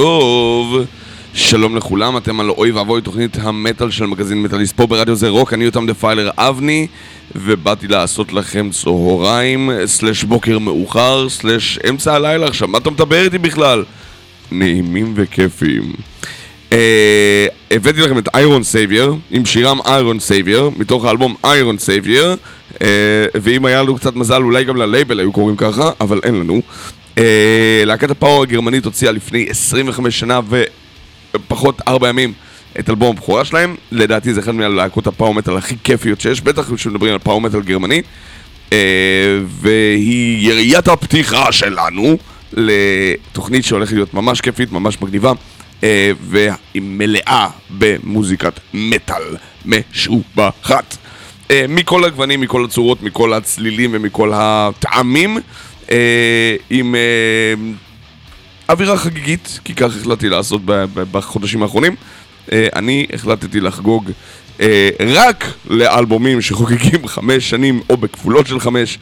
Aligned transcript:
טוב, 0.00 0.84
שלום 1.34 1.76
לכולם, 1.76 2.16
אתם 2.16 2.40
על 2.40 2.50
אוי 2.50 2.70
ואבוי 2.70 3.02
תוכנית 3.02 3.36
המטאל 3.40 3.90
של 3.90 4.06
מגזין 4.06 4.42
מטאליסט 4.42 4.76
פה 4.76 4.86
ברדיו 4.86 5.14
זה 5.16 5.28
רוק, 5.28 5.52
אני 5.52 5.66
יותם 5.66 5.86
Defiler 5.86 6.30
אבני 6.36 6.86
ובאתי 7.34 7.88
לעשות 7.88 8.32
לכם 8.32 8.70
צהריים, 8.70 9.70
slash 9.86 10.24
בוקר 10.24 10.58
מאוחר, 10.58 11.28
slash 11.28 11.78
אמצע 11.88 12.14
הלילה 12.14 12.46
עכשיו, 12.46 12.68
מה 12.68 12.78
אתה 12.78 12.90
מדבר 12.90 13.24
איתי 13.24 13.38
בכלל? 13.38 13.84
נעימים 14.52 15.12
וכיפים. 15.16 15.92
אה, 16.72 17.46
הבאתי 17.70 18.00
לכם 18.00 18.18
את 18.18 18.28
Iron 18.34 18.62
Savior, 18.62 19.14
עם 19.30 19.44
שירם 19.44 19.78
Iron 19.86 20.20
Savior, 20.20 20.70
מתוך 20.76 21.04
האלבום 21.04 21.34
Iron 21.44 21.78
Savior, 21.78 22.36
ואם 23.34 23.64
היה 23.64 23.82
לנו 23.82 23.96
קצת 23.96 24.16
מזל 24.16 24.42
אולי 24.42 24.64
גם 24.64 24.76
ללייבל 24.76 25.20
היו 25.20 25.32
קוראים 25.32 25.56
ככה, 25.56 25.90
אבל 26.00 26.20
אין 26.24 26.34
לנו. 26.34 26.62
אה, 27.18 27.82
להקת 27.86 28.10
הפאור 28.10 28.42
הגרמנית 28.42 28.84
הוציאה 28.84 29.12
לפני 29.12 29.46
25 29.50 30.20
שנה 30.20 30.40
ופחות 31.34 31.80
4 31.88 32.08
ימים 32.08 32.32
את 32.78 32.90
אלבום 32.90 33.16
הבכורה 33.16 33.44
שלהם. 33.44 33.76
לדעתי 33.92 34.34
זה 34.34 34.40
אחד 34.40 34.54
מהלהקות 34.54 35.06
הפאור 35.06 35.34
מטאל 35.34 35.56
הכי 35.56 35.76
כיפיות 35.84 36.20
שיש, 36.20 36.40
בטח 36.40 36.74
כשמדברים 36.74 37.12
על 37.12 37.18
פאור 37.18 37.40
מטאל 37.40 37.60
גרמני. 37.60 38.02
אה, 38.72 38.78
והיא 39.46 40.48
יריית 40.50 40.88
הפתיחה 40.88 41.52
שלנו 41.52 42.18
לתוכנית 42.52 43.64
שהולכת 43.64 43.92
להיות 43.92 44.14
ממש 44.14 44.40
כיפית, 44.40 44.72
ממש 44.72 45.02
מגניבה. 45.02 45.32
אה, 45.84 46.10
והיא 46.20 46.82
מלאה 46.82 47.48
במוזיקת 47.70 48.60
מטאל 48.74 49.36
משובחת. 49.66 50.96
מכל 51.68 52.04
הגוונים, 52.04 52.40
מכל 52.40 52.64
הצורות, 52.64 53.02
מכל 53.02 53.32
הצלילים 53.32 53.90
ומכל 53.92 54.30
הטעמים. 54.34 55.38
אה, 55.90 56.56
עם 56.70 56.94
אה, 56.94 57.54
אווירה 58.68 58.96
חגיגית, 58.96 59.60
כי 59.64 59.74
כך 59.74 59.96
החלטתי 59.96 60.28
לעשות 60.28 60.60
בחודשים 60.94 61.62
האחרונים. 61.62 61.94
אה, 62.52 62.68
אני 62.76 63.06
החלטתי 63.12 63.60
לחגוג 63.60 64.10
רק 65.00 65.44
לאלבומים 65.70 66.40
שחוגגים 66.40 67.06
חמש 67.14 67.50
שנים 67.50 67.80
או 67.90 67.96
בכפולות 67.96 68.46
של 68.46 68.60
חמש, 68.60 68.98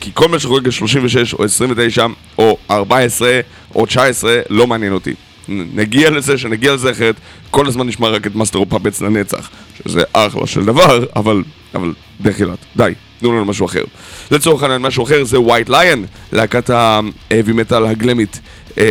כי 0.00 0.10
כל 0.14 0.28
מה 0.28 0.38
שחוגג 0.38 0.70
36 0.70 1.34
או 1.34 1.44
29 1.44 2.06
או 2.38 2.56
14 2.70 3.40
או 3.74 3.86
19 3.86 4.40
לא 4.50 4.66
מעניין 4.66 4.92
אותי. 4.92 5.14
נגיע 5.48 6.10
לזה, 6.10 6.38
שנגיע 6.38 6.74
לזה 6.74 6.90
אחרת, 6.90 7.14
כל 7.50 7.66
הזמן 7.66 7.86
נשמע 7.86 8.08
רק 8.08 8.26
את 8.26 8.34
Master 8.34 8.58
of 8.58 8.68
Puppets 8.68 9.00
לנצח, 9.00 9.50
שזה 9.88 10.02
אחלה 10.12 10.46
של 10.46 10.64
דבר, 10.64 11.04
אבל, 11.16 11.42
אבל 11.74 11.92
דחילק, 12.20 12.58
די, 12.76 12.92
תנו 13.20 13.32
לנו 13.32 13.44
משהו 13.44 13.66
אחר. 13.66 13.84
לצורך 14.30 14.62
העניין 14.62 14.82
משהו 14.82 15.04
אחר 15.04 15.24
זה 15.24 15.36
White 15.36 15.68
Lion, 15.68 15.98
להקת 16.32 16.70
heavy 16.70 17.52
metal 17.52 17.86
הגלמית 17.86 18.40
אה, 18.78 18.84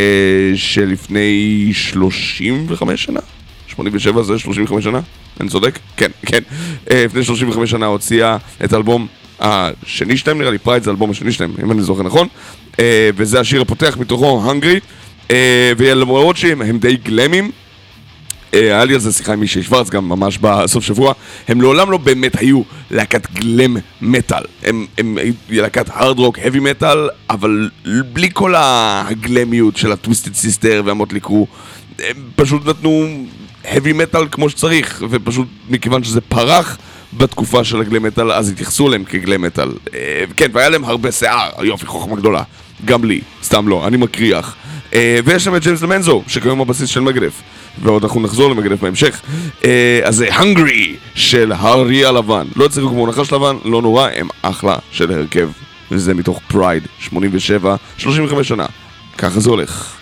שלפני 0.54 1.68
35 1.72 3.04
שנה? 3.04 3.20
87 3.66 4.22
זה 4.22 4.38
35 4.38 4.84
שנה? 4.84 5.00
אני 5.40 5.48
צודק? 5.48 5.78
כן, 5.96 6.10
כן. 6.26 6.40
אה, 6.90 7.04
לפני 7.04 7.24
35 7.24 7.70
שנה 7.70 7.86
הוציאה 7.86 8.36
את 8.64 8.72
האלבום 8.72 9.06
השני 9.40 10.16
שלהם, 10.16 10.38
נראה 10.38 10.50
לי 10.50 10.58
Pride 10.58 10.82
זה 10.82 10.90
האלבום 10.90 11.10
השני 11.10 11.32
שלהם, 11.32 11.52
אם 11.62 11.72
אני 11.72 11.82
זוכר 11.82 12.02
נכון. 12.02 12.28
אה, 12.80 13.10
וזה 13.16 13.40
השיר 13.40 13.60
הפותח 13.60 13.96
מתוכו, 14.00 14.50
Hungry. 14.50 14.80
אה, 15.30 15.72
ולמרות 15.76 16.36
שהם 16.36 16.78
די 16.78 16.96
גלמים, 16.96 17.50
היה 18.52 18.84
לי 18.84 18.94
על 18.94 19.00
זה 19.00 19.12
שיחה 19.12 19.32
עם 19.32 19.40
מישהי 19.40 19.62
שוורץ 19.62 19.90
גם 19.90 20.08
ממש 20.08 20.38
בסוף 20.38 20.84
שבוע, 20.84 21.12
הם 21.48 21.60
לעולם 21.60 21.90
לא 21.90 21.98
באמת 21.98 22.38
היו 22.38 22.62
להקת 22.90 23.32
glam 23.32 23.76
metal. 24.00 24.42
הם, 24.62 24.86
הם 24.98 25.18
היו 25.18 25.32
להקת 25.48 25.86
hard 25.88 26.18
rock, 26.18 26.38
heavy 26.38 26.60
metal, 26.60 27.08
אבל 27.30 27.70
בלי 28.12 28.28
כל 28.32 28.54
הגלמיות 28.56 29.76
של 29.76 29.92
ה 29.92 29.97
Twisted 29.97 30.34
Sister 30.34 30.82
וה 30.84 30.93
Mötley 30.93 31.20
Crüe. 31.20 31.46
הם 31.98 32.16
פשוט 32.36 32.66
נתנו 32.66 33.24
heavy 33.64 33.92
metal 33.92 34.22
כמו 34.30 34.50
שצריך, 34.50 35.02
ופשוט 35.10 35.48
מכיוון 35.68 36.04
שזה 36.04 36.20
פרח 36.20 36.78
בתקופה 37.12 37.64
של 37.64 37.80
ה 37.80 37.84
glam 37.84 38.02
metal, 38.02 38.32
אז 38.32 38.48
התייחסו 38.48 38.88
אליהם 38.88 39.04
כ 39.04 39.17
glam 39.17 39.42
metal. 39.42 39.68
אה, 39.94 40.24
כן, 40.36 40.50
והיה 40.52 40.68
להם 40.68 40.84
הרבה 40.84 41.12
שיער, 41.12 41.50
יופי, 41.62 41.86
חוכמה 41.86 42.16
גדולה. 42.16 42.42
גם 42.84 43.04
לי, 43.04 43.20
סתם 43.42 43.68
לא, 43.68 43.86
אני 43.86 43.96
מקריח. 43.96 44.56
אה, 44.94 45.18
ויש 45.24 45.44
שם 45.44 45.56
את 45.56 45.62
ג'יימס 45.62 45.82
לומנזו, 45.82 46.22
שכיום 46.26 46.60
הבסיסט 46.60 46.88
של 46.88 47.00
Megadeth. 47.00 47.32
ועוד 47.82 48.04
אנחנו 48.04 48.20
נחזור 48.20 48.50
ל 48.50 48.53
Megadeth 48.53 48.80
בהמשך. 48.80 49.20
אה, 49.64 50.00
אז 50.04 50.16
זה 50.16 50.28
Hungry 50.28 50.96
של 51.14 51.52
האריה 51.52 52.04
הלבן. 52.04 52.46
לא 52.56 52.64
הצליחו 52.64 52.88
כמו 52.88 53.06
נחש 53.06 53.32
לבן, 53.32 53.56
לא 53.64 53.82
נורא, 53.82 54.08
הם 54.14 54.28
אחלה 54.42 54.76
של 54.92 55.12
הרכב. 55.12 55.48
וזה 55.90 56.14
מתוך 56.14 56.40
Pride, 56.48 56.82
87, 56.98 57.76
35 57.98 58.48
שנה. 58.48 58.66
ככה 59.18 59.40
זה 59.40 59.50
הולך. 59.50 59.99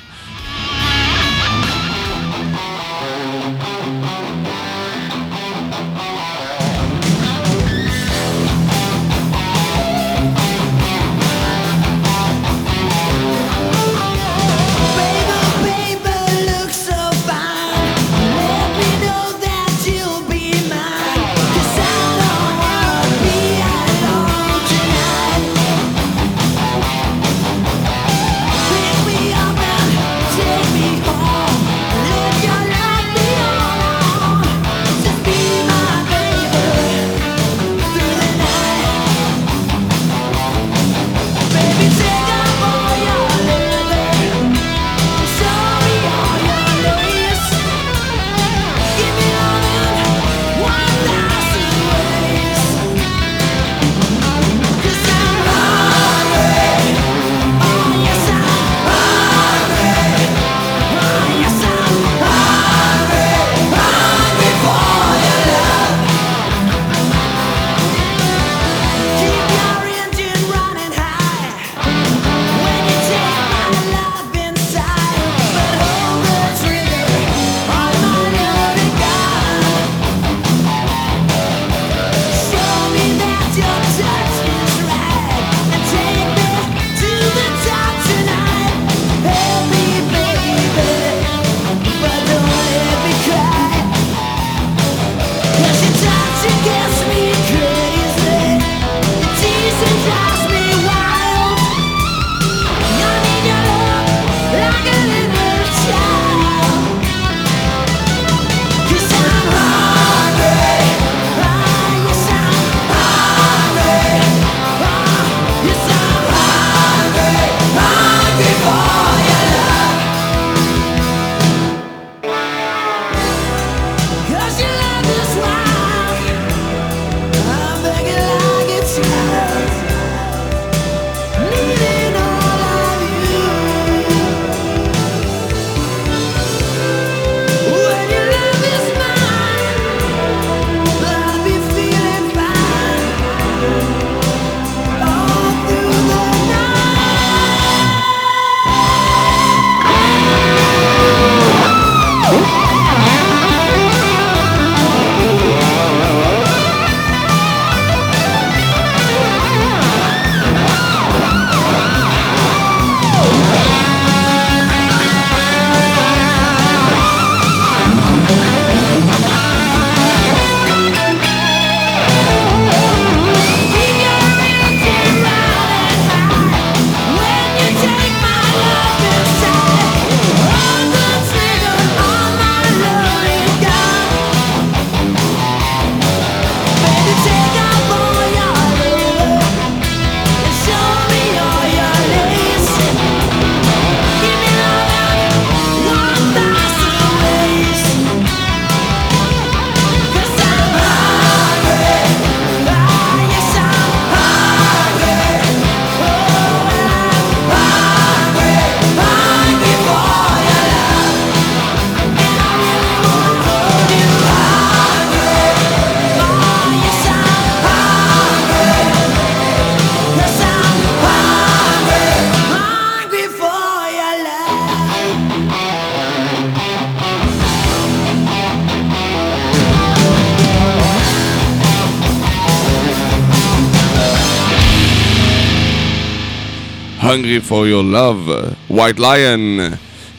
Hungry 237.09 237.41
for 237.41 237.67
your 237.67 237.83
love, 237.83 238.31
White 238.71 238.99
Lion, 238.99 239.61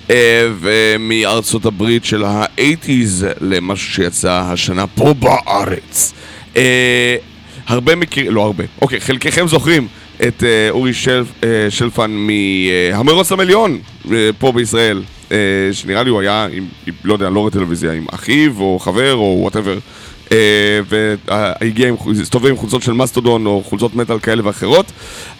אה, 0.09 0.47
ומארצות 0.59 1.65
הברית 1.65 2.05
של 2.05 2.23
ה-80's 2.23 3.25
למשהו 3.41 3.93
שיצא 3.93 4.41
השנה 4.45 4.87
פה 4.87 5.13
בארץ. 5.13 6.13
אה, 6.57 7.15
הרבה 7.67 7.95
מכיר... 7.95 8.29
לא 8.29 8.43
הרבה. 8.43 8.63
אוקיי, 8.81 8.99
חלקכם 8.99 9.47
זוכרים 9.47 9.87
את 10.27 10.43
אה, 10.43 10.69
אורי 10.69 10.93
של... 10.93 11.23
אה, 11.43 11.49
שלפן 11.69 12.11
מהמרוץ 12.11 13.31
למיליון 13.31 13.79
פה 14.37 14.51
בישראל. 14.51 15.01
אה, 15.31 15.37
שנראה 15.71 16.03
לי 16.03 16.09
הוא 16.09 16.21
היה, 16.21 16.47
עם, 16.51 16.65
לא 17.03 17.13
יודע, 17.13 17.29
לא 17.29 17.39
רואה 17.39 17.51
טלוויזיה, 17.51 17.91
עם 17.91 18.05
אחיו 18.11 18.59
או 18.59 18.79
חבר 18.79 19.13
או 19.13 19.37
וואטאבר. 19.41 19.77
והגיע 20.89 21.87
עם, 21.87 21.95
הסתובב 22.21 22.45
עם 22.45 22.57
חולצות 22.57 22.83
של 22.83 22.91
מסטודון 22.93 23.45
או 23.45 23.63
חולצות 23.65 23.95
מטאל 23.95 24.19
כאלה 24.19 24.45
ואחרות. 24.45 24.91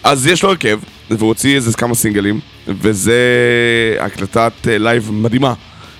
אז 0.04 0.28
יש 0.28 0.44
לו 0.44 0.50
הרכב, 0.50 0.80
והוא 1.10 1.28
הוציא 1.28 1.56
איזה 1.56 1.74
כמה 1.78 1.96
סינגלים, 1.96 2.40
וזה 2.68 3.18
הקלטת 4.00 4.52
אה, 4.68 4.78
live 4.78 5.12
מדהימה. 5.12 5.54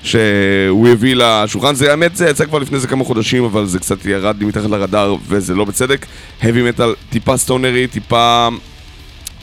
שהוא 0.04 0.88
הביא 0.88 1.16
לשולחן, 1.16 1.76
זה 1.76 1.92
האמת 1.92 2.16
זה 2.16 2.30
יצא 2.30 2.46
כבר 2.46 2.60
לפני 2.60 2.76
איזה 2.76 2.88
כמה 2.88 3.04
חודשים 3.04 3.44
אבל 3.44 3.66
זה 3.66 3.80
קצת 3.80 4.06
ירד 4.06 4.40
לי 4.40 4.46
מתחת 4.46 4.70
לרדאר 4.70 5.16
וזה 5.28 5.56
לא 5.56 5.66
בצדק. 5.66 6.06
Heavy 6.42 6.46
metal 6.46 7.10
טיפה 7.10 7.38
סטונרי, 7.38 7.88
טיפה 7.88 8.48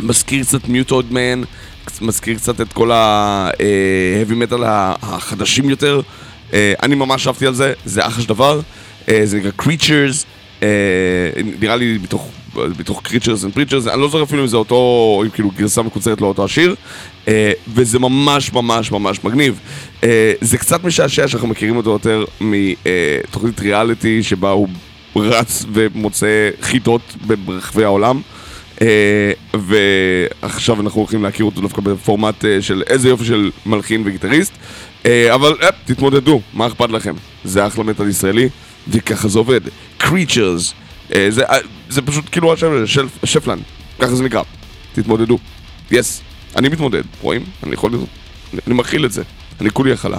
מזכיר 0.01 0.45
קצת 0.45 0.69
Mutoid 0.69 1.13
Man 1.13 1.43
מזכיר 2.01 2.37
קצת 2.37 2.61
את 2.61 2.73
כל 2.73 2.91
ה-heavy 2.91 4.33
metal 4.33 4.61
החדשים 5.03 5.71
יותר. 5.71 6.01
אה, 6.53 6.73
אני 6.83 6.95
ממש 6.95 7.27
אהבתי 7.27 7.47
על 7.47 7.55
זה, 7.55 7.73
זה 7.85 8.07
אחלה 8.07 8.23
של 8.23 8.29
דבר. 8.29 8.61
אה, 9.09 9.21
זה 9.25 9.39
נקרא 9.39 9.51
Creatures. 9.63 10.25
אה, 10.63 10.69
נראה 11.61 11.77
לי 11.77 11.99
בתוך, 11.99 12.31
בתוך 12.77 13.03
Creatures 13.07 13.45
and 13.45 13.59
Preachers, 13.59 13.91
אני 13.93 14.01
לא 14.01 14.09
זוכר 14.09 14.23
אפילו 14.23 14.43
אם 14.43 14.47
זה 14.47 14.57
אותו, 14.57 15.23
אם 15.25 15.31
כאילו 15.31 15.51
גרסה 15.57 15.83
מקוצרת 15.83 16.21
לאותו 16.21 16.45
השיר, 16.45 16.75
אה, 17.29 17.53
וזה 17.75 17.99
ממש 17.99 18.53
ממש 18.53 18.93
ממש 18.93 19.25
מגניב. 19.25 19.61
זה 20.41 20.59
קצת 20.59 20.85
משעשע 20.85 21.29
שאנחנו 21.29 21.49
מכירים 21.49 21.77
אותו 21.77 21.91
יותר 21.91 22.25
מתוכנית 22.41 23.61
ריאליטי 23.61 24.23
שבה 24.23 24.51
הוא 24.51 24.69
רץ 25.17 25.65
ומוצא 25.73 26.51
חיטות 26.61 27.17
ברחבי 27.27 27.85
העולם. 27.85 28.21
Uh, 28.77 28.79
ועכשיו 29.55 30.81
אנחנו 30.81 31.01
הולכים 31.01 31.23
להכיר 31.23 31.47
אותו 31.47 31.61
דווקא 31.61 31.83
בפורמט 31.83 32.45
uh, 32.45 32.47
של 32.61 32.83
איזה 32.87 33.09
יופי 33.09 33.25
של 33.25 33.51
מלחין 33.67 34.03
וגיטריסט 34.05 34.53
uh, 35.03 35.07
אבל 35.35 35.53
uh, 35.53 35.65
תתמודדו, 35.85 36.41
מה 36.55 36.67
אכפת 36.67 36.91
לכם? 36.91 37.15
זה 37.45 37.67
אחלה 37.67 37.85
מטאל 37.85 38.09
ישראלי 38.09 38.49
וככה 38.89 39.29
זה 39.29 39.39
עובד. 39.39 39.61
Creatures, 40.01 40.73
אה, 41.15 41.27
זה, 41.31 41.45
אה, 41.45 41.59
זה 41.89 42.03
פשוט 42.03 42.25
כאילו 42.33 42.53
השם 42.53 42.87
של 42.87 43.07
שפלן, 43.25 43.59
ככה 43.99 44.15
זה 44.15 44.25
נקרא. 44.25 44.43
תתמודדו. 44.93 45.39
יס, 45.91 46.21
yes. 46.21 46.59
אני 46.59 46.69
מתמודד, 46.69 47.03
רואים? 47.21 47.45
אני 47.63 47.75
יכול... 47.75 47.93
אני 48.67 48.75
מכיל 48.75 49.05
את 49.05 49.13
זה. 49.13 49.23
אני 49.61 49.71
כולי 49.71 49.93
הכלה. 49.93 50.19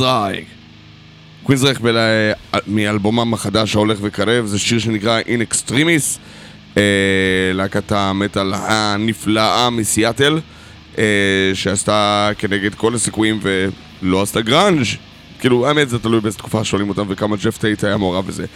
Queensrÿche. 0.00 0.44
Queensrÿche 1.42 1.78
מאלבומם 2.66 3.34
החדש 3.34 3.76
ההולך 3.76 3.98
וקרב, 4.02 4.46
זה 4.46 4.58
שיר 4.58 4.78
שנקרא 4.78 5.20
In 5.20 5.52
Extremis, 5.52 6.18
אה, 6.76 6.82
להקת 7.54 7.92
המטאל 7.92 8.52
הנפלאה 8.54 9.70
מסיאטל, 9.70 10.40
אה, 10.98 11.04
שעשתה 11.54 12.30
כנגד 12.38 12.74
כל 12.74 12.94
הסיכויים 12.94 13.40
ולא 13.42 14.22
עשתה 14.22 14.40
גראנג'. 14.40 14.84
כאילו, 15.40 15.66
האמת 15.66 15.88
זה 15.88 15.98
תלוי 15.98 16.20
באיזה 16.20 16.38
תקופה 16.38 16.64
שואלים 16.64 16.88
אותם 16.88 17.04
וכמה 17.08 17.36
ג'ף 17.36 17.58
טייט 17.58 17.84
היה 17.84 17.96
מעורב 17.96 18.26
בזה. 18.26 18.46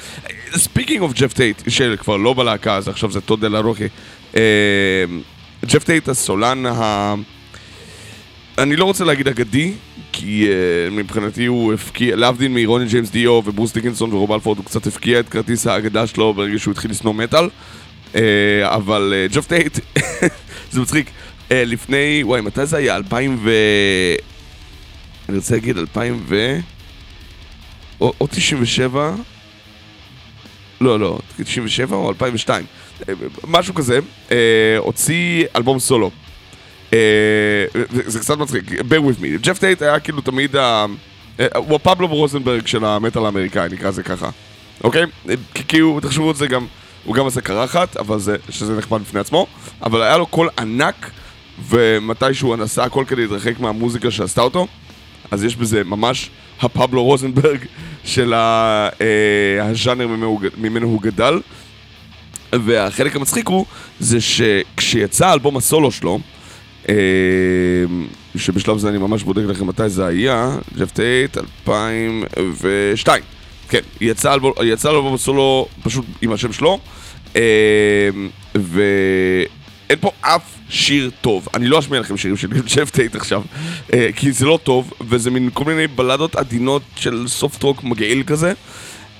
Speaking 0.56 1.00
of 1.00 1.12
ג'ף 1.12 1.32
טייט, 1.32 1.62
שכבר 1.68 2.16
לא 2.16 2.32
בלהקה, 2.34 2.76
אז 2.76 2.88
עכשיו 2.88 3.10
זה 3.10 3.20
Todd 3.20 3.48
La 3.48 3.58
Torre. 3.58 3.88
ג'ף 5.64 5.84
טייט 5.84 6.08
הסולן 6.08 6.66
ה... 6.66 7.14
אני 8.58 8.76
לא 8.76 8.84
רוצה 8.84 9.04
להגיד 9.04 9.28
אגדי, 9.28 9.72
כי 10.12 10.48
uh, 10.48 10.94
מבחינתי 10.94 11.46
הוא 11.46 11.72
הפקיע, 11.72 12.16
להבדיל 12.16 12.52
מרוני 12.54 12.86
ג'יימס 12.86 13.10
דיו 13.10 13.32
וברוס 13.32 13.72
דיקנסון 13.72 14.12
ורוב 14.12 14.32
הלפורד, 14.32 14.58
הוא 14.58 14.66
קצת 14.66 14.86
הפקיע 14.86 15.20
את 15.20 15.28
כרטיס 15.28 15.66
האגדה 15.66 16.06
שלו 16.06 16.34
ברגע 16.34 16.58
שהוא 16.58 16.72
התחיל 16.72 16.90
לשנוא 16.90 17.14
מטאל. 17.14 17.48
Uh, 18.12 18.16
אבל 18.62 19.14
uh, 19.30 19.34
ג'ף 19.34 19.46
טייט, 19.46 19.78
זה 20.72 20.80
מצחיק, 20.80 21.06
uh, 21.06 21.52
לפני, 21.52 22.22
וואי, 22.24 22.40
מתי 22.40 22.66
זה 22.66 22.76
היה? 22.76 22.96
2000 22.96 23.38
ו... 23.42 23.50
אני 25.28 25.36
רוצה 25.36 25.54
להגיד 25.54 25.78
2000 25.78 26.24
ו... 26.28 26.58
או, 28.00 28.12
או 28.20 28.26
97? 28.26 29.14
לא, 30.80 31.00
לא, 31.00 31.18
97 31.44 31.96
או 31.96 32.08
2002. 32.08 32.64
משהו 33.46 33.74
כזה, 33.74 33.98
הוציא 34.78 35.44
אלבום 35.56 35.78
סולו. 35.78 36.10
אה, 36.94 37.82
זה 38.06 38.18
קצת 38.18 38.38
מצחיק, 38.38 38.70
bear 38.70 39.02
with 39.02 39.20
me. 39.20 39.40
ג'ף 39.40 39.58
טייט 39.58 39.82
היה 39.82 40.00
כאילו 40.00 40.20
תמיד 40.20 40.56
ה... 40.56 40.86
אה, 41.40 41.46
הוא 41.56 41.76
הפבלו 41.76 42.06
רוזנברג 42.06 42.66
של 42.66 42.84
המטאל 42.84 43.24
האמריקאי, 43.24 43.68
נקרא 43.72 43.90
זה 43.90 44.02
ככה. 44.02 44.30
אוקיי? 44.84 45.04
כי 45.68 45.78
הוא, 45.78 46.00
תחשבו 46.00 46.28
על 46.28 46.34
זה 46.34 46.46
גם, 46.46 46.66
הוא 47.04 47.14
גם 47.14 47.24
עושה 47.24 47.40
קרחת, 47.40 47.96
אבל 47.96 48.18
זה, 48.18 48.36
שזה 48.50 48.76
נחמד 48.78 49.00
בפני 49.00 49.20
עצמו, 49.20 49.46
אבל 49.82 50.02
היה 50.02 50.16
לו 50.18 50.26
קול 50.26 50.48
ענק, 50.58 51.10
ומתישהו 51.68 52.62
עשה 52.62 52.84
הכל 52.84 53.04
כדי 53.08 53.22
להתרחק 53.22 53.60
מהמוזיקה 53.60 54.10
שעשתה 54.10 54.40
אותו, 54.40 54.66
אז 55.30 55.44
יש 55.44 55.56
בזה 55.56 55.84
ממש 55.84 56.30
הפבלו 56.60 57.04
רוזנברג 57.04 57.58
של 58.04 58.34
אה, 58.34 58.88
הז'אנר 59.62 60.08
ממנו 60.56 60.86
הוא 60.86 61.02
גדל. 61.02 61.40
והחלק 62.52 63.16
המצחיק 63.16 63.48
הוא, 63.48 63.66
זה 64.00 64.18
שכשיצא 64.20 65.32
אלבום 65.32 65.56
הסולו 65.56 65.90
שלו, 65.90 66.18
שבשלב 68.36 68.78
זה 68.78 68.88
אני 68.88 68.98
ממש 68.98 69.22
בודק 69.22 69.42
לכם 69.46 69.66
מתי 69.66 69.88
זה 69.88 70.06
היה, 70.06 70.56
ג'ף 70.78 70.90
טייט, 70.90 71.36
2002. 71.36 73.22
כן, 73.68 73.80
יצא 74.00 74.34
אלבום 74.90 75.16
סולו 75.16 75.68
פשוט 75.82 76.04
עם 76.22 76.32
השם 76.32 76.52
שלו, 76.52 76.78
אמ, 77.34 77.40
ואין 78.54 79.98
פה 80.00 80.10
אף 80.20 80.42
שיר 80.68 81.10
טוב. 81.20 81.48
אני 81.54 81.66
לא 81.66 81.78
אשמיע 81.78 82.00
לכם 82.00 82.16
שירים 82.16 82.36
של 82.36 82.48
ג'ף 82.74 82.90
טייט 82.90 83.16
עכשיו, 83.16 83.42
אה, 83.92 84.08
כי 84.16 84.32
זה 84.32 84.46
לא 84.46 84.58
טוב, 84.62 84.92
וזה 85.08 85.30
מין 85.30 85.50
כל 85.54 85.64
מיני 85.64 85.86
בלדות 85.86 86.36
עדינות 86.36 86.82
של 86.96 87.28
soft 87.28 87.62
rock 87.62 87.84
מגעיל 87.84 88.22
כזה. 88.26 88.52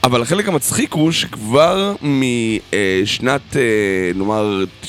אבל 0.05 0.23
החלק 0.23 0.49
המצחיק 0.49 0.93
הוא 0.93 1.13
שכבר 1.13 1.95
משנת, 2.03 3.57
אה, 3.57 4.11
נאמר, 4.15 4.65
98-9, 4.85 4.89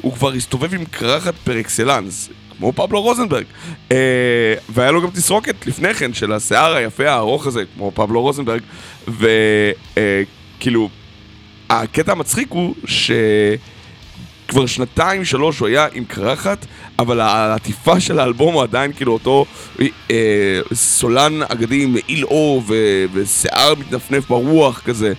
הוא 0.00 0.12
כבר 0.12 0.32
הסתובב 0.32 0.74
עם 0.74 0.84
קרחת 0.84 1.34
פר 1.44 1.60
אקסלנס, 1.60 2.28
כמו 2.58 2.72
פבלו 2.72 3.02
רוזנברג. 3.02 3.44
אה, 3.92 4.54
והיה 4.68 4.90
לו 4.90 5.02
גם 5.02 5.10
תסרוקת 5.10 5.66
לפני 5.66 5.94
כן 5.94 6.14
של 6.14 6.32
השיער 6.32 6.74
היפה 6.74 7.10
הארוך 7.10 7.46
הזה, 7.46 7.64
כמו 7.74 7.92
פבלו 7.94 8.22
רוזנברג, 8.22 8.60
וכאילו, 9.08 10.88
אה, 11.70 11.80
הקטע 11.80 12.12
המצחיק 12.12 12.50
הוא 12.50 12.74
ש... 12.84 13.10
כבר 14.48 14.66
שנתיים, 14.66 15.24
שלוש 15.24 15.58
הוא 15.58 15.68
היה 15.68 15.86
עם 15.92 16.04
קרחת, 16.04 16.66
אבל 16.98 17.20
העטיפה 17.20 18.00
של 18.00 18.18
האלבום 18.18 18.54
הוא 18.54 18.62
עדיין 18.62 18.92
כאילו 18.92 19.12
אותו 19.12 19.46
אה, 20.10 20.60
סולן 20.72 21.42
אגדי 21.42 21.82
עם 21.82 21.92
מעיל 21.92 22.24
עור 22.24 22.62
ושיער 23.12 23.74
מתנפנף 23.74 24.28
ברוח 24.28 24.80
כזה. 24.84 25.12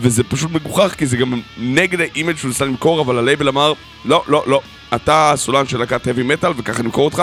וזה 0.00 0.24
פשוט 0.24 0.50
מגוחך, 0.50 0.94
כי 0.98 1.06
זה 1.06 1.16
גם 1.16 1.40
נגד 1.58 2.00
ה 2.00 2.06
image 2.06 2.36
שהוא 2.36 2.48
ניסה 2.48 2.64
למכור, 2.64 3.00
אבל 3.00 3.18
הלייבל 3.18 3.48
אמר, 3.48 3.72
לא, 4.04 4.24
לא, 4.28 4.44
לא, 4.46 4.60
אתה 4.94 5.32
סולן 5.36 5.66
של 5.66 5.78
להקת 5.78 6.06
heavy 6.06 6.42
metal 6.42 6.48
וככה 6.56 6.82
נמכור 6.82 7.04
אותך, 7.04 7.22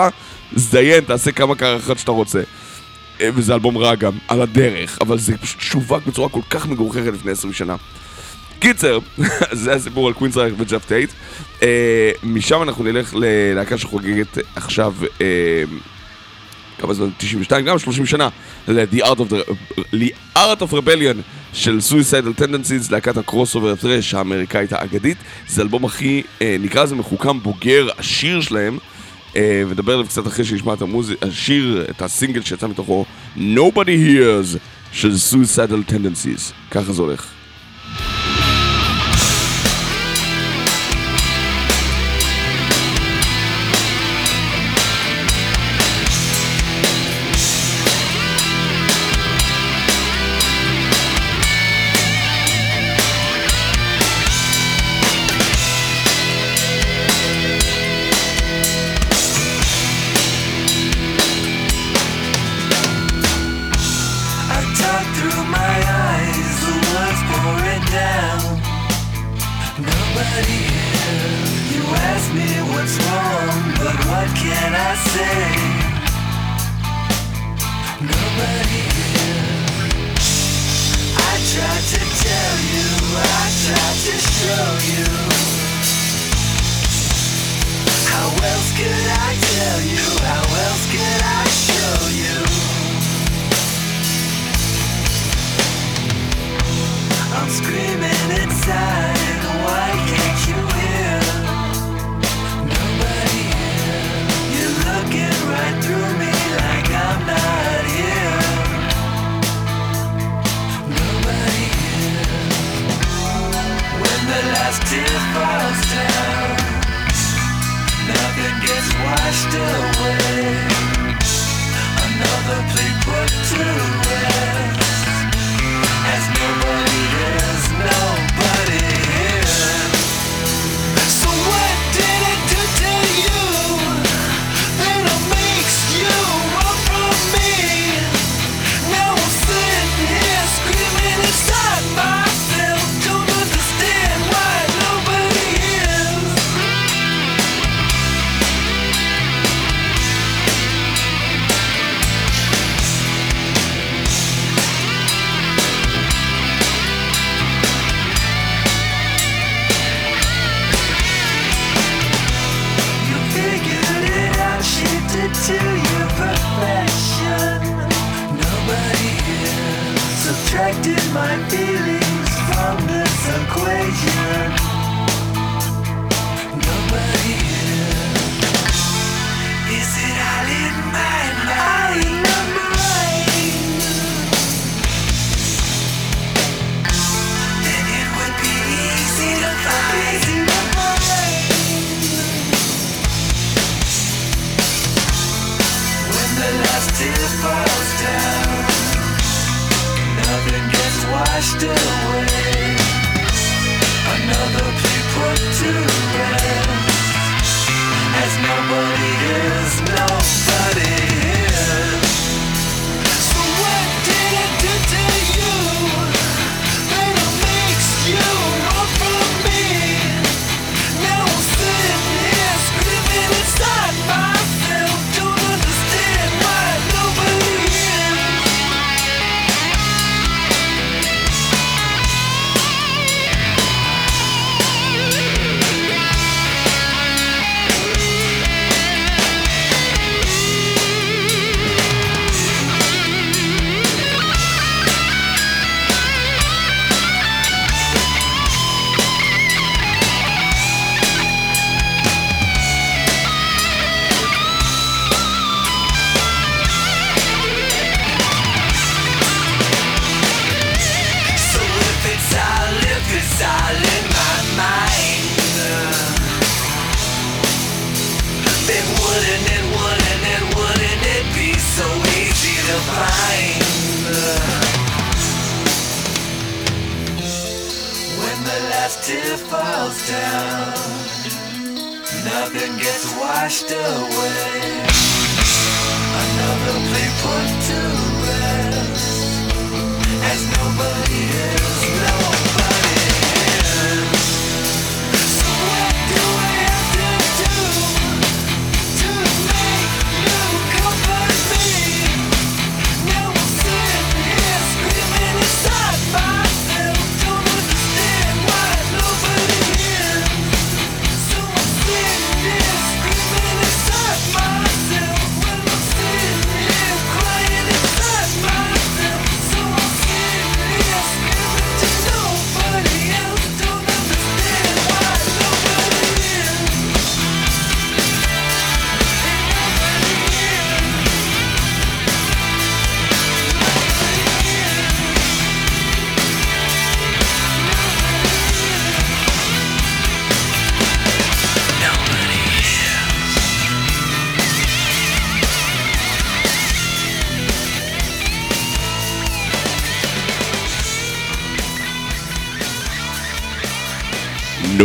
תזדיין, 0.56 1.04
תעשה 1.04 1.32
כמה 1.32 1.54
קרחות 1.54 1.98
שאתה 1.98 2.10
רוצה. 2.10 2.42
אה, 3.20 3.28
וזה 3.34 3.54
אלבום 3.54 3.78
רע 3.78 3.94
גם, 3.94 4.12
על 4.28 4.42
הדרך, 4.42 4.98
אבל 5.00 5.18
זה 5.18 5.38
פשוט 5.38 5.60
שווק 5.60 6.06
בצורה 6.06 6.28
כל 6.28 6.40
כך 6.50 6.66
מגוחכת 6.66 7.12
לפני 7.14 7.32
20 7.32 7.52
שנה. 7.52 7.76
קיצר, 8.58 8.98
זה 9.62 9.72
הסיפור 9.72 10.08
על 10.08 10.12
Queensrÿche 10.12 10.54
וג'ף 10.58 10.84
טייט. 10.86 11.10
אה, 11.62 12.10
משם 12.22 12.62
אנחנו 12.62 12.84
נלך 12.84 13.14
ללהקה 13.14 13.78
שחוגגת 13.78 14.38
עכשיו, 14.56 14.94
אה, 15.20 15.64
כמה 16.78 16.94
זמן? 16.94 17.08
92, 17.18 17.64
גם 17.64 17.78
30 17.78 18.06
שנה, 18.06 18.28
ל-The 18.68 19.04
Art 19.04 19.18
of, 19.18 19.32
the, 19.94 20.36
Art 20.36 20.60
of 20.60 20.72
Rebellion 20.72 21.16
של 21.52 21.78
Suicidal 21.90 22.40
Tendencies, 22.40 22.90
להקת 22.90 23.16
הקרוס 23.16 23.54
אובר 23.54 23.72
הטרש 23.72 24.14
האמריקאית 24.14 24.72
האגדית. 24.72 25.18
זה 25.48 25.62
אלבום 25.62 25.84
הכי, 25.84 26.22
אה, 26.42 26.56
נקרא 26.60 26.82
לזה 26.82 26.94
מחוכם 26.94 27.40
בוגר, 27.40 27.88
השיר 27.98 28.40
שלהם. 28.40 28.78
ונדבר 29.68 29.92
עליו 29.92 30.06
קצת 30.06 30.26
אחרי 30.26 30.44
שנשמע 30.44 30.74
את 30.74 30.82
המוזיק, 30.82 31.18
השיר, 31.22 31.86
את 31.90 32.02
הסינגל 32.02 32.42
שיצא 32.42 32.66
מתוכו 32.66 33.04
Nobody 33.36 33.96
Hears 34.06 34.58
של 34.92 35.12
Suicidal 35.30 35.90
Tendencies. 35.92 36.52
ככה 36.70 36.92
זה 36.92 37.02
הולך. 37.02 37.33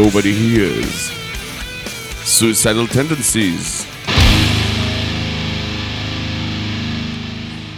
Nobody 0.10 0.34
Hears. 0.34 1.12
Suicidal 2.26 2.88
Tendencies. 2.88 3.86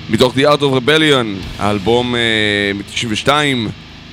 מתוך 0.10 0.36
The 0.36 0.40
Art 0.40 0.62
of 0.62 0.74
Rebellion, 0.84 1.60
האלבום 1.60 2.16
מ-92 2.16 3.30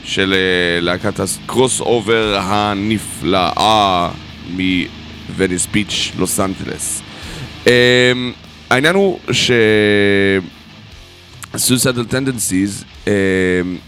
של 0.05 0.35
אה, 0.35 0.81
להקת 0.81 1.21
ה 1.21 1.81
crossover 1.81 2.39
הנפלאה 2.43 4.09
מווניס 4.51 5.67
ביץ', 5.67 6.13
לוס 6.19 6.41
אנג'לס. 6.41 7.03
אה, 7.67 8.13
העניין 8.71 8.95
הוא 8.95 9.19
ש... 9.33 9.51
Suicidal 11.55 12.13
Tendencies, 12.13 12.85
אה, 13.07 13.13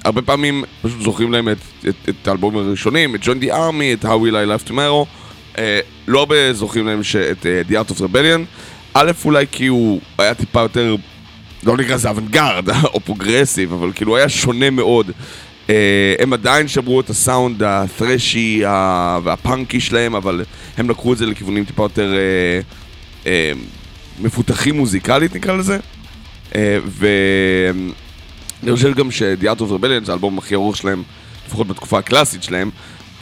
הרבה 0.04 0.22
פעמים 0.22 0.64
פשוט 0.82 1.00
זוכרים 1.02 1.32
להם 1.32 1.48
את, 1.48 1.58
את, 1.88 1.94
את 2.08 2.28
האלבומים 2.28 2.66
הראשונים, 2.66 3.14
את 3.14 3.20
Join 3.22 3.42
the 3.44 3.48
Army, 3.48 3.94
את 3.94 4.04
How 4.04 4.08
Will 4.08 4.32
I 4.32 4.66
Laugh 4.66 4.70
Tomorrow, 4.70 5.06
אה, 5.58 5.80
לא 6.08 6.18
הרבה 6.18 6.52
זוכרים 6.52 6.86
להם 6.86 7.02
ש, 7.02 7.16
את 7.16 7.46
אה, 7.46 7.62
The 7.68 7.86
Art 7.86 7.92
of 7.92 8.00
Rebellion, 8.00 8.40
א' 8.94 9.10
אולי 9.24 9.46
כי 9.52 9.66
הוא 9.66 10.00
היה 10.18 10.34
טיפה 10.34 10.60
יותר, 10.60 10.96
לא 11.62 11.76
נקרא 11.76 11.94
לזה 11.94 12.08
אוונגרד 12.08 12.68
או 12.94 13.00
פרוגרסיב, 13.00 13.72
אבל 13.72 13.92
כאילו 13.94 14.16
היה 14.16 14.28
שונה 14.28 14.70
מאוד. 14.70 15.10
אה, 15.70 16.14
הם 16.18 16.32
עדיין 16.32 16.68
שברו 16.68 17.00
את 17.00 17.10
הסאונד 17.10 17.62
הת'רשי 17.62 18.62
ה- 18.66 19.18
והפאנקי 19.24 19.80
שלהם, 19.80 20.14
אבל 20.14 20.44
הם 20.78 20.90
לקחו 20.90 21.12
את 21.12 21.18
זה 21.18 21.26
לכיוונים 21.26 21.64
טיפה 21.64 21.82
יותר 21.82 22.12
אה, 22.14 22.60
אה, 23.26 23.52
מפותחים 24.20 24.76
מוזיקלית 24.76 25.34
נקרא 25.36 25.56
לזה. 25.56 25.78
אה, 26.54 26.78
ואני 28.62 28.76
חושב 28.76 28.94
גם 28.94 29.08
Art 29.42 29.60
of 29.60 29.62
Rebellion 29.62 30.04
זה 30.04 30.12
האלבום 30.12 30.38
הכי 30.38 30.54
ארוך 30.54 30.76
שלהם, 30.76 31.02
לפחות 31.46 31.66
בתקופה 31.66 31.98
הקלאסית 31.98 32.42
שלהם, 32.42 32.70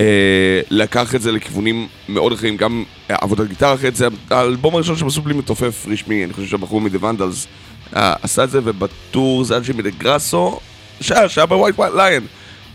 אה, 0.01 0.61
לקח 0.71 1.15
את 1.15 1.23
זה 1.23 1.33
לכיוונים 1.33 1.89
מאוד 2.09 2.33
אחרים, 2.33 2.57
גם 2.57 2.85
אה, 3.11 3.17
עבודת 3.21 3.49
גיטרה 3.49 3.75
אחרת, 3.75 3.97
זה 3.97 4.09
האלבום 4.31 4.75
הראשון 4.75 4.97
שהם 4.97 5.07
עשו 5.07 5.23
בלי 5.23 5.35
מתופף 5.35 5.87
רשמי, 5.89 6.25
אני 6.25 6.33
חושב 6.33 6.47
שהבחור 6.47 6.81
מ-The 6.81 7.03
Vandals 7.03 7.47
אה, 7.97 8.15
עשה 8.23 8.45
את 8.45 8.51
זה, 8.51 8.61
ובטור 8.65 9.45
זה 9.45 9.55
היה 9.55 9.63
ג'ימי 9.63 9.83
דה 9.83 9.91
גראסו, 9.91 10.61
שהיה, 11.01 11.29
שהיה 11.29 11.47
ב 11.47 11.51
White, 11.51 11.79
White 11.79 11.95
Lion, 11.95 12.27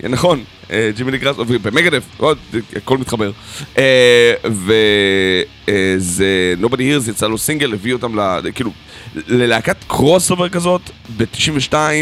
נכון, 0.03 0.43
אה, 0.71 0.91
ג'ימי 0.95 1.11
דה 1.11 1.17
גראסו, 1.17 1.45
ב 1.45 1.51
Megadeth, 1.51 2.03
עוד, 2.17 2.37
הכל 2.75 2.97
מתחבר. 2.97 3.31
אה, 3.77 4.33
וזה, 4.45 6.25
Nobody 6.61 6.79
Hears 6.79 7.09
יצא 7.09 7.27
לו 7.27 7.37
סינגל, 7.37 7.73
הביא 7.73 7.93
אותם 7.93 8.19
ל... 8.19 8.39
כאילו, 8.55 8.71
ללהקת 9.27 9.75
crossover 9.87 10.49
כזאת, 10.49 10.81
ב-92, 11.17 11.73
אה, 11.73 12.01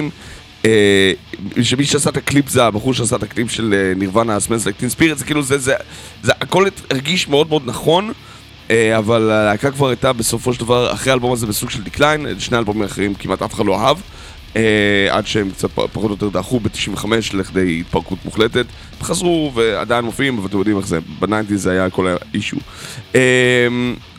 שמי 1.62 1.84
שעשה 1.84 2.10
את 2.10 2.18
הקליפ 2.18 2.50
זה 2.50 2.64
הבחור 2.64 2.94
שעשה 2.94 3.16
את 3.16 3.24
הקליפ 3.24 3.52
של 3.52 3.74
אה, 3.74 3.94
Nirvana, 3.96 4.40
Smells 4.40 4.66
Like 4.66 4.78
Teen 4.78 4.90
Spirit, 4.90 5.18
זה 5.18 5.26
כאילו, 5.26 5.44
זה, 5.44 5.58
זה, 5.58 5.74
זה 6.24 6.32
הכל 6.42 6.66
הרגיש 6.90 7.28
מאוד 7.28 7.50
מאוד 7.50 7.62
נכון, 7.66 8.12
אה, 8.72 8.98
אבל 8.98 9.32
הלהקה 9.32 9.72
כבר 9.72 9.90
הייתה 9.90 10.14
בסופו 10.14 10.54
של 10.54 10.60
דבר, 10.60 10.94
אחרי 10.94 11.12
האלבום 11.12 11.34
הזה 11.34 11.48
בסוג 11.48 11.70
של 11.70 11.84
decline, 11.84 12.40
שני 12.40 12.58
האלבומים 12.58 12.82
האחרים 12.82 13.14
כמעט 13.14 13.42
אף 13.42 13.54
אחד 13.54 13.66
לא 13.66 13.80
אהב. 13.80 13.98
אה, 14.56 15.08
עד 15.10 15.28
שהם 15.28 15.52
קצת 15.52 15.70
פחות 15.72 16.04
או 16.04 16.10
יותר 16.10 16.30
דעכו 16.30 16.60
ב-95 16.60 17.06
לכדי 17.34 17.80
התפרקות 17.80 18.18
מוחלטת. 18.26 18.66
חזרו 19.02 19.52
ועדיין 19.56 20.06
מופיעים, 20.06 20.38
אבל 20.38 20.48
אתם 20.48 20.58
יודעים 20.58 20.78
איך 20.78 20.88
זה, 20.88 21.00
בניינטיז 21.20 21.64
זה 21.64 21.72
היה 21.72 21.90
כל 21.90 22.08
ה 22.08 22.15
issue. 22.15 22.58
אה, 23.16 23.68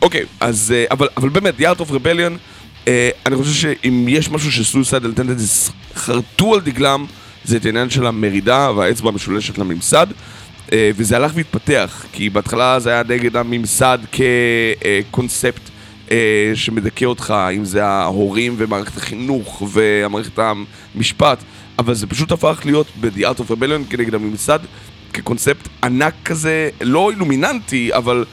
אוקיי, 0.01 0.25
אז, 0.39 0.73
אה, 0.75 0.85
אבל, 0.91 1.07
אבל 1.17 1.29
באמת, 1.29 1.53
The 1.59 1.63
Art 1.63 1.81
of 1.81 1.89
Rebellion, 1.89 2.31
אה, 2.31 2.52
אני 3.25 3.35
חושב 3.35 3.53
שאם 3.53 4.05
יש 4.09 4.31
משהו 4.31 4.51
שסויסיידל 4.51 5.13
טנדנס 5.13 5.71
חרטו 5.95 6.53
על 6.53 6.61
דגלם, 6.61 7.05
זה 7.45 7.57
את 7.57 7.65
העניין 7.65 7.89
של 7.89 8.05
המרידה 8.05 8.71
והאצבע 8.75 9.09
המשולשת 9.09 9.57
לממסד. 9.57 10.07
אה, 10.71 10.91
וזה 10.95 11.15
הלך 11.15 11.31
והתפתח, 11.35 12.05
כי 12.11 12.29
בהתחלה 12.29 12.79
זה 12.79 12.89
היה 12.89 13.03
נגד 13.09 13.35
הממסד 13.37 13.99
כקונספט 14.11 15.69
אה, 16.11 16.51
שמדכא 16.55 17.05
אותך, 17.05 17.33
אם 17.55 17.65
זה 17.65 17.85
ההורים 17.85 18.55
ומערכת 18.57 18.97
החינוך 18.97 19.63
ומערכת 19.73 20.39
המשפט, 20.95 21.43
אבל 21.79 21.93
זה 21.93 22.07
פשוט 22.07 22.31
הפך 22.31 22.61
להיות 22.65 22.87
ב-The 23.01 23.19
Art 23.19 23.39
of 23.39 23.51
Rebellion 23.51 23.89
כנגד 23.89 24.15
הממסד 24.15 24.59
כקונספט 25.13 25.67
ענק 25.83 26.13
כזה, 26.25 26.69
לא 26.81 27.11
אילומיננטי, 27.11 27.93
אבל 27.93 28.25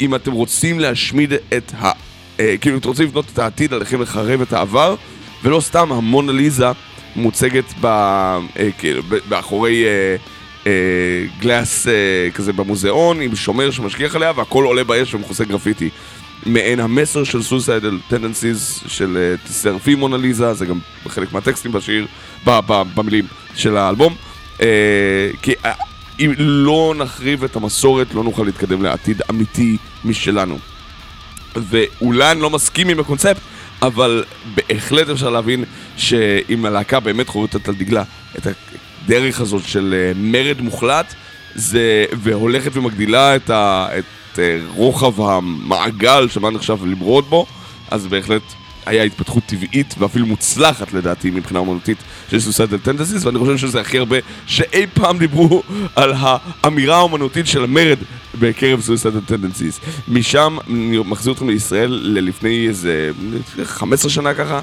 אם 0.00 0.14
אתם 0.14 0.32
רוצים 0.32 0.80
להשמיד 0.80 1.32
את 1.32 1.72
ה... 1.78 1.90
אה, 2.40 2.54
כאילו, 2.60 2.74
אם 2.74 2.80
אתם 2.80 2.88
רוצים 2.88 3.06
לבנות 3.06 3.24
את 3.32 3.38
העתיד, 3.38 3.72
עליכם 3.72 4.02
לחרב 4.02 4.40
את 4.40 4.52
העבר, 4.52 4.94
ולא 5.44 5.60
סתם 5.60 5.92
המונליזה 5.92 6.66
מוצגת 7.16 7.64
ב... 7.80 7.86
אה, 7.86 8.68
כאילו, 8.78 9.02
מאחורי... 9.28 9.84
אה, 9.84 10.16
אה, 10.66 11.24
גלאס 11.40 11.88
אה, 11.88 12.30
כזה 12.34 12.52
במוזיאון 12.52 13.20
עם 13.20 13.36
שומר 13.36 13.70
שמשגיח 13.70 14.16
עליה 14.16 14.32
והכל 14.36 14.64
עולה 14.64 14.84
באש 14.84 15.14
ומכוסה 15.14 15.44
גרפיטי. 15.44 15.90
מעין 16.46 16.80
המסר 16.80 17.24
של 17.24 17.42
סוסיידל 17.42 17.98
טנדנסיז 18.08 18.82
של 18.86 19.16
אה, 19.16 19.46
תסרפי 19.46 19.94
מונליזה, 19.94 20.54
זה 20.54 20.66
גם 20.66 20.78
חלק 21.08 21.32
מהטקסטים 21.32 21.72
בשיר, 21.72 22.06
במילים 22.66 23.24
של 23.54 23.76
האלבום. 23.76 24.14
אה, 24.62 25.30
כי 25.42 25.52
אה, 25.64 25.72
אם 26.20 26.32
לא 26.38 26.94
נחריב 26.98 27.44
את 27.44 27.56
המסורת, 27.56 28.14
לא 28.14 28.24
נוכל 28.24 28.42
להתקדם 28.42 28.82
לעתיד 28.82 29.22
אמיתי 29.30 29.76
משלנו. 30.04 30.58
ואולי 31.56 32.30
אני 32.30 32.40
לא 32.40 32.50
מסכים 32.50 32.88
עם 32.88 33.00
הקונספט, 33.00 33.40
אבל 33.82 34.24
בהחלט 34.54 35.08
אפשר 35.08 35.30
להבין 35.30 35.64
שאם 35.96 36.64
הלהקה 36.64 37.00
באמת 37.00 37.28
חורטת 37.28 37.68
על 37.68 37.74
דגלה 37.74 38.02
את 38.38 38.46
הדרך 38.46 39.40
הזאת 39.40 39.62
של 39.66 39.94
אה, 39.96 40.12
מרד 40.16 40.60
מוחלט, 40.60 41.14
זה, 41.54 42.04
והולכת 42.12 42.76
ומגדילה 42.76 43.36
את, 43.36 43.50
ה, 43.50 43.88
את 43.98 44.38
אה, 44.38 44.60
רוחב 44.74 45.20
המעגל 45.20 46.28
שמה 46.28 46.50
נחשב 46.50 46.84
למרוד 46.84 47.24
בו, 47.28 47.46
אז 47.90 48.06
בהחלט 48.06 48.42
היה 48.86 49.02
התפתחות 49.02 49.42
טבעית 49.46 49.94
ואפילו 49.98 50.26
מוצלחת 50.26 50.92
לדעתי 50.92 51.30
מבחינה 51.30 51.60
אומנותית 51.60 51.98
של 52.30 52.40
Suicidal 52.40 52.78
Tendencies 52.78 53.24
ואני 53.24 53.38
חושב 53.38 53.56
שזה 53.56 53.80
הכי 53.80 53.98
הרבה 53.98 54.16
שאי 54.46 54.86
פעם 54.94 55.18
דיברו 55.18 55.62
על 55.96 56.12
האמירה 56.16 56.96
האומנותית 56.96 57.46
של 57.46 57.64
המרד 57.64 57.98
בקרב 58.40 58.80
Suicidal 58.80 59.20
Tendencies. 59.20 59.80
משם 60.08 60.56
אני 60.68 60.98
מחזיר 61.04 61.32
אתכם 61.32 61.48
לישראל 61.48 61.90
ללפני 61.90 62.68
איזה 62.68 63.10
15 63.64 64.10
שנה 64.10 64.34
ככה 64.34 64.60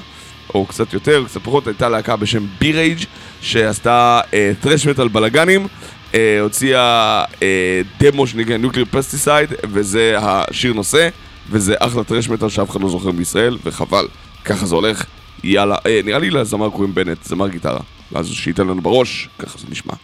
או 0.54 0.66
קצת 0.66 0.92
יותר, 0.92 1.24
קצת 1.26 1.40
פחות, 1.44 1.66
הייתה 1.66 1.88
להקה 1.88 2.16
בשם 2.16 2.46
B-Rage 2.58 3.04
שעשתה 3.40 4.20
thrash 4.60 4.86
metal 4.86 5.08
בלאגנים, 5.08 5.66
אה, 6.14 6.40
הוציאה 6.40 7.24
אה, 7.42 7.80
דמו 8.00 8.26
שנקרא 8.26 8.56
Nuclear 8.56 8.84
Pesticide, 8.90 9.50
וזה 9.64 10.14
השיר 10.18 10.72
נושא, 10.72 11.08
וזה 11.50 11.74
אחלה 11.78 12.04
טרש 12.04 12.28
מטאל 12.28 12.48
שאף 12.48 12.70
אחד 12.70 12.80
לא 12.80 12.88
זוכר 12.88 13.10
בישראל, 13.10 13.58
וחבל, 13.64 14.08
ככה 14.44 14.66
זה 14.66 14.74
הולך, 14.74 15.04
יאללה, 15.44 15.76
אה, 15.86 16.00
נראה 16.04 16.18
לי 16.18 16.30
לזמר 16.30 16.70
קוראים 16.70 16.94
בנט, 16.94 17.24
זמר 17.24 17.48
גיטרה, 17.48 17.80
ואז 18.12 18.28
שייתן 18.28 18.66
לנו 18.66 18.82
בראש, 18.82 19.28
ככה 19.38 19.58
זה 19.58 19.66
נשמע. 19.70 19.94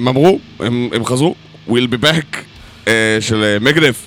הם 0.00 0.08
אמרו, 0.08 0.38
הם, 0.60 0.88
הם 0.92 1.04
חזרו, 1.04 1.34
We'll 1.68 1.72
be 1.72 2.04
back 2.04 2.36
אה, 2.88 3.18
של 3.20 3.58
מגדף. 3.60 4.06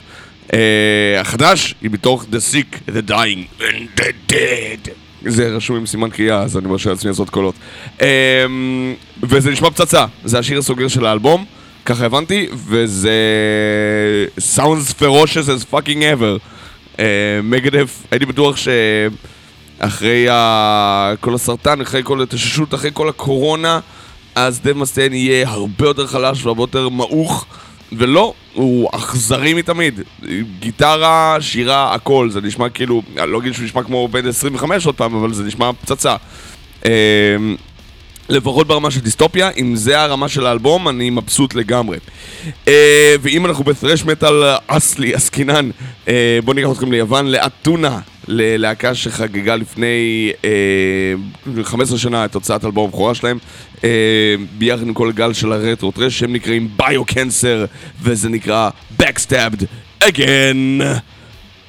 החדש 1.20 1.76
היא 1.82 1.92
מתוך 1.92 2.26
The 2.32 2.54
Sick, 2.54 2.90
The 2.90 3.10
Dying 3.10 3.62
and 3.62 4.00
The 4.00 4.32
Dead. 4.32 4.90
זה 5.26 5.48
רשום 5.48 5.76
עם 5.78 5.86
סימן 5.86 6.10
קריאה, 6.10 6.42
אז 6.42 6.58
אני 6.58 6.68
מרשה 6.68 6.90
לעצמי 6.90 7.10
לעשות 7.10 7.30
קולות. 7.30 7.56
אה, 8.02 8.46
וזה 9.24 9.52
נשמע 9.52 9.70
פצצה, 9.70 10.06
זה 10.24 10.40
השיר 10.40 10.60
הסוגר 10.60 10.88
של 10.88 11.06
האלבום, 11.06 11.46
ככה 11.86 12.06
הבנתי, 12.06 12.48
וזה 12.68 13.12
sounds 14.56 14.94
ferocious 15.00 15.48
as 15.48 15.74
fucking 15.74 16.02
ever. 16.18 16.40
אה, 17.00 17.06
מגדף, 17.44 18.04
הייתי 18.12 18.26
בטוח 18.26 18.58
ש... 18.58 18.68
אחרי 19.80 20.30
ה... 20.30 21.14
כל 21.20 21.36
הסרטן, 21.36 21.82
אחרי 21.82 22.02
כל 22.04 22.20
ההתאוששות, 22.20 22.74
אחרי 22.74 22.90
כל 22.94 23.10
הקורונה, 23.10 23.80
אז 24.36 24.62
דב 24.62 24.74
מסטיין 24.78 25.14
יהיה 25.14 25.50
הרבה 25.50 25.86
יותר 25.86 26.08
חלש 26.08 26.46
והרבה 26.46 26.64
יותר 26.64 26.90
מעוך, 26.90 27.46
ולא, 27.92 28.34
הוא 28.54 28.90
אכזרי 28.94 29.54
מתמיד. 29.54 30.00
גיטרה, 30.60 31.38
שירה, 31.40 31.94
הכל, 31.94 32.30
זה 32.30 32.42
נשמע 32.42 32.70
כאילו, 32.70 33.02
אני 33.18 33.32
לא 33.32 33.40
אגיד 33.40 33.54
שהוא 33.54 33.66
נשמע 33.66 33.84
כמו 33.84 34.08
בן 34.08 34.28
25 34.28 34.86
עוד 34.86 34.96
פעם, 34.96 35.16
אבל 35.16 35.34
זה 35.34 35.44
נשמע 35.44 35.72
פצצה. 35.82 36.16
אמ, 36.86 36.90
לפחות 38.30 38.68
ברמה 38.68 38.92
של 38.92 39.00
דיסטופיה, 39.00 39.50
אם 39.58 39.76
זה 39.76 40.02
הרמה 40.02 40.28
של 40.30 40.46
האלבום, 40.46 40.90
אני 40.90 41.10
מבסוט 41.10 41.56
לגמרי. 41.56 41.98
אה, 42.68 43.16
ואם 43.22 43.46
אנחנו 43.46 43.64
בת'רש 43.64 44.06
מטאל 44.06 44.44
אסלי, 44.68 45.14
עסקינן, 45.14 45.70
אה, 46.08 46.40
בואו 46.44 46.56
ניקח 46.56 46.72
אתכם 46.72 46.92
ליוון, 46.92 47.28
לאתונה, 47.28 48.00
ללהקה 48.28 48.96
שחגגה 48.96 49.56
לפני 49.56 50.32
אה, 50.46 51.64
15 51.64 51.98
שנה 51.98 52.26
את 52.26 52.36
הוצאת 52.36 52.66
אלבום 52.66 52.88
הבכורה 52.88 53.16
שלהם, 53.16 53.38
אה, 53.84 54.36
ביחד 54.58 54.82
עם 54.82 54.94
כל 54.94 55.12
גל 55.12 55.34
של 55.34 55.52
הרטרו 55.52 55.92
טרש, 55.92 56.20
שהם 56.20 56.34
נקראים 56.34 56.70
ביו-קנסר, 56.78 57.66
וזה 58.02 58.30
נקרא 58.30 58.70
Backstabbed 59.02 59.64
Again. 60.04 60.84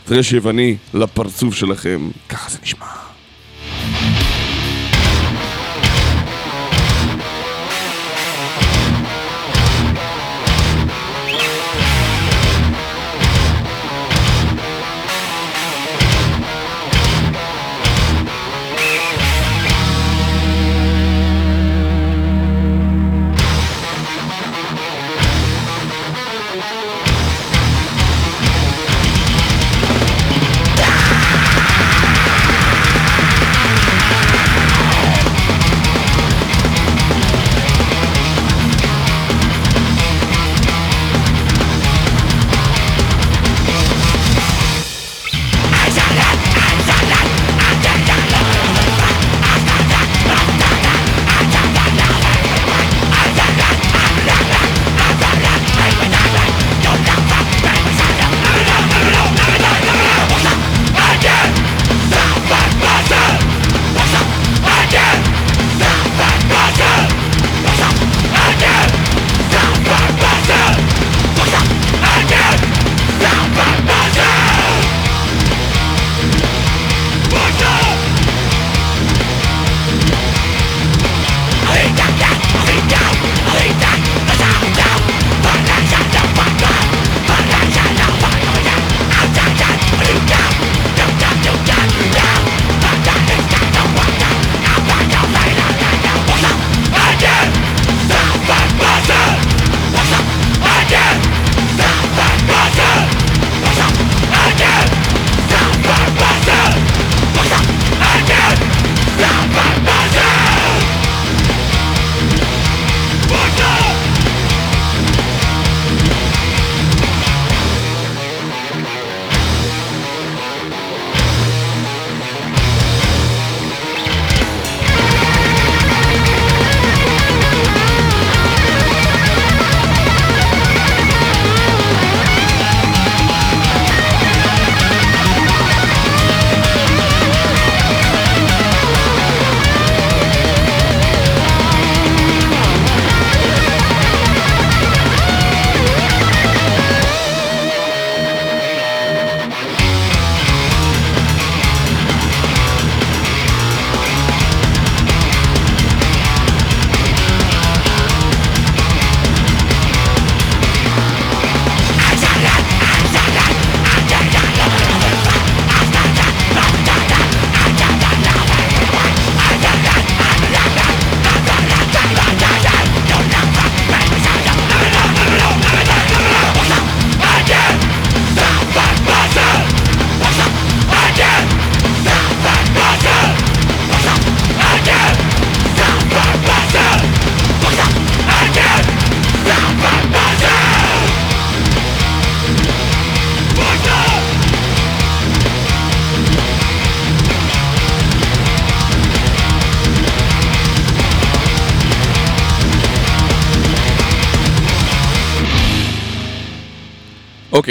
טרש 0.05 0.33
יווני 0.33 0.77
לפרצוף 0.95 1.55
שלכם, 1.55 2.11
ככה 2.29 2.51
זה 2.51 2.59
נשמע. 2.63 3.04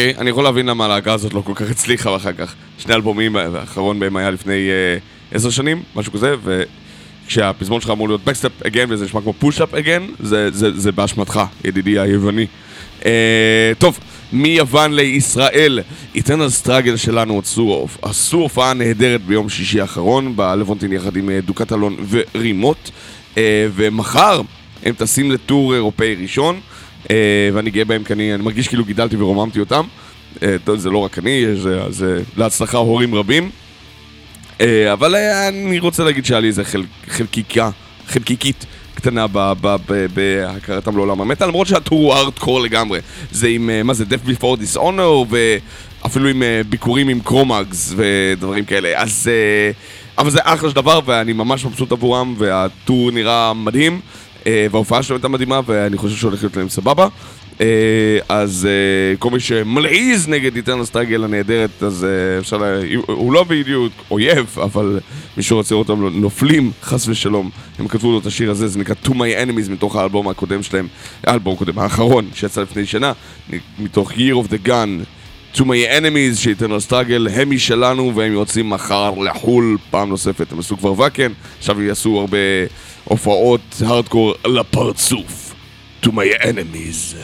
אוקיי, 0.07 0.21
אני 0.21 0.29
יכול 0.29 0.43
להבין 0.43 0.65
למה 0.65 0.85
הלהקה 0.85 1.13
הזאת 1.13 1.33
לא 1.33 1.41
כל 1.41 1.53
כך 1.55 1.71
הצליחה 1.71 2.11
ואחר 2.11 2.33
כך. 2.33 2.53
שני 2.77 2.93
אלבומים, 2.93 3.35
האחרון 3.35 3.99
בהם 3.99 4.15
היה 4.15 4.31
לפני 4.31 4.69
אה, 4.69 4.97
עשר 5.31 5.49
שנים, 5.49 5.83
משהו 5.95 6.13
כזה, 6.13 6.35
וכשהפזמון 7.25 7.81
שלך 7.81 7.89
אמור 7.89 8.07
להיות 8.07 8.21
Backstep 8.27 8.65
Again 8.65 8.85
וזה 8.89 9.05
נשמע 9.05 9.21
כמו 9.21 9.33
Push-Up 9.41 9.73
Again, 9.73 10.01
זה, 10.19 10.51
זה, 10.51 10.79
זה 10.79 10.91
באשמתך, 10.91 11.41
ידידי 11.63 11.99
היווני. 11.99 12.45
אה, 13.05 13.71
טוב, 13.77 13.99
מיוון 14.33 14.93
לישראל, 14.93 15.79
Eternal 16.15 16.63
Struggle 16.63 16.97
שלנו 16.97 17.39
עשו, 17.39 17.87
עשו 18.01 18.37
הופעה 18.37 18.73
נהדרת 18.73 19.21
ביום 19.21 19.49
שישי 19.49 19.81
האחרון 19.81 20.35
בלוונטין 20.35 20.93
יחד 20.93 21.15
עם 21.15 21.29
אה, 21.29 21.39
דוקת 21.41 21.73
אלון 21.73 21.95
ורימוט, 22.09 22.89
אה, 23.37 23.67
ומחר 23.75 24.41
הם 24.83 24.93
טסים 24.93 25.31
לטור 25.31 25.73
אירופאי 25.73 26.15
ראשון. 26.15 26.59
אה, 27.11 27.49
ואני 27.53 27.71
גאה 27.71 27.85
בהם 27.85 28.03
כי 28.03 28.13
אני, 28.13 28.33
אני 28.33 28.43
מרגיש 28.43 28.67
כאילו 28.67 28.85
גידלתי 28.85 29.15
ורוממתי 29.15 29.59
אותם. 29.59 29.83
אה, 30.43 30.55
זה 30.75 30.89
לא 30.89 30.97
רק 30.97 31.19
אני, 31.19 31.55
זה, 31.55 31.81
זה 31.89 32.21
להצלחה 32.37 32.77
הורים 32.77 33.15
רבים. 33.15 33.49
אה, 34.61 34.93
אבל 34.93 35.15
אני 35.15 35.79
רוצה 35.79 36.03
להגיד 36.03 36.25
שהיה 36.25 36.39
לי 36.39 36.47
איזה 36.47 36.63
חל, 36.63 36.83
חלקיקה, 37.07 37.69
חלקיקית 38.07 38.65
קטנה 38.95 39.25
בהכרתם 40.13 40.97
לעולם 40.97 41.21
המטה, 41.21 41.45
למרות 41.45 41.67
שהטור 41.67 41.99
הוא 41.99 42.13
ארטקור 42.13 42.61
לגמרי. 42.61 42.99
זה 43.31 43.47
עם, 43.47 43.69
מה 43.83 43.93
זה, 43.93 44.03
Death 44.03 44.29
Before 44.29 44.77
Dishonor, 44.77 45.35
ואפילו 46.03 46.29
עם 46.29 46.43
ביקורים 46.69 47.07
עם 47.07 47.19
קרומאגס 47.19 47.93
ודברים 47.95 48.65
כאלה. 48.65 49.01
אז... 49.01 49.29
אבל 50.17 50.29
זה 50.29 50.39
אחלה 50.43 50.69
של 50.69 50.75
דבר, 50.75 50.99
ואני 51.05 51.33
ממש 51.33 51.65
מבסוט 51.65 51.91
עבורם, 51.91 52.35
והטור 52.37 53.11
נראה 53.11 53.53
מדהים. 53.53 53.99
אה, 54.47 54.67
וההופעה 54.71 55.03
שלהם 55.03 55.17
הייתה 55.17 55.27
מדהימה, 55.27 55.59
ואני 55.65 55.97
חושב 55.97 56.15
שהולך 56.15 56.43
להיות 56.43 56.57
להם 56.57 56.69
סבבה. 56.69 57.07
אה, 57.61 58.17
אז 58.29 58.67
אה, 58.69 59.17
כל 59.17 59.29
מי 59.29 59.39
שמלעיז 59.39 60.27
נגד 60.29 60.55
איטרנל 60.55 60.85
סטרגל 60.85 61.23
הנהדרת, 61.23 61.83
אז 61.83 62.07
אפשר 62.39 62.57
לה... 62.57 62.79
הוא 63.07 63.33
לא 63.33 63.43
בדיוק 63.43 63.93
אויב, 64.11 64.57
אבל 64.63 64.99
מישהו 65.37 65.57
רוצה 65.57 65.75
לראות 65.75 65.89
אותם 65.89 66.19
נופלים, 66.21 66.71
חס 66.83 67.07
ושלום. 67.07 67.49
הם 67.79 67.87
כתבו 67.87 68.11
לו 68.11 68.19
את 68.19 68.25
השיר 68.25 68.51
הזה, 68.51 68.67
זה 68.67 68.79
נקרא 68.79 68.95
To 69.05 69.09
My 69.09 69.47
Enemies, 69.47 69.71
מתוך 69.71 69.95
האלבום 69.95 70.27
הקודם 70.27 70.63
שלהם, 70.63 70.87
האלבום 71.23 71.53
הקודם, 71.53 71.79
האחרון, 71.79 72.29
שיצא 72.33 72.61
לפני 72.61 72.85
שנה, 72.85 73.11
מתוך 73.79 74.11
Year 74.11 74.45
of 74.45 74.49
the 74.49 74.67
Gun. 74.67 75.05
To 75.55 75.59
my 75.59 75.87
enemies 75.99 76.37
שייתנו 76.37 76.81
סטראגל, 76.81 77.27
הם 77.27 77.49
משלנו 77.49 78.15
והם 78.15 78.33
יוצאים 78.33 78.69
מחר 78.69 79.11
לחו"ל 79.11 79.77
פעם 79.89 80.09
נוספת. 80.09 80.51
הם 80.51 80.59
עשו 80.59 80.77
כבר 80.77 80.99
ואקן, 80.99 81.31
עכשיו 81.57 81.81
יעשו 81.81 82.19
הרבה 82.19 82.37
הופעות 83.03 83.61
הארדקור 83.85 84.33
לפרצוף. 84.45 85.55
To 86.03 86.07
my 86.07 86.43
enemies. 86.43 87.15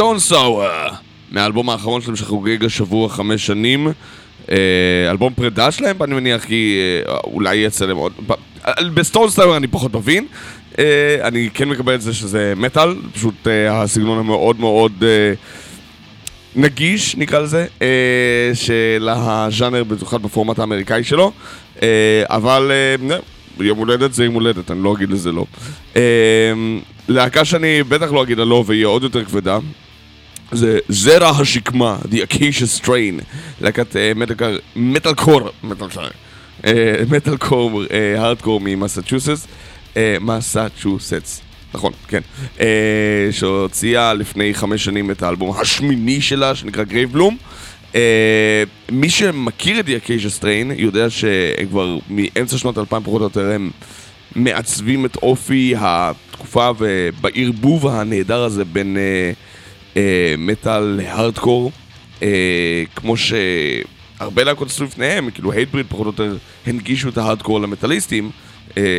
סטון 0.00 0.18
סאואר, 0.18 0.88
מהאלבום 1.30 1.70
האחרון 1.70 2.00
שלהם 2.00 2.16
שחוגג 2.16 2.64
השבוע 2.64 3.08
חמש 3.08 3.46
שנים. 3.46 3.88
אה, 4.50 4.56
אלבום 5.10 5.34
פרידה 5.34 5.70
שלהם, 5.70 6.02
אני 6.02 6.14
מניח 6.14 6.44
כי 6.44 6.78
אה, 7.08 7.16
אולי 7.24 7.56
יצא 7.56 7.86
להם 7.86 7.96
עוד... 7.96 8.12
בסטון 8.94 9.30
סאואר 9.30 9.56
אני 9.56 9.66
פחות 9.66 9.94
מבין. 9.94 10.26
אה, 10.78 11.16
אני 11.22 11.48
כן 11.54 11.68
מקבל 11.68 11.94
את 11.94 12.00
זה 12.00 12.14
שזה 12.14 12.52
מטאל, 12.56 12.94
פשוט 13.14 13.46
הסגנון 13.70 14.18
המאוד 14.18 14.60
מאוד... 14.60 15.04
נגיש, 16.56 17.16
נקרא 17.16 17.38
לזה, 17.38 17.66
של 18.54 19.08
הז'אנר, 19.12 19.84
במיוחד 19.84 20.22
בפורמט 20.22 20.58
האמריקאי 20.58 21.04
שלו, 21.04 21.32
אבל 22.24 22.72
יום 23.60 23.78
הולדת 23.78 24.12
זה 24.12 24.24
יום 24.24 24.34
הולדת, 24.34 24.70
אני 24.70 24.82
לא 24.82 24.94
אגיד 24.94 25.10
לזה 25.10 25.32
לא. 25.32 25.44
להקה 27.08 27.44
שאני 27.44 27.82
בטח 27.82 28.12
לא 28.12 28.22
אגיד 28.22 28.38
לא 28.38 28.64
והיא 28.66 28.84
עוד 28.84 29.02
יותר 29.02 29.24
כבדה, 29.24 29.58
זה 30.52 30.78
זרע 30.88 31.28
השקמה, 31.28 31.98
The 32.04 32.32
Acacia 32.32 32.82
Strain, 32.82 33.22
להקת 33.60 33.96
מטאל 34.76 35.14
קור, 35.14 35.50
מטאל 37.10 37.36
קור, 37.36 37.82
הארדקור 38.16 38.60
ממסצ'וסטס, 38.60 39.46
מסצ'וסטס. 40.20 41.40
נכון, 41.74 41.92
כן. 42.08 42.20
Uh, 42.56 42.60
שהוציאה 43.30 44.14
לפני 44.14 44.54
חמש 44.54 44.84
שנים 44.84 45.10
את 45.10 45.22
האלבום 45.22 45.60
השמיני 45.60 46.20
שלה, 46.20 46.54
שנקרא 46.54 46.84
גרייבלום. 46.84 47.36
Uh, 47.92 47.96
מי 48.92 49.10
שמכיר 49.10 49.80
את 49.80 49.86
The 49.86 50.06
Acacia 50.06 50.40
Strain 50.40 50.72
יודע 50.76 51.10
שהם 51.10 51.66
כבר 51.68 51.98
מאמצע 52.10 52.58
שנות 52.58 52.78
2000 52.78 53.02
פחות 53.02 53.20
או 53.20 53.26
יותר 53.26 53.50
הם 53.50 53.70
מעצבים 54.36 55.04
את 55.04 55.16
אופי 55.16 55.74
התקופה 55.78 56.70
ובערבוב 56.78 57.86
הנהדר 57.86 58.42
הזה 58.42 58.64
בין 58.64 58.96
אה, 58.96 59.49
מטאל 60.38 60.80
להארדקור. 60.80 61.72
אה, 62.18 62.22
כמו 62.96 63.14
שהרבה 63.16 64.44
להקות 64.44 64.68
עשו 64.68 64.84
לפניהם, 64.84 65.30
כאילו 65.30 65.52
Hatebreed 65.52 65.86
פחות 65.88 66.06
או 66.06 66.24
יותר 66.24 66.36
הנגישו 66.66 67.08
את 67.08 67.18
ההארדקור 67.18 67.60
למטאליסטים. 67.60 68.30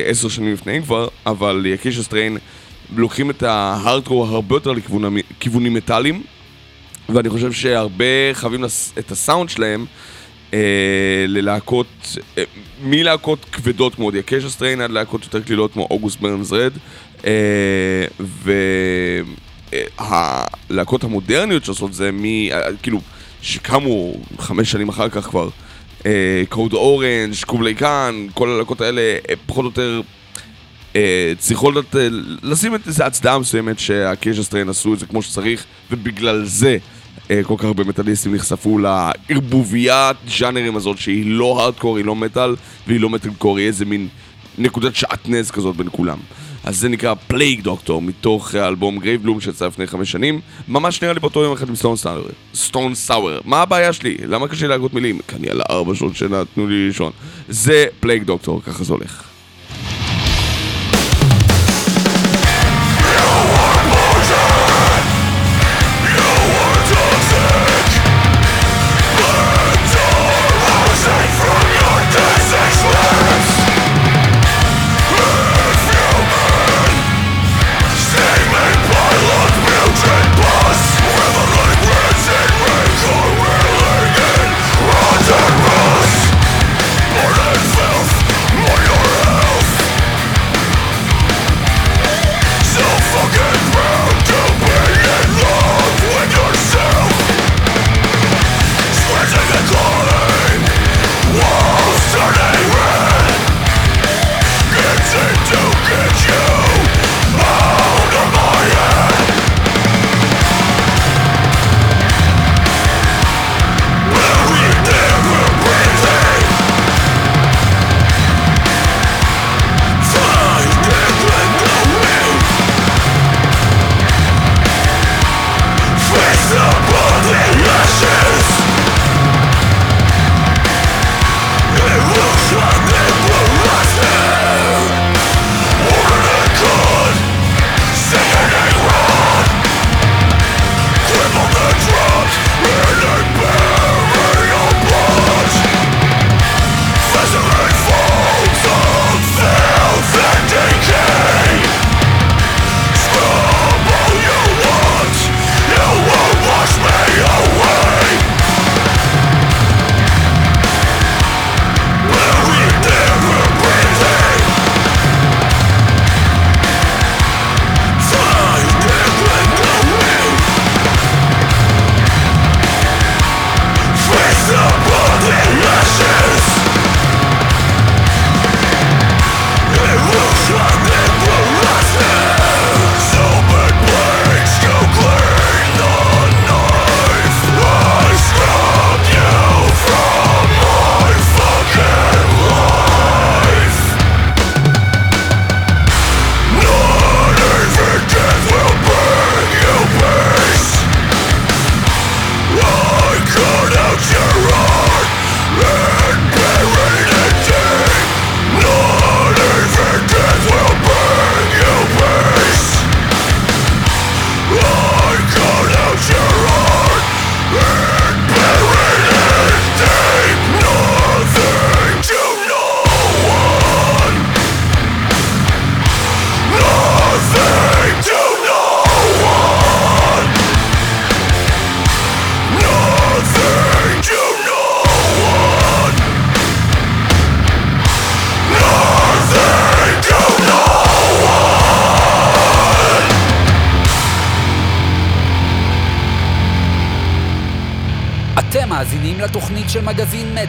עשר 0.08 0.30
שנים 0.30 0.54
לפניהם 0.54 0.84
כבר, 0.84 1.08
אבל 1.26 1.66
Acacia 1.66 2.04
Strain 2.04 2.38
לוקחים 2.96 3.30
את 3.30 3.44
ההארדקור 3.44 4.26
הרבה 4.26 4.56
יותר 4.56 4.72
לכיוונים 4.72 5.74
מטאליים, 5.74 6.24
ואני 7.10 7.30
חושב 7.30 7.52
שהרבה 7.52 8.34
חייבים 8.34 8.66
את 9.00 9.12
הסאונד 9.12 9.50
שלהם 9.50 9.86
אה, 10.54 11.26
ללהקות, 11.28 12.18
אה, 12.38 12.44
מלהקות 12.84 13.46
כבדות 13.52 13.96
כמו 13.96 14.12
Acacia 14.16 14.50
Strain 14.50 14.82
עד 14.82 14.92
להקות 14.92 15.24
יותר 15.24 15.42
קלילות 15.42 15.74
כמו 15.74 15.88
August 15.92 16.20
Burns 16.20 16.52
Red, 16.52 16.74
אה, 17.26 17.32
והלהקות 20.00 21.04
המודרניות 21.04 21.66
שעושות 21.66 21.94
זה 21.94 22.12
מ... 22.12 22.26
אה, 22.26 22.62
כאילו, 22.82 23.02
שקמו 23.42 24.14
חמש 24.40 24.72
שנים 24.72 24.90
אחר 24.90 25.10
כך 25.10 25.26
כבר. 25.26 25.50
Code 26.50 26.74
Orange, 26.74 27.34
Kublai 27.46 27.76
Khan, 27.76 28.28
כל 28.34 28.50
הלהקות 28.50 28.82
האלה 28.82 29.02
אה, 29.02 29.34
פחות 29.46 29.66
או 29.66 29.70
יותר 29.70 30.02
אה, 30.96 31.34
צריכות 31.38 31.74
לשים 32.44 32.76
את 32.76 32.88
איזה 32.88 33.06
הצדעה 33.06 33.40
מסוימת 33.40 33.80
שה 33.80 34.01
Acacia 34.01 34.44
Strain 34.44 34.70
עשו 34.70 34.94
את 34.94 35.00
זה 35.00 35.06
כמו 35.06 35.22
שצריך 35.22 35.66
ובגלל 35.92 36.46
זה 36.46 36.78
כל 37.44 37.56
כך 37.58 37.64
הרבה 37.64 37.84
מטאליסטים 37.84 38.36
נחשפו 38.36 38.78
לערבוביית 38.78 40.18
ג'אנרים 40.40 40.76
הזאת 40.76 40.98
שהיא 40.98 41.24
לא 41.26 41.60
הארדקור, 41.62 41.98
היא 41.98 42.06
לא 42.06 42.16
מטאל 42.16 42.56
והיא 42.88 43.00
לא 43.00 43.10
מטאל 43.10 43.32
קור, 43.38 43.58
היא 43.58 43.68
איזה 43.68 43.86
מין 43.86 44.08
נקודת 44.58 44.96
שעטנז 44.96 45.52
כזאת 45.52 45.76
בין 45.76 45.88
כולם. 45.92 46.18
אז 46.64 46.78
זה 46.78 46.90
נקרא 46.90 47.14
Plague 47.14 47.62
Doctor, 47.62 48.02
מתוך 48.02 48.56
האלבום 48.56 49.00
Gravebloom 49.00 49.42
שיצא 49.42 49.68
לפני 49.68 49.88
חמש 49.88 50.12
שנים. 50.12 50.42
ממש 50.68 51.02
נראה 51.02 51.14
לי 51.14 51.20
באותו 51.20 51.44
יום 51.44 51.54
אחד 51.54 51.70
עם 51.70 51.76
Stone 51.76 51.96
Sour. 51.96 52.24
Stone 52.56 52.96
Sour. 52.96 53.40
מה 53.46 53.62
הבעיה 53.62 53.94
שלי? 53.94 54.18
למה 54.28 54.48
קשה 54.48 54.68
להגות 54.68 54.94
מילים? 54.94 55.20
כי 55.28 55.36
אני 55.36 55.50
על 55.50 55.62
הארבע 55.62 55.96
שעות 55.96 56.16
שינה, 56.16 56.44
תנו 56.56 56.68
לי 56.68 56.88
לישון. 56.88 57.12
זה 57.50 57.86
Plague 58.00 58.24
Doctor, 58.24 58.62
ככה 58.64 58.84
זה 58.84 58.94
הולך. 58.94 59.31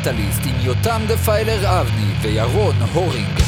מטאליסט 0.03 0.41
עם 0.45 0.55
יותם 0.63 1.01
דפיילר 1.09 1.81
אבני 1.81 2.13
וירון 2.23 2.75
הורינג. 2.93 3.39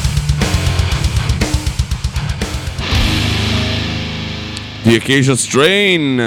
The 4.84 4.88
Acacia 4.88 5.48
Strain, 5.48 6.20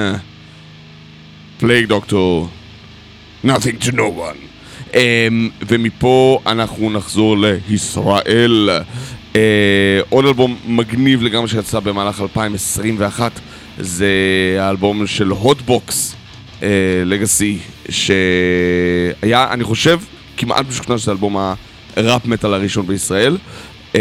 Plague 1.62 1.88
Doctor, 1.90 2.50
Nothing 3.46 3.78
to 3.86 3.92
No 3.92 4.10
One. 4.18 4.40
Um, 4.92 4.96
ומפה 5.68 6.40
אנחנו 6.46 6.90
נחזור 6.90 7.38
לישראל. 7.40 8.70
Uh, 9.34 9.38
עוד 10.10 10.26
אלבום 10.26 10.58
מגניב 10.66 11.24
לגמרי 11.24 11.48
שיצא 11.48 11.80
במהלך 11.80 12.22
2021 12.22 13.32
זה 13.78 14.08
האלבום 14.60 15.08
של 15.08 15.30
הוטבוקס 15.30 16.16
לגאסי 17.06 17.58
שהיה 17.90 19.54
אני 19.54 19.64
חושב 19.64 20.00
כמעט 20.38 20.66
משוכנע 20.70 20.98
שזה 20.98 21.12
אלבום 21.12 21.38
הראפ 21.96 22.26
מטאל 22.26 22.54
הראשון 22.54 22.88
בישראל. 22.88 23.38
Uh, 23.94 23.98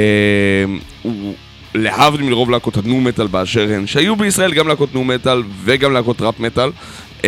הוא 1.03 1.35
להבדיל 1.75 2.27
מלרוב 2.27 2.51
להקות 2.51 2.77
הנו 2.77 3.01
מטאל 3.01 3.27
באשר 3.27 3.69
הן, 3.71 3.87
שהיו 3.87 4.17
בישראל 4.17 4.55
גם 4.55 4.69
להקות 4.69 4.95
נו 4.95 5.05
מטאל 5.05 5.43
וגם 5.65 5.93
להקות 5.93 6.23
ראפ 6.23 6.41
מטאל. 6.41 6.71
Uh, 7.21 7.25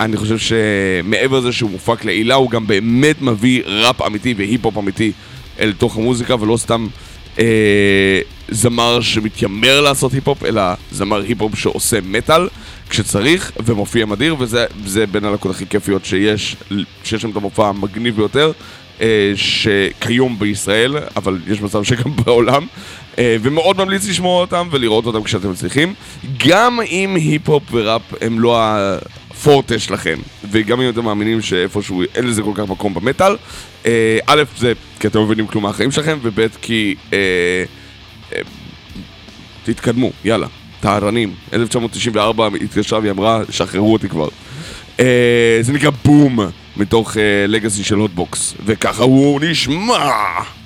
אני 0.00 0.16
חושב 0.16 0.38
שמעבר 0.38 1.38
לזה 1.38 1.52
שהוא 1.52 1.70
מופק 1.70 2.04
לעילה, 2.04 2.34
הוא 2.34 2.50
גם 2.50 2.66
באמת 2.66 3.22
מביא 3.22 3.62
ראפ 3.66 4.02
אמיתי 4.02 4.34
והיפ-הופ 4.36 4.78
אמיתי 4.78 5.12
אל 5.60 5.72
תוך 5.78 5.96
המוזיקה, 5.96 6.42
ולא 6.42 6.56
סתם 6.56 6.86
uh, 7.36 7.40
זמר 8.48 9.00
שמתיימר 9.00 9.80
לעשות 9.80 10.12
היפ-הופ, 10.12 10.44
אלא 10.44 10.62
זמר 10.90 11.22
היפ-הופ 11.22 11.58
שעושה 11.58 11.98
מטאל 12.04 12.48
כשצריך, 12.92 13.52
ומופיע 13.64 14.06
מדהיר, 14.06 14.36
וזה 14.38 15.06
בין 15.06 15.24
הלהקות 15.24 15.50
הכי 15.50 15.66
כיפיות 15.66 16.04
שיש, 16.04 16.56
שיש 17.04 17.22
שם 17.22 17.30
את 17.30 17.36
המופע 17.36 17.68
המגניב 17.68 18.16
ביותר. 18.16 18.52
uh, 18.98 19.02
שכיום 19.34 20.38
בישראל, 20.38 20.96
אבל 21.16 21.38
יש 21.46 21.60
מצב 21.60 21.82
שגם 21.82 22.16
בעולם, 22.24 22.66
uh, 23.12 23.18
ומאוד 23.42 23.76
ממליץ 23.76 24.08
לשמוע 24.08 24.40
אותם 24.40 24.68
ולראות 24.70 25.06
אותם 25.06 25.22
כשאתם 25.22 25.50
מצליחים. 25.50 25.94
גם 26.46 26.80
אם 26.80 27.14
היפ-הופ 27.14 27.62
וראפ 27.72 28.02
הם 28.20 28.40
לא 28.40 28.60
הפורטה 28.62 29.78
שלכם, 29.78 30.18
וגם 30.50 30.80
אם 30.80 30.88
אתם 30.88 31.04
מאמינים 31.04 31.40
שאיפשהו 31.40 32.02
אין 32.14 32.26
לזה 32.26 32.42
כל 32.42 32.52
כך 32.54 32.68
מקום 32.68 32.94
במטאל, 32.94 33.36
uh, 33.82 33.86
א', 34.26 34.42
זה 34.58 34.72
כי 35.00 35.06
אתם 35.06 35.22
מבינים 35.22 35.46
כלום 35.46 35.64
מהחיים 35.64 35.90
שלכם, 35.90 36.18
וב', 36.22 36.46
כי 36.62 36.94
תתקדמו, 39.64 40.10
יאללה, 40.24 40.46
טהרנים. 40.82 41.34
1994 41.52 42.48
התקשרה 42.64 42.98
והיא 42.98 43.10
אמרה, 43.10 43.40
שחררו 43.50 43.92
אותי 43.92 44.08
כבר. 44.08 44.28
Uh, 44.96 45.02
זה 45.60 45.72
נקרא 45.72 45.90
בום, 46.04 46.38
מתוך 46.76 47.16
לגאסי 47.48 47.82
uh, 47.82 47.84
של 47.84 47.94
הוטבוקס, 47.94 48.54
וככה 48.66 49.02
הוא 49.02 49.40
נשמע! 49.40 50.61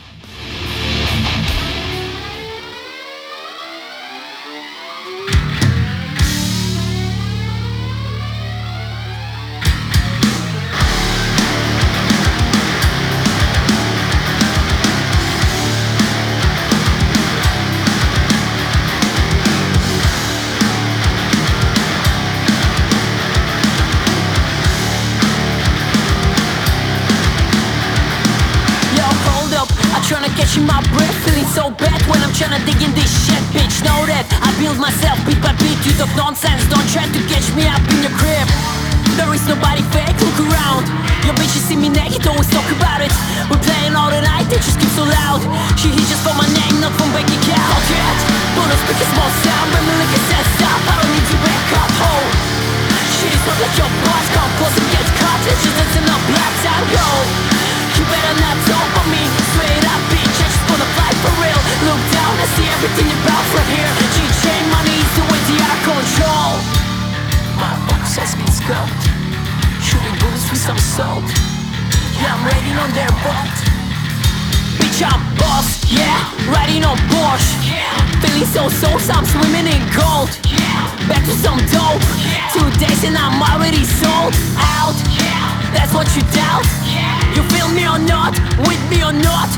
When 32.67 32.75
I'm 32.75 32.75
tryna 32.75 32.75
dig 32.75 32.83
in 32.83 32.95
this 32.95 33.13
shit 33.27 33.43
Bitch, 33.55 33.83
know 33.85 34.07
that 34.07 34.27
I 34.43 34.51
build 34.59 34.79
myself 34.79 35.19
bit 35.27 35.39
by 35.43 35.55
bit 35.63 35.79
You 35.87 35.93
talk 35.99 36.11
nonsense, 36.17 36.67
don't 36.69 36.87
try 36.91 37.07
to 37.07 37.21
catch 37.31 37.47
me 37.55 37.67
up 37.71 37.83
in 37.91 38.03
your 38.03 38.15
crib. 38.19 38.47
There 39.17 39.31
is 39.33 39.45
nobody 39.49 39.81
fake, 39.97 40.13
look 40.21 40.39
around. 40.51 40.85
Your 41.25 41.33
bitch, 41.41 41.57
you 41.57 41.63
see 41.65 41.79
me 41.79 41.89
naked, 41.89 42.27
always 42.29 42.51
talk 42.53 42.69
about 42.69 43.01
it. 43.01 43.13
We're 43.49 43.63
playing 43.63 43.97
all 43.97 44.11
the 44.11 44.21
night, 44.21 44.45
they 44.51 44.61
just 44.61 44.79
keep 44.79 44.93
so 44.93 45.09
loud. 45.09 45.41
She 45.79 45.89
hit 45.89 46.05
just 46.11 46.21
for 46.21 46.37
my 46.37 46.47
name, 46.53 46.77
not 46.83 46.93
from 46.99 47.09
bank 47.17 47.31
account 47.31 47.83
Yet, 47.89 48.19
wanna 48.59 48.77
speak 48.85 48.99
a 49.01 49.07
small 49.15 49.31
sound. 49.41 49.67
But 49.73 49.83
me 49.87 49.93
like 49.97 50.13
a 50.13 50.21
stop, 50.59 50.81
I 50.85 50.95
don't 51.01 51.13
need 51.17 51.27
to 51.33 51.39
back 51.47 51.67
up, 51.81 51.91
hold 51.97 52.31
Shit 53.17 53.33
is 53.33 53.43
not 53.47 53.57
like 53.63 53.77
your 53.81 53.93
boss, 54.05 54.27
come 54.37 54.53
close 54.61 54.77
and 54.77 54.89
get 54.93 55.07
caught. 55.17 55.41
It's 55.49 55.61
just 55.65 55.77
dancing 55.81 56.09
up, 56.13 56.23
black 56.29 56.55
out, 56.67 56.85
go 56.93 57.09
You 57.97 58.03
better 58.11 58.35
not 58.43 58.57
talk 58.69 58.76
everything 62.77 63.09
about 63.25 63.45
from 63.49 63.65
here. 63.73 63.89
G-chain 64.13 64.65
money 64.69 64.97
is 65.01 65.11
the 65.17 65.25
way 65.33 65.41
they 65.49 65.61
are 65.65 65.81
control. 65.81 66.53
My 67.57 67.73
box 67.89 68.21
has 68.21 68.37
been 68.37 68.53
scoped 68.53 69.05
Shooting 69.81 70.13
bullets 70.21 70.45
with 70.53 70.61
some 70.61 70.77
salt. 70.77 71.25
Yeah, 72.21 72.37
I'm 72.37 72.45
riding 72.45 72.77
on 72.77 72.91
their 72.93 73.13
boat. 73.25 73.57
Bitch, 74.77 75.01
I'm 75.01 75.25
boss, 75.41 75.89
yeah, 75.89 76.21
riding 76.53 76.85
on 76.85 77.01
Porsche. 77.09 77.49
Yeah 77.65 78.21
Feeling 78.21 78.49
so 78.53 78.69
so, 78.69 78.93
I'm 79.13 79.25
swimming 79.25 79.69
in 79.73 79.81
gold. 79.97 80.29
Yeah. 80.45 81.09
Back 81.09 81.25
to 81.25 81.35
some 81.41 81.61
dope. 81.73 82.05
Yeah. 82.21 82.53
Two 82.53 82.69
days 82.77 83.05
and 83.09 83.17
I'm 83.17 83.41
already 83.41 83.85
sold 83.85 84.37
out. 84.57 84.97
Yeah. 85.17 85.73
That's 85.73 85.93
what 85.97 86.09
you 86.13 86.23
doubt. 86.37 86.69
You 87.37 87.43
feel 87.53 87.69
me 87.73 87.89
or 87.89 88.01
not, 88.01 88.37
with 88.69 88.81
me 88.89 89.05
or 89.05 89.13
not 89.13 89.49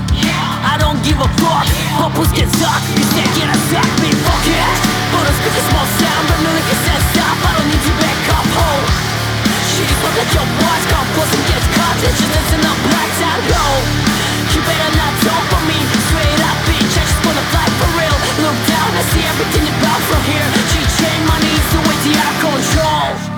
I 0.78 0.94
don't 0.94 1.02
give 1.02 1.18
a 1.18 1.26
fuck. 1.42 1.66
Purpose 1.98 2.30
can 2.38 2.46
suck, 2.54 2.78
you 2.94 3.02
say 3.10 3.26
can 3.34 3.50
I 3.50 3.58
suck 3.66 3.90
me, 3.98 4.14
fuck 4.14 4.46
it 4.46 4.62
But 5.10 5.26
I 5.26 5.32
speak 5.34 5.58
a 5.58 5.62
small 5.74 5.88
sound, 5.98 6.24
but 6.30 6.38
no 6.38 6.50
like 6.54 6.70
says 6.70 7.02
stop 7.10 7.34
I 7.34 7.50
don't 7.58 7.66
need 7.66 7.82
to 7.82 7.94
back 7.98 8.20
up, 8.30 8.46
hold 8.46 8.86
Shit 9.74 9.90
is 9.90 9.98
not 10.06 10.14
like 10.14 10.30
your 10.38 10.46
boys 10.46 10.84
come 10.86 11.08
close 11.18 11.34
and 11.34 11.44
get 11.50 11.64
caught 11.74 11.98
It's 11.98 12.14
just 12.14 12.30
dancing 12.30 12.62
up 12.62 12.78
lights 12.94 13.20
out, 13.26 13.42
go 13.50 13.64
You 14.54 14.60
better 14.62 14.92
not 14.94 15.12
talk 15.26 15.44
for 15.50 15.62
me 15.66 15.78
Straight 16.14 16.40
up, 16.46 16.58
bitch, 16.70 16.94
I 16.94 17.02
just 17.10 17.20
wanna 17.26 17.42
fly 17.50 17.66
for 17.82 17.90
real. 17.98 18.16
Look 18.46 18.58
down, 18.70 18.90
I 18.94 19.02
see 19.10 19.24
everything 19.26 19.66
about 19.66 20.00
from 20.06 20.22
here. 20.30 20.46
G-chain 20.78 21.20
money 21.26 21.54
the 21.74 21.80
way 21.90 21.96
they 22.06 22.14
are 22.22 22.36
control 22.38 23.37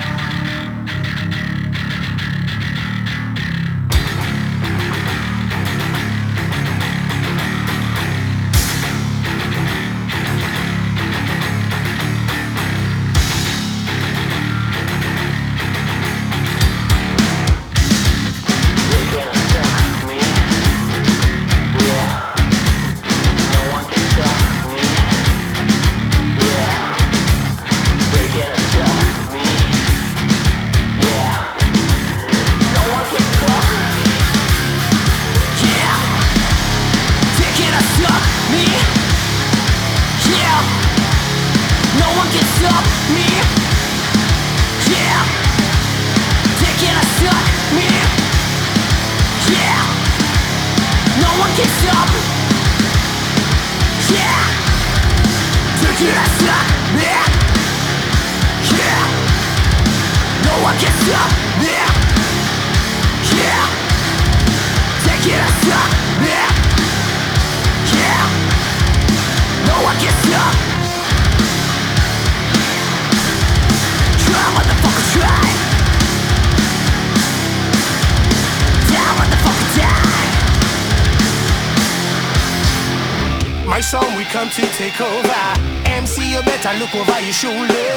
over 86.94 87.20
your 87.20 87.32
shoulder. 87.32 87.88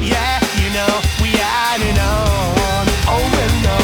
Yeah, 0.00 0.40
you 0.56 0.70
know 0.72 0.92
we 1.20 1.28
are 1.36 1.76
and 1.76 1.98
on, 1.98 2.86
oh, 3.06 3.20
over 3.20 3.42
and 3.42 3.66
on. 3.66 3.80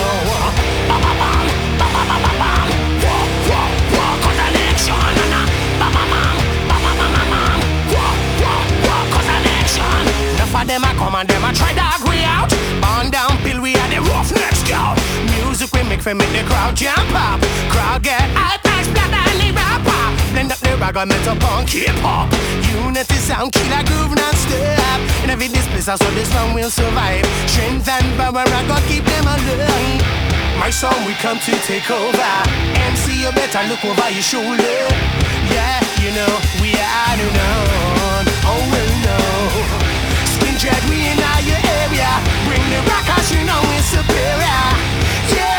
Enough 10.36 10.62
of 10.62 10.66
them 10.68 10.84
I 10.84 10.94
come 10.94 11.14
and 11.14 11.28
them 11.28 11.44
I 11.44 11.52
try 11.52 11.72
to 11.74 11.84
agree 12.00 12.24
out. 12.24 12.48
burn 12.80 13.10
down 13.10 13.36
pill 13.44 13.60
we 13.60 13.76
are 13.76 13.88
the 13.88 14.00
roughnecks 14.08 14.62
go. 14.64 14.94
Music 15.36 15.70
we 15.72 15.82
make 15.82 16.00
for 16.00 16.14
make 16.14 16.32
the 16.32 16.42
crowd 16.48 16.74
jump 16.76 17.12
up. 17.12 17.40
Crowd 17.68 18.02
get 18.02 18.22
high, 18.32 18.56
splatter, 18.82 19.10
blood, 19.10 19.42
and 19.42 19.56
rap 19.56 19.84
up. 19.84 20.32
Blend 20.32 20.52
up 20.52 20.58
the 20.58 20.76
rag 20.78 20.96
and 20.96 21.10
metal 21.10 21.36
punk 21.36 21.68
hip 21.68 21.96
hop. 22.00 22.32
Unity 22.72 23.15
sound, 23.26 23.50
killer 23.50 23.82
groove 23.90 24.14
non-stop. 24.14 25.00
In 25.24 25.30
every 25.30 25.48
this 25.48 25.66
place, 25.66 25.88
I 25.88 25.96
saw 25.96 26.10
this 26.14 26.30
one 26.32 26.54
will 26.54 26.70
survive. 26.70 27.26
Strength 27.50 27.88
and 27.90 28.06
power, 28.14 28.46
I 28.46 28.62
gotta 28.70 28.86
keep 28.86 29.02
them 29.02 29.26
alive. 29.26 30.02
My 30.62 30.70
song, 30.70 30.94
we 31.06 31.12
come 31.18 31.38
to 31.42 31.52
take 31.66 31.90
over. 31.90 32.32
MC, 32.88 33.26
you 33.26 33.30
better 33.34 33.66
look 33.66 33.82
over 33.82 34.08
your 34.14 34.22
shoulder. 34.22 34.78
Yeah, 35.50 35.82
you 36.02 36.14
know, 36.14 36.32
we 36.62 36.70
are 36.78 37.16
known. 37.18 38.22
Oh, 38.46 38.62
well, 38.70 38.92
no. 39.06 39.18
Skin 40.38 40.54
dread, 40.62 40.82
we 40.86 41.10
in 41.10 41.18
your 41.50 41.62
area. 41.82 42.10
Bring 42.46 42.62
the 42.70 42.78
rock, 42.86 43.04
cause 43.10 43.28
you 43.34 43.42
know 43.42 43.60
it's 43.74 43.90
superior. 43.90 44.62
Yeah, 45.34 45.55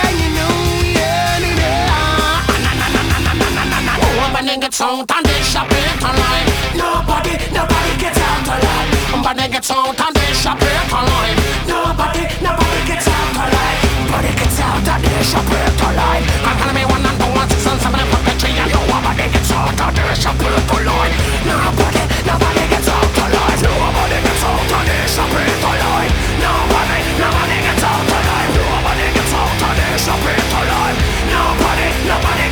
Oh, 4.38 4.46
I'm 4.46 4.54
a 4.54 4.54
and 4.54 5.26
they 5.26 5.42
shop 5.42 5.66
online. 5.66 6.46
Nobody, 6.78 7.42
nobody 7.50 7.94
gets 7.98 8.22
out 8.22 8.46
alive. 8.46 8.86
A 9.18 9.34
nigga 9.34 9.58
tongue, 9.66 9.98
and 9.98 10.14
they 10.14 10.30
shop 10.38 10.62
it 10.62 10.94
online. 10.94 11.34
Nobody, 11.66 12.22
nobody 12.46 12.80
gets 12.86 13.10
out 13.10 13.34
alive. 13.34 13.82
Nobody 13.98 14.30
gets 14.38 14.62
out 14.62 14.78
and 14.78 15.02
they 15.02 15.24
shop 15.26 15.42
it 15.42 15.82
online. 15.82 16.22
I'm 16.46 16.54
telling 16.54 16.78
me 16.78 16.86
one 16.86 17.02
and 17.02 17.18
one, 17.34 17.50
six, 17.50 17.66
and 17.66 17.82
seven, 17.82 17.98
and 17.98 18.10
perpetually, 18.14 18.62
and 18.62 18.70
nobody 18.78 19.26
gets 19.26 19.50
out 19.58 19.74
and 19.74 19.98
they 19.98 20.14
shop 20.14 20.38
it 20.38 20.70
online. 20.70 21.14
Nobody, 21.42 22.04
nobody 22.30 22.64
gets 22.70 22.90
out 22.94 23.18
alive. 23.18 23.58
Nobody 23.58 24.18
gets 24.22 24.44
out 24.46 24.70
and 24.70 24.86
they 24.86 25.02
shop 25.18 25.34
it 25.34 25.66
online. 25.66 26.14
Nobody, 26.46 27.00
nobody 27.18 27.58
gets 27.66 27.84
out 27.90 28.06
alive. 28.06 28.54
Nobody 28.54 29.08
gets 29.18 29.34
out 29.34 29.62
and 29.66 29.78
they 29.82 29.98
shop 29.98 30.22
alive. 30.22 30.98
Nobody, 31.26 31.88
nobody 32.06 32.47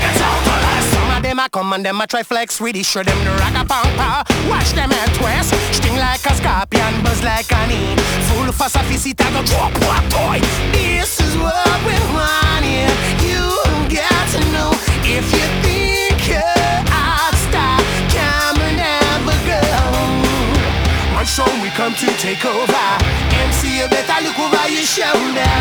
come 1.56 1.72
and 1.72 1.86
them 1.86 2.02
a 2.02 2.06
try 2.06 2.22
flex 2.22 2.60
with 2.60 2.76
it. 2.76 2.86
Show 2.86 3.02
them 3.02 3.18
the 3.24 3.32
rock 3.40 3.56
a 3.56 3.64
pampa. 3.64 4.28
Watch 4.52 4.76
them 4.76 4.92
head 4.92 5.08
twist. 5.16 5.56
Sting 5.72 5.96
like 5.96 6.20
a 6.28 6.34
scorpion, 6.36 6.94
buzz 7.02 7.24
like 7.24 7.50
an 7.50 7.72
e. 7.72 7.96
Full 8.28 8.50
of 8.52 8.60
sophisticated, 8.60 9.32
go 9.32 9.42
drop 9.48 9.72
what 9.88 10.04
toy. 10.12 10.40
This 10.76 11.16
is 11.24 11.34
what 11.40 11.80
we 11.88 11.96
want 12.12 12.64
here. 12.68 12.92
You 13.24 13.40
got 13.88 14.26
to 14.36 14.42
know 14.52 14.76
if 15.08 15.26
you 15.32 15.48
think 15.64 16.20
you're 16.28 16.84
out 16.92 17.36
stop, 17.48 17.80
come 18.12 18.60
and 18.60 18.76
never 18.76 19.38
go. 19.48 19.64
My 21.16 21.24
song, 21.24 21.56
we 21.64 21.70
come 21.80 21.96
to 22.04 22.08
take 22.20 22.44
over. 22.44 22.88
MC, 23.48 23.80
you 23.80 23.88
better 23.88 24.20
look 24.28 24.40
over 24.44 24.68
your 24.68 24.84
shoulder. 24.84 25.56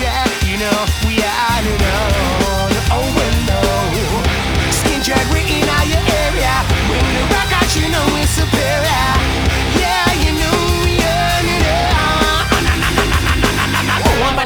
Yeah, 0.00 0.24
you 0.48 0.56
know, 0.56 0.78
we 1.04 1.20
are 1.20 1.60
the 1.68 2.43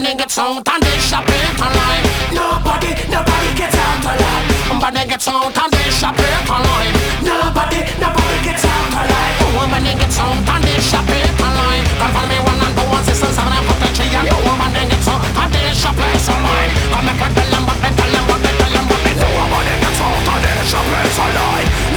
a 0.09 0.11
nigga 0.11 0.27
tongue, 0.35 0.63
and 0.65 0.83
they 0.83 0.99
shop 0.99 1.25
it 1.29 1.61
online. 1.61 2.05
Nobody, 2.33 2.97
nobody 3.13 3.51
gets 3.57 3.77
out 3.77 4.05
alive. 4.05 4.73
I'm 4.73 4.81
a 4.81 4.89
nigga 4.89 5.19
and 5.53 5.73
they 5.73 5.91
shop 5.91 6.17
it 6.17 6.49
online. 6.49 6.93
Nobody, 7.21 7.85
nobody 8.01 8.39
gets 8.41 8.65
out 8.65 8.89
alive. 8.89 9.37
Oh, 9.45 9.61
I'm 9.61 9.75
a 9.75 9.79
nigga 9.85 10.09
and 10.49 10.65
they 10.65 10.81
shop 10.81 11.09
it 11.09 11.41
online. 11.41 11.85
Follow 12.01 12.25
me 12.25 12.39
one 12.41 12.57
and 12.57 12.73
two, 12.73 13.05
six, 13.05 13.21
and 13.21 13.35
seven, 13.37 13.53
and 13.53 13.67
put 13.69 13.79
the 13.85 13.89
tree, 13.97 14.09
and 14.17 14.29
oh, 14.33 14.49
I'm 14.49 14.65
a 14.65 14.69
nigga 14.73 14.97
and 14.97 15.53
they 15.53 15.75
shop 15.77 15.99
it 15.99 16.29
online. 16.33 16.71
Come 16.89 17.09
and 17.09 17.19
put 17.21 17.33
the 17.37 17.45
lumber, 17.53 17.77
and 17.85 17.93
the 17.93 18.07
lumber, 18.09 18.39
and 18.49 18.57
the 18.57 18.67
lumber, 18.81 18.99
and 19.13 19.21
oh, 19.21 19.45
I'm 19.45 19.53
a 19.53 19.59
nigga 19.61 19.91
tongue, 19.93 20.25
and 20.25 20.41
they 20.41 20.65
shop 20.65 20.89
it 20.89 21.19
online. 21.21 21.88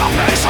salvation 0.00 0.49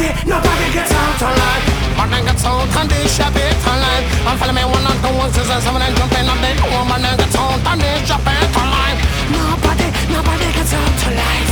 Nobody, 0.00 0.24
nobody 0.24 0.72
gets 0.72 0.92
out 0.96 1.20
alive. 1.20 1.64
I 2.00 2.24
gets 2.24 2.44
out 2.48 2.72
and 2.72 2.88
they 2.88 3.04
shop 3.04 3.36
it 3.36 3.52
alive. 3.68 4.04
And 4.24 4.40
follow 4.40 4.56
me 4.56 4.64
one 4.64 4.80
and 4.80 4.96
two, 5.04 5.12
one, 5.12 5.28
six, 5.28 5.44
and 5.52 5.60
seven, 5.60 5.82
and 5.84 5.92
jumping 5.92 6.24
up 6.24 6.40
the 6.40 6.64
woman 6.72 7.04
and 7.04 7.20
gets 7.20 7.36
out 7.36 7.60
and 7.60 7.80
they 7.84 8.00
shop 8.08 8.24
it 8.24 8.48
alive. 8.56 8.96
Nobody, 9.28 9.92
nobody 10.08 10.48
gets 10.56 10.72
out 10.72 11.00
alive. 11.04 11.50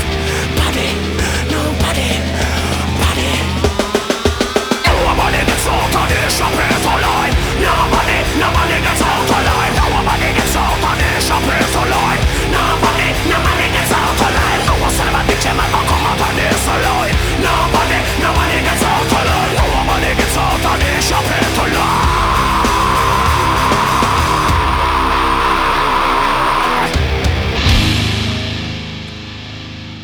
Body, 0.57 0.89
nobody, 1.53 2.09
body. 3.05 3.29
Nobody 4.81 5.05
nobody 5.05 5.41
gets 5.45 5.69
out 5.69 5.93
and 5.93 6.09
they 6.09 6.25
shop 6.33 6.57
it 6.57 6.73
alive. 6.89 7.35
Nobody, 7.61 8.17
nobody 8.41 8.77
gets 8.81 9.03
out 9.05 9.29
alive. 9.29 9.77
Nobody 9.77 10.29
gets 10.41 10.57
out 10.57 10.85
and 10.89 10.97
they 10.97 11.21
shop 11.21 11.45
it 11.45 11.53
alive. 11.53 11.68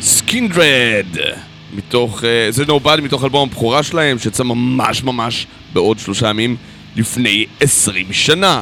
Skindred, 0.01 1.05
מתוך, 1.73 2.23
אה, 2.23 2.51
זה 2.51 2.65
Nobody 2.65 2.97
מתוך 3.01 3.23
אלבום 3.23 3.49
הבכורה 3.49 3.83
שלהם, 3.83 4.19
שיצא 4.19 4.43
ממש 4.43 5.03
ממש 5.03 5.47
בעוד 5.73 5.99
שלושה 5.99 6.29
ימים 6.29 6.55
לפני 6.95 7.45
עשרים 7.59 8.13
שנה. 8.13 8.61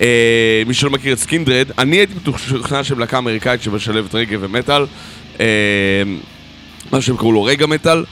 אה, 0.00 0.62
מי 0.66 0.74
שלא 0.74 0.90
מכיר 0.90 1.12
את 1.12 1.18
Skindred, 1.18 1.66
אני 1.78 1.96
הייתי 1.96 2.14
משוכנע 2.26 2.84
שהם 2.84 2.98
להקה 2.98 3.18
אמריקאית 3.18 3.62
שמשלבת 3.62 4.14
רגאיי 4.14 4.36
ומטאל, 4.40 4.86
אה, 5.40 5.46
מה 6.92 7.00
שהם 7.00 7.16
קראו 7.16 7.32
לו 7.32 7.44
ragga 7.44 7.66
metal, 7.66 8.04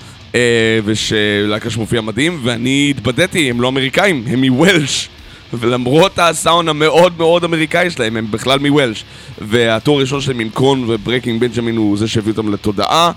ושלהקה 0.85 1.71
שמופיע 1.71 2.01
מדהים, 2.01 2.41
ואני 2.43 2.93
התבדיתי, 2.97 3.51
הם 3.51 3.61
לא 3.61 3.69
אמריקאים, 3.69 4.25
הם 4.27 4.45
מוולש. 4.45 5.09
ולמרות 5.53 6.19
הסאונד 6.19 6.69
המאוד 6.69 7.13
מאוד 7.19 7.45
אמריקאי 7.45 7.91
שלהם, 7.91 8.17
הם 8.17 8.31
בכלל 8.31 8.59
מוולש. 8.59 9.05
והטור 9.39 9.99
הראשון 9.99 10.21
שלהם 10.21 10.41
עם 10.41 10.49
Korn 10.49 10.85
ו 10.91 10.96
Breaking 10.96 11.41
Benjamin 11.41 11.77
הוא 11.77 11.99
זה 11.99 12.09
שהביא 12.09 12.33
אותם 12.33 12.53
לתודעה. 12.53 13.13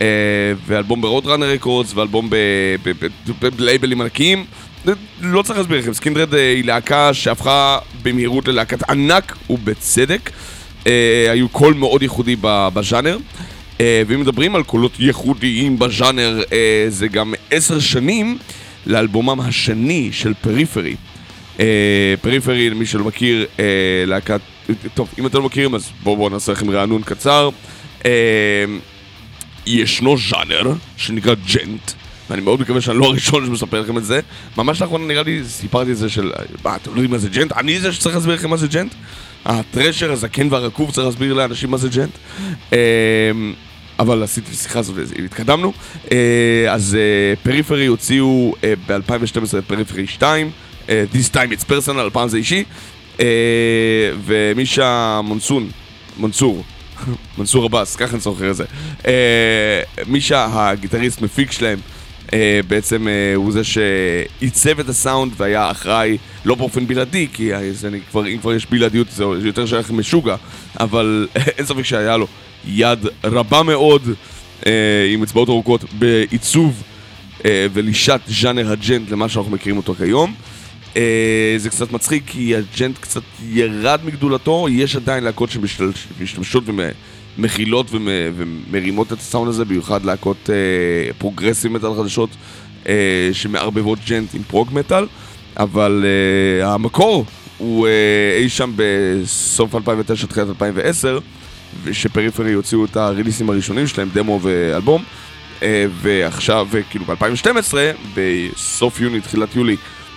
אה, 0.00 0.06
ואלבום 0.66 1.00
ב 1.00 1.26
Roadrunner 1.26 1.50
Records, 1.50 1.94
ואלבום 1.94 2.30
בלייבלים 3.56 4.00
ענקיים. 4.00 4.44
לא 5.20 5.42
צריך 5.42 5.58
להסביר 5.58 5.78
לכם, 5.78 5.94
Skindred 5.94 6.34
אה, 6.34 6.52
היא 6.52 6.64
להקה 6.64 7.14
שהפכה 7.14 7.78
במהירות 8.02 8.48
ללהקת 8.48 8.90
ענק, 8.90 9.36
ובצדק. 9.50 10.30
אה, 10.86 11.26
היו 11.30 11.48
קול 11.48 11.74
מאוד 11.74 12.02
ייחודי 12.02 12.36
בז'אנר. 12.42 13.18
אה, 13.80 14.02
ואם 14.06 14.20
מדברים 14.20 14.54
על 14.54 14.62
קולות 14.62 15.00
ייחודיים 15.00 15.78
בז'אנר, 15.78 16.42
אה, 16.52 16.86
זה 16.88 17.08
גם 17.08 17.34
עשר 17.50 17.78
שנים 17.78 18.38
לאלבומם 18.86 19.40
השני 19.40 20.08
של 20.12 20.34
Periphery. 20.34 20.96
אה, 21.60 22.14
פריפרי, 22.20 22.70
למי 22.70 22.86
שלא 22.86 23.04
מכיר, 23.04 23.46
להקת... 24.06 24.40
טוב, 24.94 25.08
אם 25.18 25.26
אתם 25.26 25.38
לא 25.38 25.44
מכירים, 25.44 25.74
אז 25.74 25.90
בואו 26.02 26.16
בואו 26.16 26.28
נעשה 26.28 26.52
לכם 26.52 26.70
רענון 26.70 27.02
קצר. 27.02 27.48
ישנו 29.66 30.16
ז'אנר 30.18 30.72
שנקרא 30.96 31.34
ג'נט, 31.54 31.90
ואני 32.30 32.42
מאוד 32.42 32.60
מקווה 32.60 32.80
שאני 32.80 32.98
לא 32.98 33.04
הראשון 33.04 33.46
שמספר 33.46 33.80
לכם 33.80 33.98
את 33.98 34.04
זה. 34.04 34.20
ממש 34.56 34.82
לאחרונה 34.82 35.06
נראה 35.06 35.22
לי 35.22 35.40
סיפרתי 35.44 35.92
את 35.92 35.96
זה 35.96 36.08
של... 36.08 36.32
מה, 36.64 36.76
אתם 36.76 36.90
לא 36.90 36.96
יודעים 36.96 37.10
מה 37.10 37.18
זה 37.18 37.28
ג'נט? 37.28 37.52
אני 37.52 37.80
זה 37.80 37.92
שצריך 37.92 38.14
להסביר 38.14 38.34
לכם 38.34 38.50
מה 38.50 38.56
זה 38.56 38.66
ג'נט? 38.68 38.94
הטרשר, 39.44 40.12
הזקן 40.12 40.48
והרקוב 40.50 40.90
צריך 40.90 41.06
להסביר 41.06 41.34
לאנשים 41.34 41.70
מה 41.70 41.76
זה 41.76 41.88
ג'נט. 41.88 42.18
אבל 44.00 44.22
עשיתי 44.22 44.54
שיחה 44.54 44.78
הזאת 44.78 44.96
והתקדמנו. 44.96 45.72
אה, 46.12 46.66
אז 46.68 46.94
אה, 46.94 47.36
פריפרי 47.42 47.86
הוציאו 47.86 48.54
אה, 48.64 48.74
ב-2012 48.86 49.62
פריפרי 49.66 50.06
2, 50.06 50.50
אה, 50.88 51.04
This 51.12 51.34
time 51.34 51.52
it's 51.52 51.70
personal, 51.70 52.06
הפעם 52.06 52.28
זה 52.28 52.36
אישי. 52.36 52.64
ומישה 54.24 55.20
מונסון, 55.24 55.70
מונסור, 56.16 56.64
מנסור 57.38 57.64
עבאס, 57.64 57.96
ככה 57.96 58.12
אני 58.12 58.20
זוכר 58.20 58.50
את 58.50 58.56
זה. 58.56 58.64
מישה, 60.06 60.48
הגיטריסט 60.52 61.22
מפיק 61.22 61.52
שלהם, 61.52 61.78
אה, 62.32 62.60
בעצם 62.68 63.08
אה, 63.08 63.34
הוא 63.34 63.52
זה 63.52 63.62
שעיצב 63.64 64.80
את 64.80 64.88
הסאונד 64.88 65.32
והיה 65.36 65.70
אחראי, 65.70 66.18
לא 66.44 66.54
באופן 66.54 66.86
בלעדי, 66.86 67.28
כי 67.32 67.54
אני 67.84 68.00
כבר, 68.10 68.26
אם 68.26 68.38
כבר 68.38 68.54
יש 68.54 68.66
בלעדיות 68.66 69.10
זה 69.10 69.24
יותר 69.24 69.66
שייך 69.66 69.90
משוגע, 69.90 70.36
אבל 70.80 71.28
אין 71.58 71.66
ספק 71.66 71.82
שהיה 71.82 72.16
לו 72.16 72.26
יד 72.68 72.98
רבה 73.24 73.62
מאוד, 73.62 74.02
אה, 74.66 74.72
עם 75.12 75.22
אצבעות 75.22 75.48
ארוכות, 75.48 75.84
בעיצוב 75.98 76.82
אה, 77.44 77.66
ולישת 77.72 78.20
ז'אנר 78.26 78.72
ה 78.72 78.78
djent 78.78 79.10
למה 79.10 79.28
שאנחנו 79.28 79.52
מכירים 79.52 79.76
אותו 79.76 79.94
כיום. 79.94 80.34
אה, 80.96 81.54
זה 81.56 81.70
קצת 81.70 81.92
מצחיק 81.92 82.22
כי 82.26 82.54
ה 82.56 82.63
djent 82.63 82.98
קצת 82.98 83.22
ירד 83.48 84.00
מגדולתו, 84.04 84.66
יש 84.70 84.96
עדיין 84.96 85.24
להקות 85.24 85.50
שמשתמשות 85.50 86.64
ומכילות 87.38 87.86
ומ- 87.90 88.08
ומרימות 88.36 89.12
את 89.12 89.18
הסאונד 89.18 89.48
הזה, 89.48 89.64
במיוחד 89.64 90.04
להקות 90.04 90.50
אה, 90.50 90.54
progressive 91.18 91.72
metal 91.72 91.94
חדשות 91.96 92.30
אה, 92.88 92.94
שמערבבות 93.32 93.98
djent 94.08 94.34
עם 94.34 94.42
prog 94.42 94.68
metal, 94.72 95.06
אבל 95.56 96.04
אה, 96.62 96.74
המקור 96.74 97.24
הוא 97.58 97.86
אה, 97.86 97.92
אי 98.42 98.48
שם 98.48 98.72
בסוף 98.76 99.74
2009, 99.74 100.26
תחילת 100.26 100.48
2010, 100.48 101.18
ש 101.92 102.03
Periphery 102.03 102.52
הוציאו 102.52 102.84
את 102.84 102.96
הריליסים 102.96 103.50
הראשונים 103.50 103.86
שלהם, 103.86 104.08
דמו 104.12 104.40
ואלבום. 104.42 105.02
אה, 105.62 105.86
ועכשיו, 106.02 106.68
כאילו 106.90 107.04
ב-2012, 107.04 107.74
בסוף 108.14 109.00
יוני, 109.00 109.20
תחילת 109.20 109.56
יולי 109.56 109.76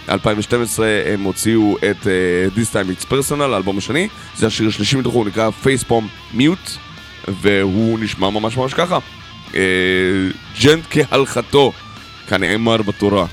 2012, 0.10 0.88
הם 1.14 1.24
הוציאו 1.24 1.78
את 1.78 1.98
uh, 2.02 2.58
This 2.58 2.74
Time 2.74 3.02
It's 3.02 3.12
Personal, 3.12 3.42
האלבום 3.42 3.78
השני. 3.78 4.08
זה 4.36 4.48
השיר 4.48 4.68
השלישי 4.68 4.96
מתוכו, 4.96 5.18
הוא 5.18 5.26
נקרא 5.26 5.50
Facepalm 5.64 6.36
Mute, 6.38 6.70
והוא 7.28 8.00
נשמע 8.00 8.30
ממש 8.30 8.58
ממש 8.58 8.74
ככה. 8.74 9.00
ג'נט 10.62 10.84
כהלכתו, 10.90 11.72
כנאמר 12.30 12.82
בתורה. 12.82 13.26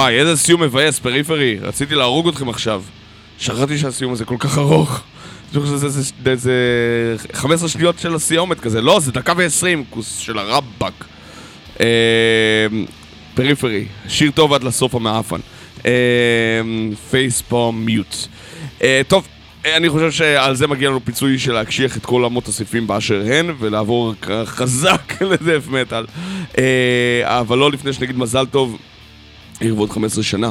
וואי, 0.00 0.14
איזה 0.20 0.36
סיום 0.36 0.62
מבאס, 0.62 0.98
פריפרי. 0.98 1.58
רציתי 1.62 1.94
להרוג 1.94 2.28
אתכם 2.28 2.48
עכשיו. 2.48 2.82
שכחתי 3.38 3.78
שהסיום 3.78 4.12
הזה 4.12 4.24
כל 4.24 4.36
כך 4.38 4.58
ארוך. 4.58 5.00
אני 5.54 5.60
חושב 5.60 5.72
שזה 5.76 5.88
זה- 5.88 6.02
זה- 6.24 6.36
זה 6.36 6.52
15 7.32 7.68
שניות 7.68 7.98
של 7.98 8.14
הסיומת 8.14 8.60
כזה. 8.60 8.80
לא, 8.80 9.00
זה 9.00 9.12
דקה 9.12 9.32
ועשרים, 9.36 9.84
כוס 9.90 10.16
של 10.16 10.38
הרבאק. 10.38 11.04
אה, 11.80 11.86
פריפרי, 13.34 13.84
שיר 14.08 14.30
טוב 14.30 14.52
עד 14.52 14.64
לסוף 14.64 14.94
המעפן. 14.94 15.40
פייספום 17.10 17.84
מיוט. 17.84 18.16
אה, 18.82 19.00
טוב, 19.08 19.26
אה, 19.66 19.76
אני 19.76 19.88
חושב 19.90 20.10
שעל 20.10 20.54
זה 20.56 20.66
מגיע 20.66 20.88
לנו 20.88 21.04
פיצוי 21.04 21.38
של 21.38 21.52
להקשיח 21.52 21.96
את 21.96 22.06
כל 22.06 22.24
אמות 22.24 22.48
הסעיפים 22.48 22.86
באשר 22.86 23.22
הן 23.32 23.54
ולעבור 23.58 24.14
חזק 24.44 25.12
לדף 25.30 25.64
מטאל. 25.68 26.04
אה, 26.58 26.64
אבל 27.40 27.58
לא 27.58 27.70
לפני 27.72 27.92
שנגיד 27.92 28.18
מזל 28.18 28.46
טוב, 28.46 28.78
לכבוד 29.60 29.90
15 29.90 30.24
שנה, 30.24 30.50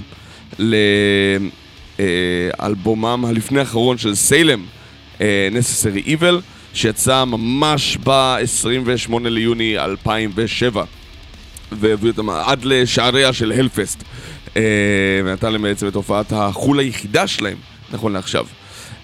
לאלבומם 1.99 3.25
הלפני 3.27 3.59
האחרון 3.59 3.97
של 3.97 4.15
סיילם, 4.15 4.65
אה, 5.21 5.49
Necessary 5.51 6.07
Evil, 6.07 6.35
שיצא 6.73 7.25
ממש 7.25 7.97
ב-28 8.03 9.13
ליוני 9.21 9.77
2007. 9.77 10.83
והביא 11.71 12.09
אותם 12.09 12.29
עד 12.29 12.65
לשעריה 12.65 13.33
של 13.33 13.51
הלפסט. 13.51 14.03
אה, 14.57 14.61
ונתן 15.25 15.51
להם 15.51 15.61
בעצם 15.61 15.87
את 15.87 15.95
הופעת 15.95 16.31
החו"ל 16.31 16.79
היחידה 16.79 17.27
שלהם, 17.27 17.57
נכון 17.91 18.13
לעכשיו. 18.13 18.45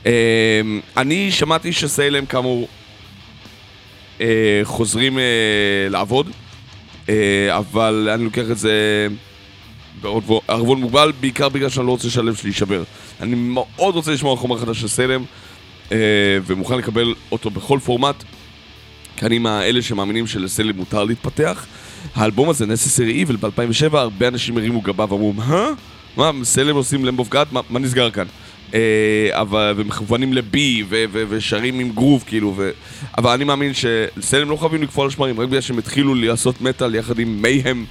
אה, 0.06 0.62
אני 0.98 1.32
שמעתי 1.32 1.74
שסיילם 1.74 2.26
כאמור 2.26 2.68
אה, 4.22 4.62
חוזרים 4.64 5.20
אה, 5.20 5.24
לעבוד, 5.90 6.30
אה, 7.10 7.58
אבל 7.58 8.10
אני 8.14 8.24
לוקח 8.24 8.52
את 8.52 8.58
זה 8.58 9.08
בערבון 10.02 10.82
מוגבל, 10.82 11.12
בעיקר 11.20 11.50
בגלל 11.50 11.70
שאני 11.70 11.86
לא 11.86 11.92
רוצה 11.92 12.10
שהלב 12.10 12.36
שלי 12.36 12.50
יישבר. 12.50 12.84
אני 13.22 13.36
מאוד 13.36 13.96
רוצה 13.96 14.12
לשמוע 14.12 14.38
חומר 14.38 14.58
חדש 14.58 14.82
של 14.82 14.88
סלם, 14.88 15.24
אה, 15.92 15.98
ומוכן 16.46 16.78
לקבל 16.78 17.14
אותו 17.32 17.50
בכל 17.50 17.80
פורמט, 17.84 18.24
כי 19.18 19.26
אני 19.26 19.40
מהאלה 19.40 19.82
שמאמינים 19.82 20.28
שלסלם 20.28 20.76
מותר 20.76 21.04
להתפתח. 21.04 21.66
האלבום 22.16 22.50
הזה, 22.50 22.66
Necessary 22.66 23.30
Evil, 23.30 23.38
ב-2007, 23.40 23.98
הרבה 23.98 24.28
אנשים 24.28 24.58
הרימו 24.58 24.82
גבה 24.82 25.06
ואמרו, 25.10 25.34
מה? 25.34 25.68
מה, 26.18 26.32
סלם 26.44 26.76
עושים 26.76 27.06
למב 27.06 27.20
אוף 27.20 27.30
גאד? 27.30 27.48
מה, 27.52 27.62
מה 27.70 27.80
נסגר 27.80 28.12
כאן? 28.12 28.26
אה, 28.74 29.30
אבל, 29.32 29.74
ומכוונים 29.78 30.34
לבי, 30.34 30.84
ו- 30.90 31.06
ו- 31.12 31.24
ושרים 31.30 31.80
עם 31.80 31.92
גרוב, 31.92 32.24
כאילו, 32.28 32.54
ו... 32.58 32.72
אבל 33.18 33.32
אני 33.32 33.44
מאמין 33.44 33.72
שסלם 33.74 34.50
לא 34.50 34.56
חייבים 34.56 34.82
לקפוא 34.84 35.04
על 35.04 35.10
השמרים, 35.10 35.40
רק 35.40 35.48
בגלל 35.48 35.62
שהם 35.62 35.78
התחילו 35.78 36.16
לעשות 36.16 36.62
מטאל 36.62 36.96
יחד 36.96 37.20
עם 37.20 37.42
Mayhem 37.42 37.86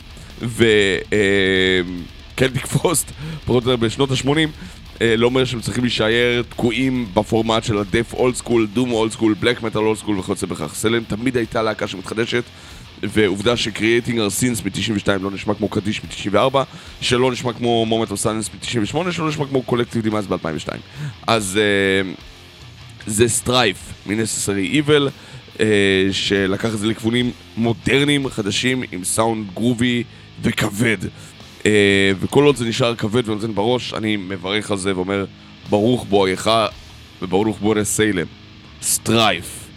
ו 2.34 2.39
Celtic 2.39 2.66
Frost, 2.66 3.10
פחות 3.44 3.66
או 3.66 3.70
יותר 3.70 3.86
בשנות 3.86 4.10
ה-80, 4.10 4.28
אה, 5.00 5.16
לא 5.16 5.26
אומר 5.26 5.44
שהם 5.44 5.60
צריכים 5.60 5.84
להישאר 5.84 6.42
תקועים 6.48 7.06
בפורמט 7.14 7.64
של 7.64 7.78
ה 7.78 7.84
death 7.84 8.14
old 8.14 8.34
school, 8.34 8.66
doom 8.72 8.92
old 8.92 9.12
school, 9.12 9.34
black 9.40 9.62
metal 9.62 9.82
old 9.82 9.98
school 9.98 10.18
וכיוצא 10.18 10.46
בכך. 10.46 10.74
סלם 10.74 11.04
תמיד 11.04 11.36
הייתה 11.36 11.62
להקה 11.62 11.86
שמתחדשת, 11.86 12.44
ועובדה 13.02 13.56
ש-Creating 13.56 14.14
Our 14.14 14.40
Sins 14.40 14.62
מ-92 14.64 15.08
לא 15.20 15.30
נשמע 15.30 15.54
כמו 15.54 15.68
קדיש 15.68 16.00
מ-94, 16.04 16.56
שלא 17.00 17.32
נשמע 17.32 17.52
כמו 17.52 17.86
Moment 17.90 18.10
of 18.10 18.24
Silence 18.24 18.50
מ-98, 18.54 19.12
שלא 19.12 19.28
נשמע 19.28 19.46
כמו 19.46 19.62
Collective 19.68 20.06
Demise 20.06 20.28
ב-2002. 20.28 20.68
אז 21.26 21.58
אה, 21.62 22.12
זה 23.06 23.28
Strife 23.28 23.76
מ-Necessary 24.06 24.82
אה, 25.60 26.08
שלקח 26.12 26.74
את 26.74 26.78
זה 26.78 26.86
לכיוונים 26.86 27.30
מודרניים, 27.56 28.28
חדשים, 28.28 28.82
עם 28.92 29.04
סאונד 29.04 29.46
groovy 29.54 30.04
וכבד. 30.42 30.98
אה, 31.66 32.12
וכל 32.20 32.44
עוד 32.44 32.56
זה 32.56 32.64
נשאר 32.64 32.94
כבד 32.94 33.28
ונותן 33.28 33.54
בראש, 33.54 33.94
אני 33.94 34.16
מברך 34.16 34.70
על 34.70 34.76
זה 34.76 34.96
ואומר, 34.96 35.24
ברוך 35.70 36.04
בואך 36.08 36.50
וברוך 37.22 37.58
בואי 37.58 37.84
Salem. 37.84 38.26
Strife, 38.82 39.68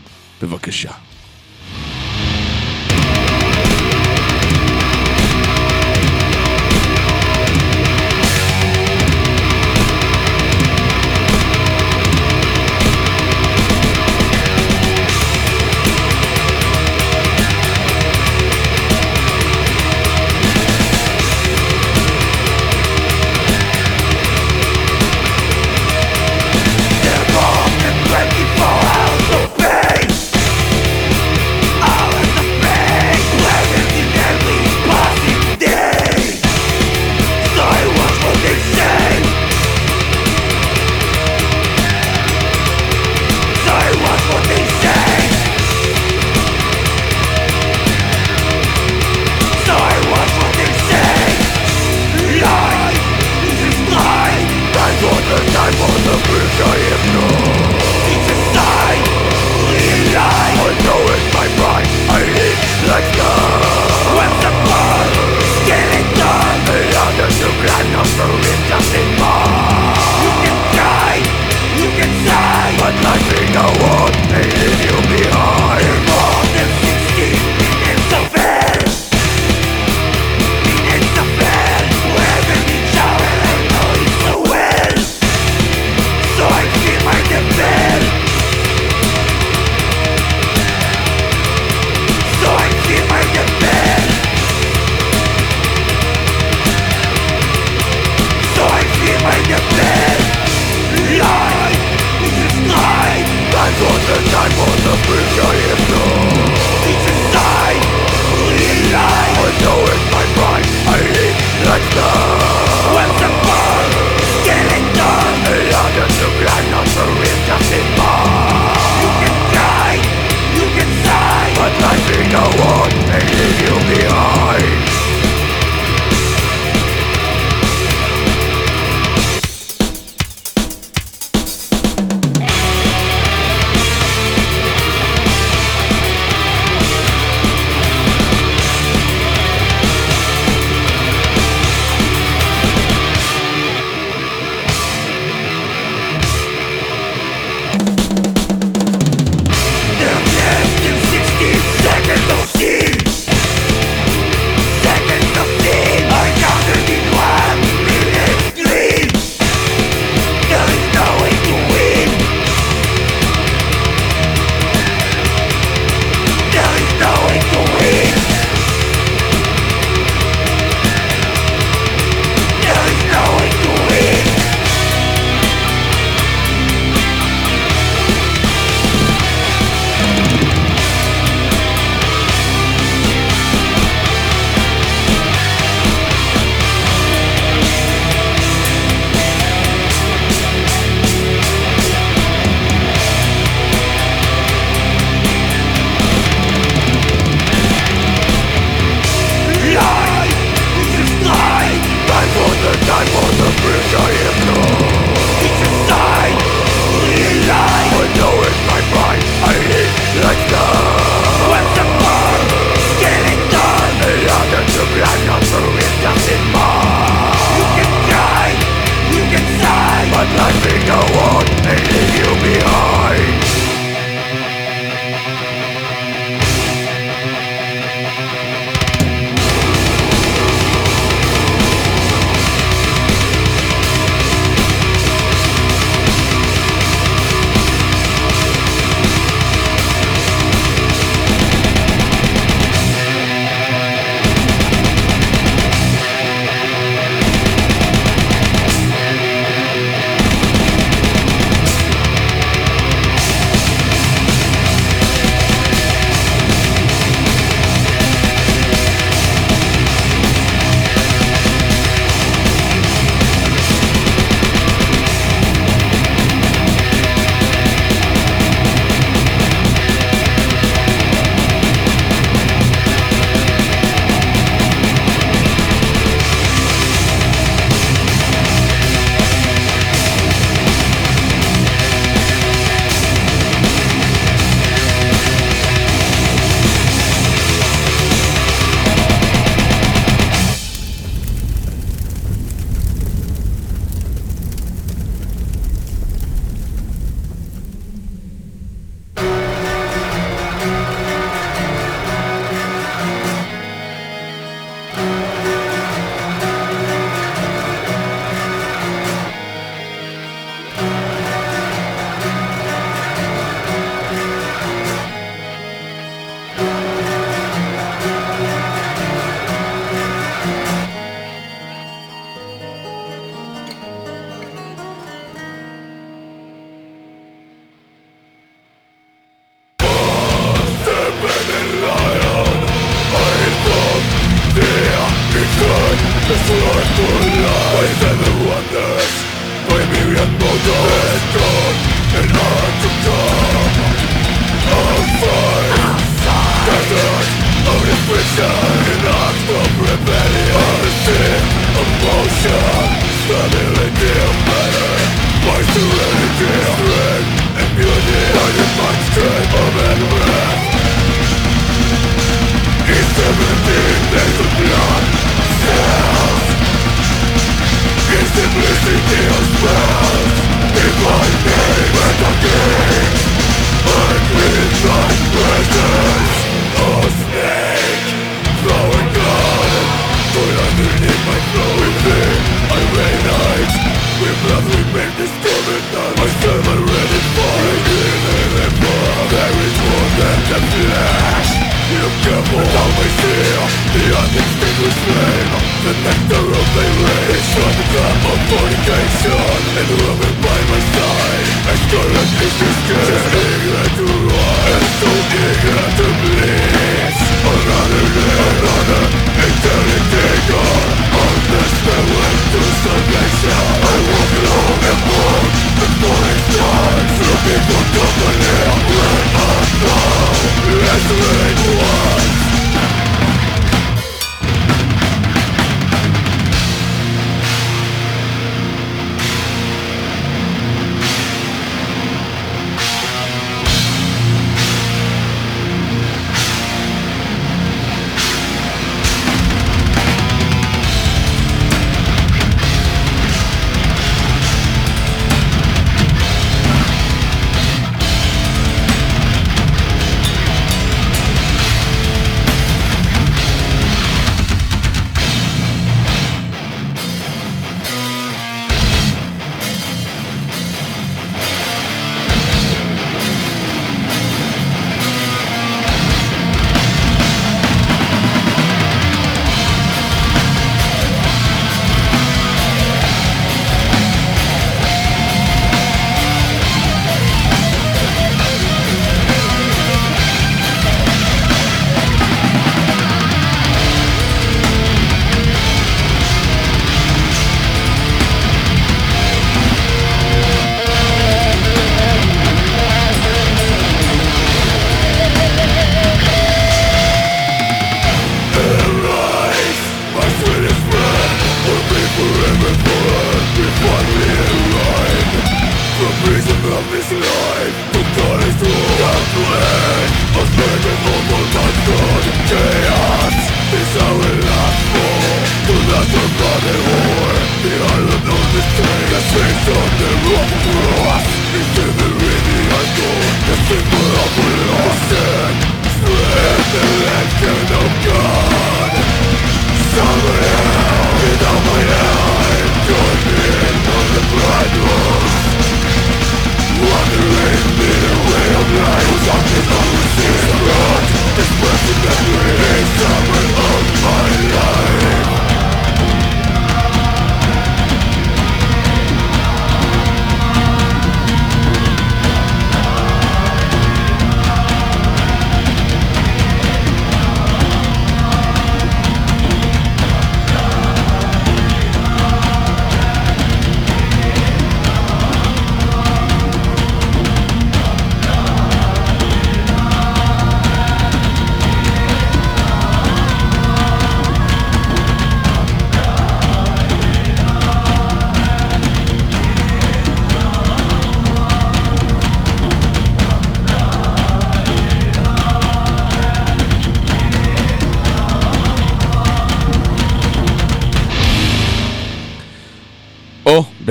בבקשה. 0.41 1.06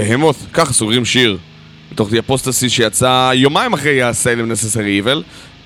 בהמות, 0.09 0.37
ככה 0.53 0.73
סוגרים 0.73 1.05
שיר. 1.05 1.39
מתוך 1.93 2.11
The 2.11 2.31
Apostasy 2.31 2.69
שיצא 2.69 3.31
יומיים 3.35 3.73
אחרי 3.73 4.03
ה-Salem 4.03 4.53
Necessary 4.53 5.05
Evil. 5.05 5.23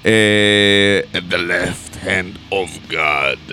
אה, 0.07 1.01
the 1.31 1.35
left 1.35 2.07
hand 2.07 2.53
of 2.55 2.93
God. 2.93 3.53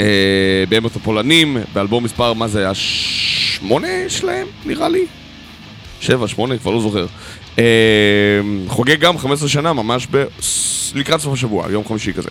אה, 0.00 0.64
בהמות 0.68 0.96
הפולנים, 0.96 1.56
באלבום 1.72 2.04
מספר, 2.04 2.32
מה 2.32 2.48
זה 2.48 2.60
היה? 2.60 2.74
שמונה 2.74 3.88
שלהם, 4.08 4.46
נראה 4.64 4.88
לי? 4.88 5.06
שבע, 6.00 6.28
שמונה, 6.28 6.58
כבר 6.58 6.70
לא 6.70 6.80
זוכר. 6.80 7.06
אה, 7.58 7.64
חוגג 8.68 9.00
גם 9.00 9.18
15 9.18 9.48
שנה, 9.48 9.72
ממש 9.72 10.06
ב... 10.10 10.24
לקראת 10.94 11.20
סוף 11.20 11.32
השבוע, 11.32 11.66
יום 11.70 11.84
חמישי 11.88 12.12
כזה. 12.12 12.30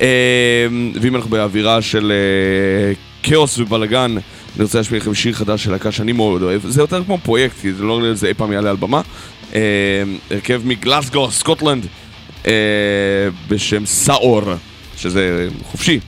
אה, 0.00 0.66
ואם 1.00 1.16
אנחנו 1.16 1.30
באווירה 1.30 1.82
של 1.82 2.12
אה, 2.12 2.94
כאוס 3.22 3.58
ובלאגן, 3.58 4.16
אני 4.56 4.64
רוצה 4.64 4.78
להשמיע 4.78 5.00
לכם 5.00 5.14
שיר 5.14 5.32
חדש 5.32 5.64
של 5.64 5.70
להקה 5.70 5.92
שאני 5.92 6.12
מאוד 6.12 6.42
אוהב. 6.42 6.66
זה 6.66 6.80
יותר 6.80 7.04
כמו 7.04 7.18
פרויקט, 7.18 7.54
כי 7.60 7.72
זה 7.72 7.84
לא 7.84 7.98
נראה 7.98 8.10
לי 8.10 8.16
שזה 8.16 8.26
אי 8.26 8.34
פעם 8.34 8.52
יעלה 8.52 8.70
על 8.70 8.76
במה. 8.76 9.00
אה, 9.54 9.60
הרכב 10.30 10.62
מגלסגו, 10.64 11.30
סקוטלנד, 11.30 11.86
אה, 12.46 12.52
בשם 13.48 13.86
Saor, 13.86 14.42
שזה 14.96 15.48
חופשי, 15.62 16.00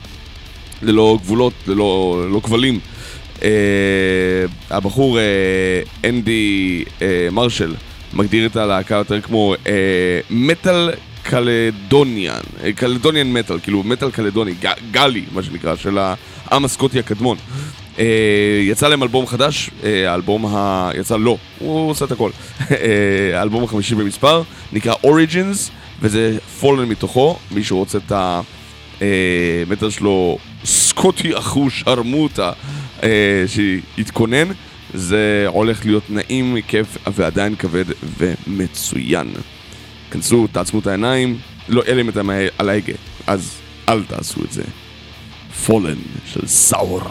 ללא 0.81 1.17
גבולות, 1.21 1.53
ללא, 1.67 2.23
ללא 2.29 2.39
כבלים. 2.43 2.79
אה, 3.43 3.49
הבחור 4.69 5.19
אה, 5.19 6.09
אנדי 6.09 6.83
אה, 7.01 7.27
מרשל 7.31 7.73
מגדיר 8.13 8.45
את 8.45 8.55
הלהקה 8.55 8.95
יותר 8.95 9.21
כמו 9.21 9.55
אה, 9.67 9.73
מטאל 10.29 10.89
Caledonian, 11.23 12.41
אה, 12.63 12.73
Caledonian 12.73 13.33
metal, 13.33 13.59
כאילו 13.59 13.83
מטאל 13.83 14.11
קלדוני, 14.11 14.53
גלי, 14.91 15.23
מה 15.31 15.43
שנקרא, 15.43 15.75
של 15.75 15.97
העם 15.97 16.65
הסקוטי 16.65 16.99
הקדמון. 16.99 17.37
אה, 17.99 18.59
יצא 18.61 18.87
להם 18.87 19.03
אלבום 19.03 19.27
חדש, 19.27 19.69
אה, 19.83 20.11
האלבום 20.11 20.45
ה... 20.45 20.89
יצא 20.95 21.17
לא, 21.17 21.37
הוא 21.59 21.89
עושה 21.89 22.05
את 22.05 22.11
הכל. 22.11 22.31
אה, 22.71 23.39
האלבום 23.39 23.63
החמישי 23.63 23.95
במספר, 23.95 24.41
נקרא 24.73 24.93
Origins, 24.93 25.71
וזה 26.01 26.37
פולן 26.59 26.89
מתוכו, 26.89 27.37
מי 27.51 27.63
שרוצה 27.63 27.97
את 27.97 28.11
ה... 28.11 28.41
אה, 29.01 29.63
מטר 29.69 29.89
שלו 29.89 30.37
סקוטי 30.65 31.37
אחו 31.37 31.69
שרמוטה 31.69 32.51
אה, 33.03 33.43
שיתכונן 33.47 34.47
זה 34.93 35.45
הולך 35.47 35.85
להיות 35.85 36.03
נעים, 36.09 36.57
כיף 36.67 36.97
ועדיין 37.07 37.55
כבד 37.55 37.85
ומצוין. 38.17 39.27
כנסו, 40.11 40.47
תעצמו 40.51 40.79
את 40.79 40.87
העיניים, 40.87 41.37
לא, 41.69 41.83
אלא 41.87 42.01
אם 42.01 42.09
אתם 42.09 42.29
על 42.57 42.69
ההגה, 42.69 42.93
אז 43.27 43.57
אל 43.89 44.03
תעשו 44.03 44.43
את 44.43 44.51
זה. 44.51 44.63
פולן 45.65 45.97
של 46.25 46.47
סאור. 46.47 47.01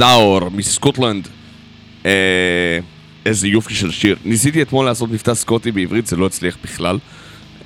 סאור 0.00 0.48
מסקוטלנד. 0.48 1.28
אה, 2.06 2.78
איזה 3.26 3.48
יופי 3.48 3.74
של 3.74 3.90
שיר. 3.90 4.16
ניסיתי 4.24 4.62
אתמול 4.62 4.86
לעשות 4.86 5.10
מבטא 5.10 5.34
סקוטי 5.34 5.72
בעברית, 5.72 6.06
זה 6.06 6.16
לא 6.16 6.26
הצליח 6.26 6.56
בכלל. 6.64 6.98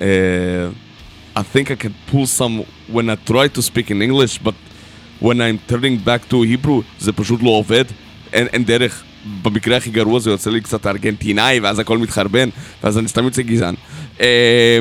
אה, 0.01 0.07
I 1.35 1.39
think 1.39 1.65
I 1.65 1.83
can 1.83 2.13
pull 2.13 2.25
some 2.39 2.63
when 2.93 3.09
I 3.09 3.31
try 3.31 3.47
to 3.57 3.61
speak 3.61 3.89
in 3.89 4.01
English, 4.01 4.43
but 4.43 4.53
when 5.21 5.37
I'm 5.41 5.71
turning 5.71 5.97
back 6.05 6.31
to 6.31 6.35
Hebrew, 6.35 6.81
זה 6.99 7.11
פשוט 7.11 7.43
לא 7.43 7.49
עובד. 7.49 7.85
אין, 8.33 8.47
אין 8.53 8.65
דרך. 8.65 9.03
במקרה 9.41 9.77
הכי 9.77 9.89
גרוע 9.89 10.19
זה 10.19 10.29
יוצא 10.29 10.49
לי 10.49 10.61
קצת 10.61 10.87
ארגנטינאי, 10.87 11.59
ואז 11.59 11.79
הכל 11.79 11.97
מתחרבן, 11.97 12.49
ואז 12.83 12.97
אני 12.97 13.07
סתם 13.07 13.23
יוצא 13.23 13.41
גזען. 13.41 13.75
אה, 14.21 14.79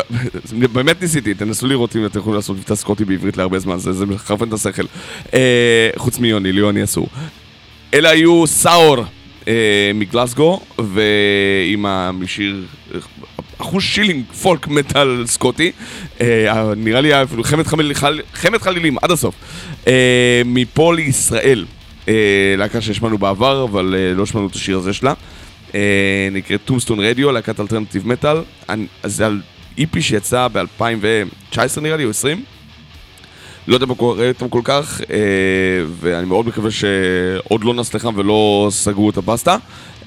באמת 0.72 1.02
ניסיתי, 1.02 1.34
תנסו 1.34 1.66
לראות 1.66 1.96
אם 1.96 2.06
אתם 2.06 2.18
יכולים 2.18 2.36
לעשות 2.36 2.56
מבטא 2.56 2.74
סקוטי 2.74 3.04
בעברית 3.04 3.36
להרבה 3.36 3.58
זמן, 3.58 3.78
זה, 3.78 3.92
זה 3.92 4.06
מחרפן 4.06 4.48
את 4.48 4.52
השכל. 4.52 4.82
אה, 5.34 5.90
חוץ 5.96 6.18
מיוני, 6.18 6.52
ליוני 6.52 6.84
אסור. 6.84 7.08
אלה 7.94 8.10
היו 8.10 8.46
סאור 8.46 9.04
אה, 9.48 9.90
מגלסגו, 9.94 10.60
ועם 10.78 11.86
המשיר 11.86 12.64
אחוז 13.58 13.82
שילינג 13.82 14.24
פולק 14.42 14.68
מטאל 14.68 15.26
סקוטי. 15.26 15.72
אה, 16.20 16.74
נראה 16.76 17.00
לי 17.00 17.22
אפילו 17.22 17.44
חמד, 17.44 17.66
חמד, 17.66 17.92
חל, 17.92 18.20
חמד 18.34 18.62
חלילים 18.62 18.96
עד 19.02 19.10
הסוף. 19.10 19.34
אה, 19.86 20.42
מפה 20.44 20.94
לישראל, 20.94 21.64
אה, 22.08 22.14
להקה 22.58 22.80
שהשמענו 22.80 23.18
בעבר, 23.18 23.64
אבל 23.64 23.94
אה, 23.98 24.14
לא 24.14 24.26
שמענו 24.26 24.46
את 24.46 24.54
השיר 24.54 24.78
הזה 24.78 24.92
שלה. 24.92 25.14
אה, 25.74 26.28
נקראת 26.32 26.60
טומסטון 26.64 27.00
רדיו, 27.00 27.32
להקת 27.32 27.60
אלטרנטיב 27.60 28.08
מטאל. 28.08 28.36
זה 29.04 29.26
על 29.26 29.40
איפי 29.78 30.02
שיצא 30.02 30.48
ב-2019 30.48 31.80
נראה 31.82 31.96
לי, 31.96 32.04
או 32.04 32.10
20. 32.10 32.44
לא 33.66 33.74
יודע 33.74 33.86
מה 33.86 33.94
קורה 33.94 34.28
איתם 34.28 34.48
כל 34.48 34.60
כך, 34.64 35.00
אה, 35.10 35.16
ואני 36.00 36.26
מאוד 36.26 36.46
מקווה 36.46 36.70
שעוד 36.70 37.64
לא 37.64 37.74
נסלחם 37.74 38.14
ולא 38.16 38.68
סגרו 38.70 39.10
את 39.10 39.16
הבסטה. 39.16 39.56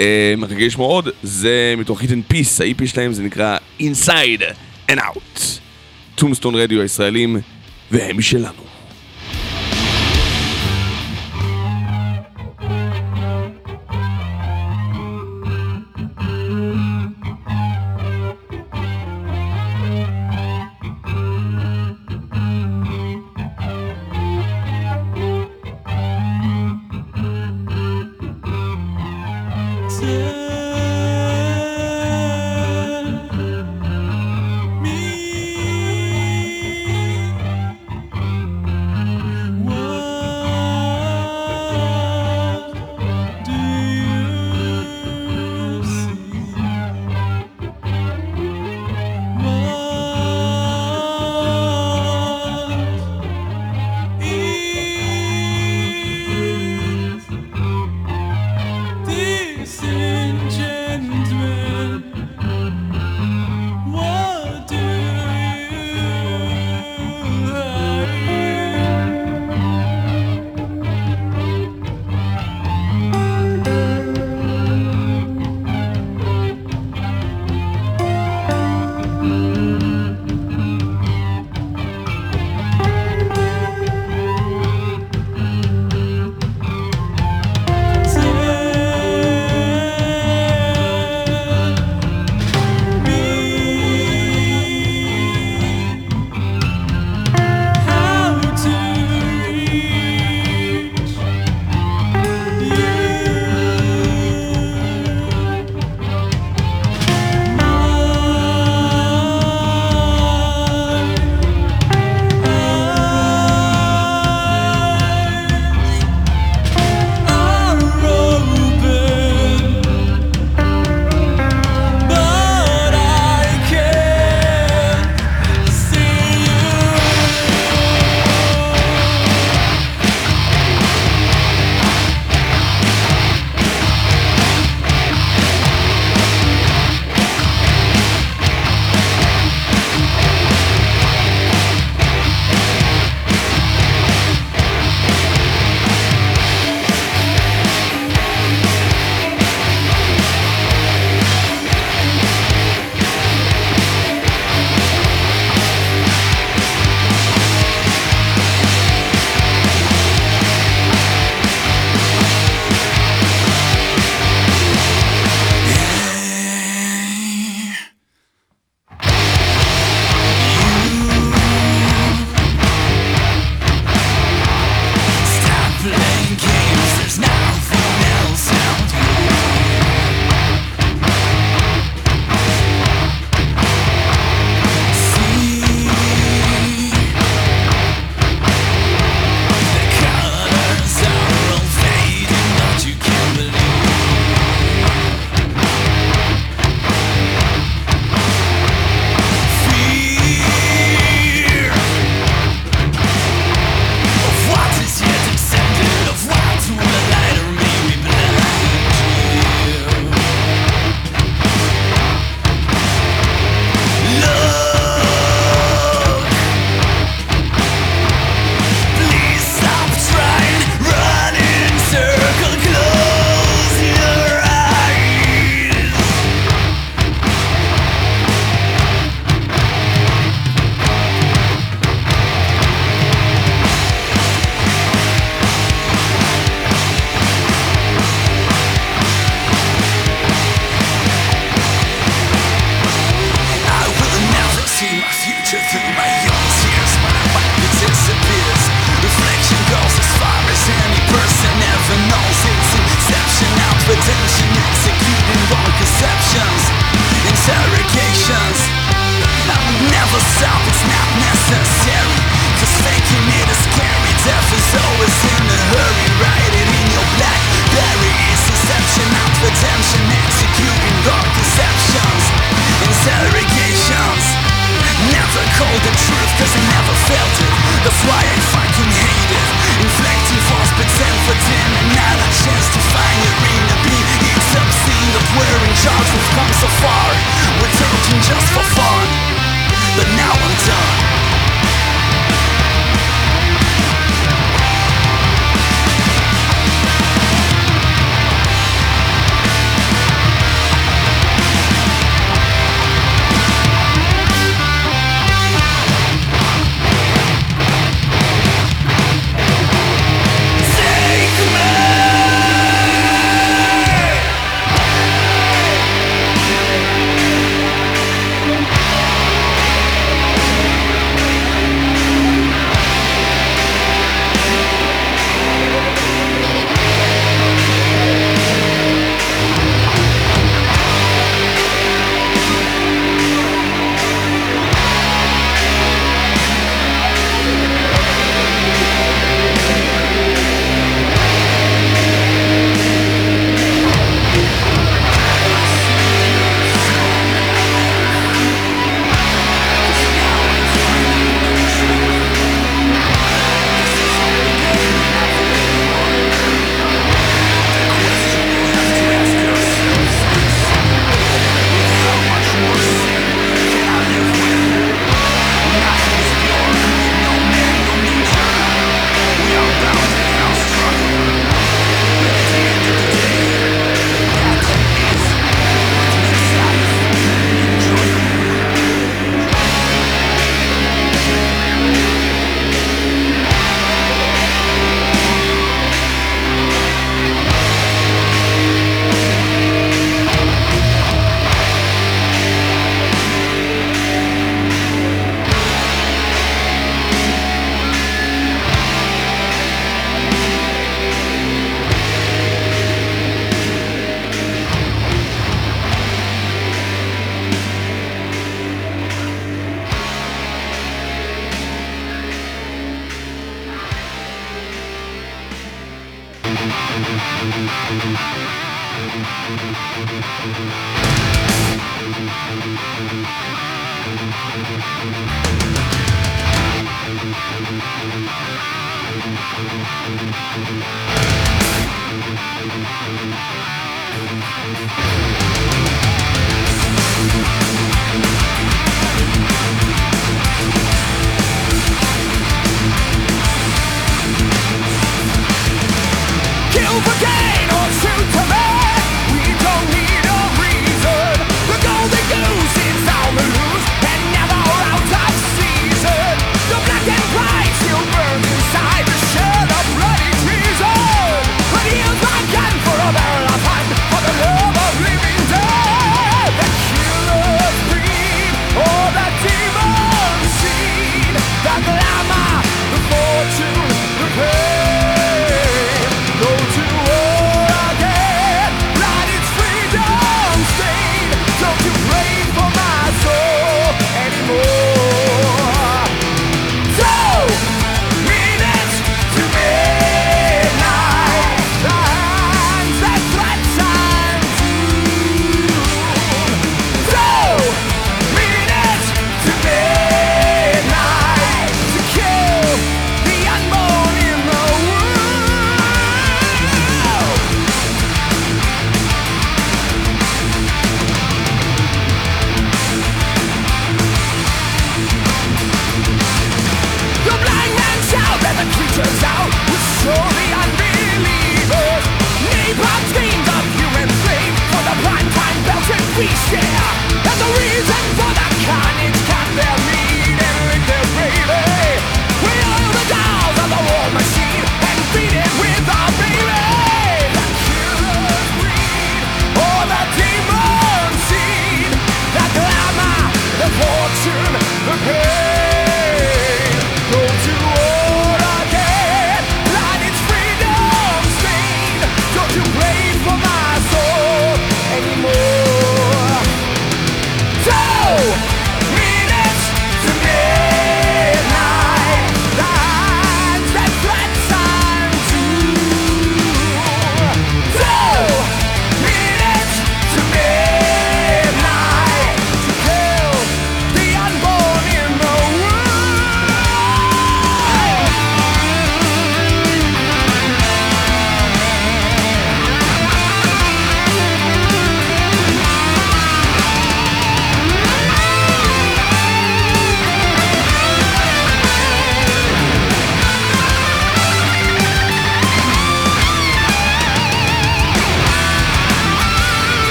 אה, 0.00 0.34
לשמוע 0.58 0.86
עוד, 0.86 1.08
זה 1.22 1.74
מתוך 1.78 2.02
Hidden 2.02 2.32
Peace, 2.32 2.62
ה-EP 2.64 2.86
שלהם 2.86 3.12
זה 3.12 3.22
נקרא 3.22 3.56
Inside 3.80 4.42
and 4.90 4.98
Out. 4.98 5.40
טומסטון 6.14 6.54
רדיו 6.54 6.80
הישראלים, 6.80 7.36
והם 7.90 8.18
משלנו. 8.18 8.75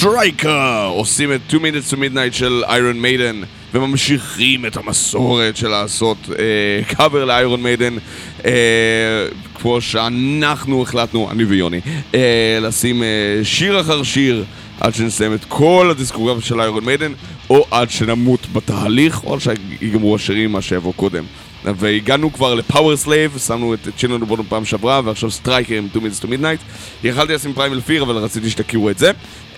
Striker 0.00 0.90
עושים 0.94 1.32
את 1.32 1.40
2 1.48 1.62
Minutes 1.62 1.92
to 1.92 1.96
Midnight 1.96 2.32
של 2.32 2.62
Iron 2.68 3.00
Maiden 3.00 3.40
וממשיכים 3.74 4.66
את 4.66 4.76
המסורת 4.76 5.56
של 5.56 5.68
לעשות 5.68 6.16
קאבר 6.88 7.24
ל 7.24 7.32
Iron 7.32 7.62
Maiden 7.62 7.96
כמו 9.54 9.80
שאנחנו 9.80 10.82
החלטנו, 10.82 11.30
אני 11.30 11.44
ויוני, 11.44 11.80
אה, 12.14 12.58
לשים 12.60 13.02
אה, 13.02 13.08
שיר 13.42 13.80
אחר 13.80 14.02
שיר 14.02 14.44
עד 14.80 14.94
שנסיים 14.94 15.34
את 15.34 15.44
כל 15.48 15.88
הדיסקוגרפיה 15.90 16.42
של 16.42 16.60
Iron 16.60 16.84
Maiden 16.84 17.12
או 17.50 17.66
עד 17.70 17.90
שנמות 17.90 18.46
בתהליך 18.52 19.24
או 19.24 19.34
עד 19.34 19.40
שיגמרו 19.40 20.16
השירים 20.16 20.52
מה 20.52 20.62
שיבוא 20.62 20.92
קודם 20.96 21.24
והגענו 21.64 22.32
כבר 22.32 22.54
ל 22.54 22.96
Powerslave, 22.96 23.38
שמנו 23.46 23.74
את 23.74 23.88
Children 23.96 24.20
of 24.20 24.26
Bodom 24.26 24.46
פעם 24.48 24.64
שעברה, 24.64 25.00
ועכשיו 25.04 25.30
Striker 25.30 25.74
עם 25.74 25.88
2 25.90 26.04
Minutes 26.04 26.24
to 26.24 26.26
Midnight. 26.26 26.62
יכלתי 27.04 27.34
לשים 27.34 27.52
Primal 27.52 27.80
Fear, 27.80 28.02
אבל 28.02 28.16
רציתי 28.16 28.50
שתכירו 28.50 28.90
את 28.90 28.98
זה. 28.98 29.10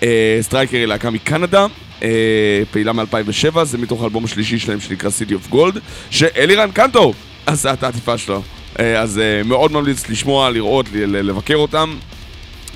אה, 0.03 0.37
Striker 0.41 0.77
היא 0.77 0.85
להקה 0.85 1.09
מקנדה, 1.09 1.65
אה, 2.03 2.61
פעילה 2.71 2.93
מ-2007, 2.93 3.63
זה 3.63 3.77
מתוך 3.77 4.01
האלבום 4.01 4.23
השלישי 4.23 4.59
שלהם 4.59 4.79
שנקרא 4.79 5.09
City 5.09 5.31
of 5.31 5.53
Gold, 5.53 5.79
שאלירן 6.09 6.71
קנטו 6.71 7.13
עשה 7.45 7.73
את 7.73 7.83
העטיפה 7.83 8.17
שלו. 8.17 8.41
אה, 8.79 9.01
אז 9.01 9.19
אה, 9.19 9.43
מאוד 9.43 9.71
ממליץ 9.71 10.09
לשמוע, 10.09 10.49
לראות, 10.49 10.85
לבקר 10.93 11.55
אותם, 11.55 11.95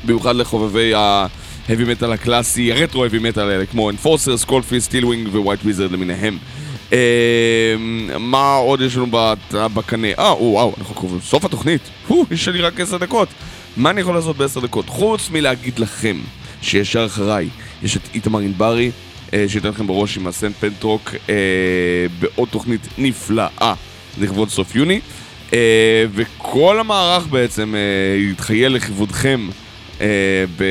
במיוחד 0.06 0.36
לחובבי 0.36 0.94
ה 0.94 1.09
heavy 1.09 1.84
metal 1.88 2.12
הקלאסי, 2.12 2.72
הרטרו 2.72 3.04
heavy 3.04 3.20
metal 3.20 3.50
האלה, 3.50 3.66
כמו 3.66 3.90
Enforcer, 3.90 4.38
Skull 4.38 4.60
Fist, 4.60 4.82
Steelwing, 4.82 5.36
White 5.36 5.64
Wizzard 5.64 5.92
למיניהם. 5.92 6.38
אה, 6.94 7.76
מה 8.20 8.56
עוד 8.56 8.82
יש 8.82 8.98
לנו 8.98 9.08
בקנה? 9.52 10.08
אה, 10.20 10.32
או, 10.32 10.52
וואו, 10.52 10.74
אנחנו 10.78 10.96
קרובים 10.96 11.18
לסוף 11.18 11.46
התוכנית. 11.46 11.82
יש 12.32 12.48
לי 12.48 12.62
רק 12.62 12.80
עשר 12.80 12.98
דקות. 12.98 13.28
מה 13.78 13.90
אני 13.90 14.02
יכול 14.02 14.16
לעשות 14.16 14.38
בעשר 14.38 14.60
דקות? 14.60 14.90
חוץ 14.90 15.30
מלהגיד 15.30 15.80
לכם 15.80 16.18
שישר 16.62 17.06
אחריי 17.06 17.50
יש 17.84 17.98
את 17.98 18.02
איתמר 18.14 18.40
ענברי, 18.40 18.92
אה, 19.34 19.46
שייתן 19.48 19.70
לכם 19.70 19.88
בראש 19.88 20.18
עם 20.18 20.28
הסנט 20.28 20.56
פנטרוק 20.56 21.16
אה, 21.30 21.36
בעוד 22.20 22.50
תוכנית 22.50 22.82
נפלאה 22.98 23.74
לכבוד 24.18 24.50
סוף 24.50 24.76
יוני. 24.76 25.00
אה, 25.54 26.06
וכל 26.14 26.80
המערך 26.80 27.28
בעצם 27.28 27.76
יתחייל 28.32 28.74
לכבודכם 28.74 29.50
ב... 30.58 30.64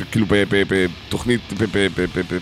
אה, 0.00 0.04
כאילו 0.12 0.26
בתוכנית, 0.68 1.40
ב- 1.58 1.64
ב- 1.64 1.88
ב- 1.96 2.00
ב- 2.00 2.20
ב- 2.34 2.38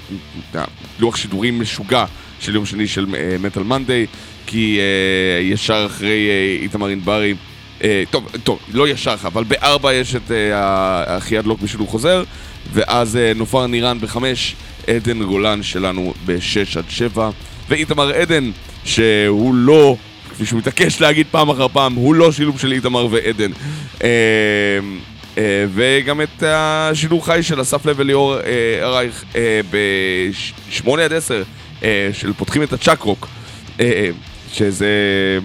ב- 0.57 0.65
לוח 0.99 1.17
שידורים 1.17 1.61
משוגע 1.61 2.05
של 2.41 2.55
יום 2.55 2.67
שני 2.67 2.87
של 2.87 3.07
מטאל 3.41 3.63
מנדיי, 3.63 4.07
כי 4.47 4.79
אה, 4.81 5.43
ישר 5.43 5.87
אחרי 5.87 6.29
אה, 6.29 6.63
איתמר 6.63 6.87
ענברי, 6.87 7.35
אה, 7.85 8.03
טוב, 8.11 8.29
טוב, 8.45 8.59
לא 8.73 8.89
ישר, 8.89 9.15
אבל 9.25 9.45
בארבע 9.45 9.95
יש 9.95 10.15
את 10.15 10.31
אה, 10.31 11.19
אחי 11.19 11.39
הדלוק 11.39 11.61
בשידור 11.61 11.89
חוזר, 11.89 12.25
ואז 12.73 13.17
אה, 13.17 13.33
נופר 13.37 13.67
נירן 13.67 13.99
בחמש, 14.01 14.55
עדן 14.87 15.23
גולן 15.23 15.63
שלנו 15.63 16.15
בשש 16.27 16.77
עד 16.77 16.85
שבע, 16.89 17.31
ואיתמר 17.69 18.13
עדן, 18.13 18.51
שהוא 18.85 19.55
לא, 19.55 19.97
כפי 20.31 20.47
שהוא 20.47 20.59
מתעקש 20.59 21.01
להגיד 21.01 21.27
פעם 21.31 21.49
אחר 21.49 21.69
פעם, 21.69 21.95
הוא 21.95 22.15
לא 22.15 22.33
שילוב 22.33 22.61
של 22.61 22.73
איתמר 22.73 23.07
ועדן. 23.11 23.51
אה, 25.39 25.43
אה, 25.43 25.65
וגם 25.75 26.21
את 26.21 26.43
השידור 26.47 27.27
חי 27.27 27.43
של 27.43 27.61
אסף 27.61 27.87
לב 27.87 27.95
וליאור 27.99 28.37
אה, 28.37 28.41
ארייך 28.83 29.25
ב-8 29.71 31.01
עד 31.01 31.13
10 31.13 31.43
אה, 31.83 32.11
של 32.13 32.33
פותחים 32.33 32.63
את 32.63 32.73
הצ'קרוק, 32.73 33.29
אה, 33.81 33.85
אה, 33.85 34.11
שזה 34.53 34.89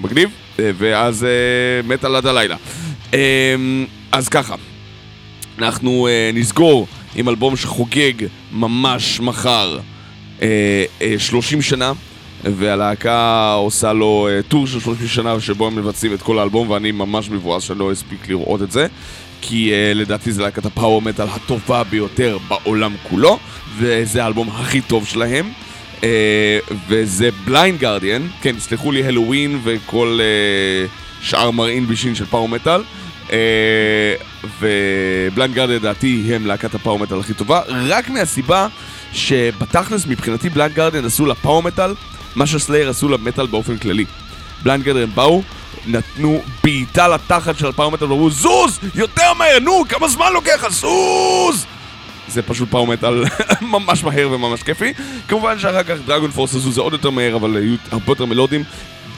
מגניב, 0.01 0.29
אה, 0.59 0.71
ואז 0.77 1.23
אה, 1.23 1.29
מטאל 1.87 2.15
עד 2.15 2.25
הלילה. 2.25 2.55
אה, 3.13 3.55
אז 4.11 4.29
ככה, 4.29 4.55
אנחנו 5.59 6.07
אה, 6.07 6.31
נסגור 6.33 6.87
עם 7.15 7.29
אלבום 7.29 7.55
שחוגג 7.55 8.13
ממש 8.51 9.19
מחר 9.19 9.79
אה, 10.41 10.85
אה, 11.01 11.15
30 11.17 11.61
שנה, 11.61 11.91
והלהקה 12.43 13.53
עושה 13.53 13.93
לו 13.93 14.27
אה, 14.31 14.41
טור 14.41 14.67
של 14.67 14.79
30 14.79 15.07
שנה 15.07 15.39
שבו 15.39 15.67
הם 15.67 15.75
מבצעים 15.75 16.13
את 16.13 16.21
כל 16.21 16.39
האלבום, 16.39 16.69
ואני 16.69 16.91
ממש 16.91 17.29
מבואס 17.29 17.63
שאני 17.63 17.79
לא 17.79 17.91
אספיק 17.91 18.29
לראות 18.29 18.61
את 18.61 18.71
זה, 18.71 18.87
כי 19.41 19.71
אה, 19.73 19.91
לדעתי 19.95 20.31
זה 20.31 20.41
להקת 20.41 20.65
ה 20.65 20.71
power 20.71 21.01
metal 21.01 21.27
הטובה 21.29 21.83
ביותר 21.83 22.37
בעולם 22.47 22.95
כולו, 23.09 23.39
וזה 23.77 24.23
האלבום 24.23 24.49
הכי 24.49 24.81
טוב 24.81 25.07
שלהם. 25.07 25.51
אה, 26.03 26.59
וזה 26.87 27.29
Blind 27.45 27.79
Guardian, 27.79 28.27
כן, 28.41 28.59
סלחו 28.59 28.91
לי, 28.91 29.03
Helloween 29.03 29.59
וכל 29.63 30.19
אה, 30.21 30.87
שאר 31.21 31.51
מרעין 31.51 31.87
בישין 31.87 32.15
של 32.15 32.25
power 32.25 32.49
metal. 32.49 32.81
אה, 33.31 34.13
ו 34.59 34.75
Blind 34.75 35.55
Guardian 35.55 35.77
לדעתי 35.77 36.23
הם 36.35 36.45
להקת 36.45 36.75
ה 36.75 36.79
power 36.79 36.99
metal 36.99 37.19
הכי 37.19 37.33
טובה, 37.33 37.61
רק 37.67 38.09
מהסיבה 38.09 38.67
שבתכלס 39.13 40.07
מבחינתי 40.07 40.49
Blind 40.49 40.75
Guardian 40.75 41.05
עשו 41.05 41.25
ל 41.25 41.31
power 41.31 41.63
metal 41.63 41.93
מה 42.35 42.47
ש 42.47 42.58
Slayer 42.58 42.89
עשו 42.89 43.09
למטאל 43.09 43.45
באופן 43.45 43.77
כללי. 43.77 44.05
Blind 44.63 44.83
Guardian 44.83 45.09
באו, 45.15 45.41
נתנו 45.87 46.41
בעיטה 46.63 47.07
לתחת 47.07 47.57
של 47.57 47.67
ה 47.67 47.71
power 47.71 47.91
metal 47.91 48.11
ואמרו 48.11 48.29
זוז! 48.29 48.79
יותר 48.95 49.33
מהר, 49.33 49.59
נו, 49.59 49.83
כמה 49.89 50.07
זמן 50.07 50.33
לוקח 50.33 50.63
לך, 50.63 50.71
זוז! 50.71 51.65
זה 52.27 52.41
פשוט 52.41 52.71
power 52.71 52.87
metal 52.87 53.23
ממש 53.73 54.03
מהר 54.03 54.29
וממש 54.31 54.63
כיפי. 54.63 54.93
כמובן 55.27 55.59
שאחר 55.59 55.83
כך 55.83 55.95
DragonForce 56.05 56.55
עשו 56.55 56.71
זה 56.71 56.81
עוד 56.81 56.93
יותר 56.93 57.09
מהר, 57.09 57.35
אבל 57.35 57.57
היו 57.57 57.75
הרבה 57.91 58.11
יותר 58.11 58.25
מלודיים. 58.25 58.63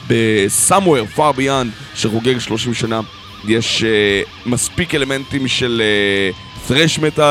ב-Somewhere 0.08 1.16
Far 1.16 1.38
Beyond, 1.38 1.68
שחוגג 1.94 2.38
30 2.38 2.74
שנה, 2.74 3.00
יש 3.44 3.82
אה, 3.82 4.48
מספיק 4.48 4.94
אלמנטים 4.94 5.48
של 5.48 5.82
אה, 6.66 6.70
thrash 6.70 6.98
אה, 6.98 7.22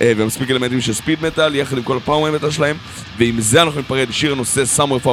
ומספיק 0.00 0.50
אלמנטים 0.50 0.80
של 0.80 0.92
speed 0.94 1.22
metal, 1.22 1.54
יחד 1.54 1.76
עם 1.76 1.82
כל 1.82 1.96
ה 1.96 2.02
power 2.02 2.30
metal 2.30 2.50
שלהם, 2.50 2.76
ועם 3.18 3.40
זה 3.40 3.62
אנחנו 3.62 3.80
ניפרד, 3.80 4.06
שיר 4.10 4.32
הנושא 4.32 4.64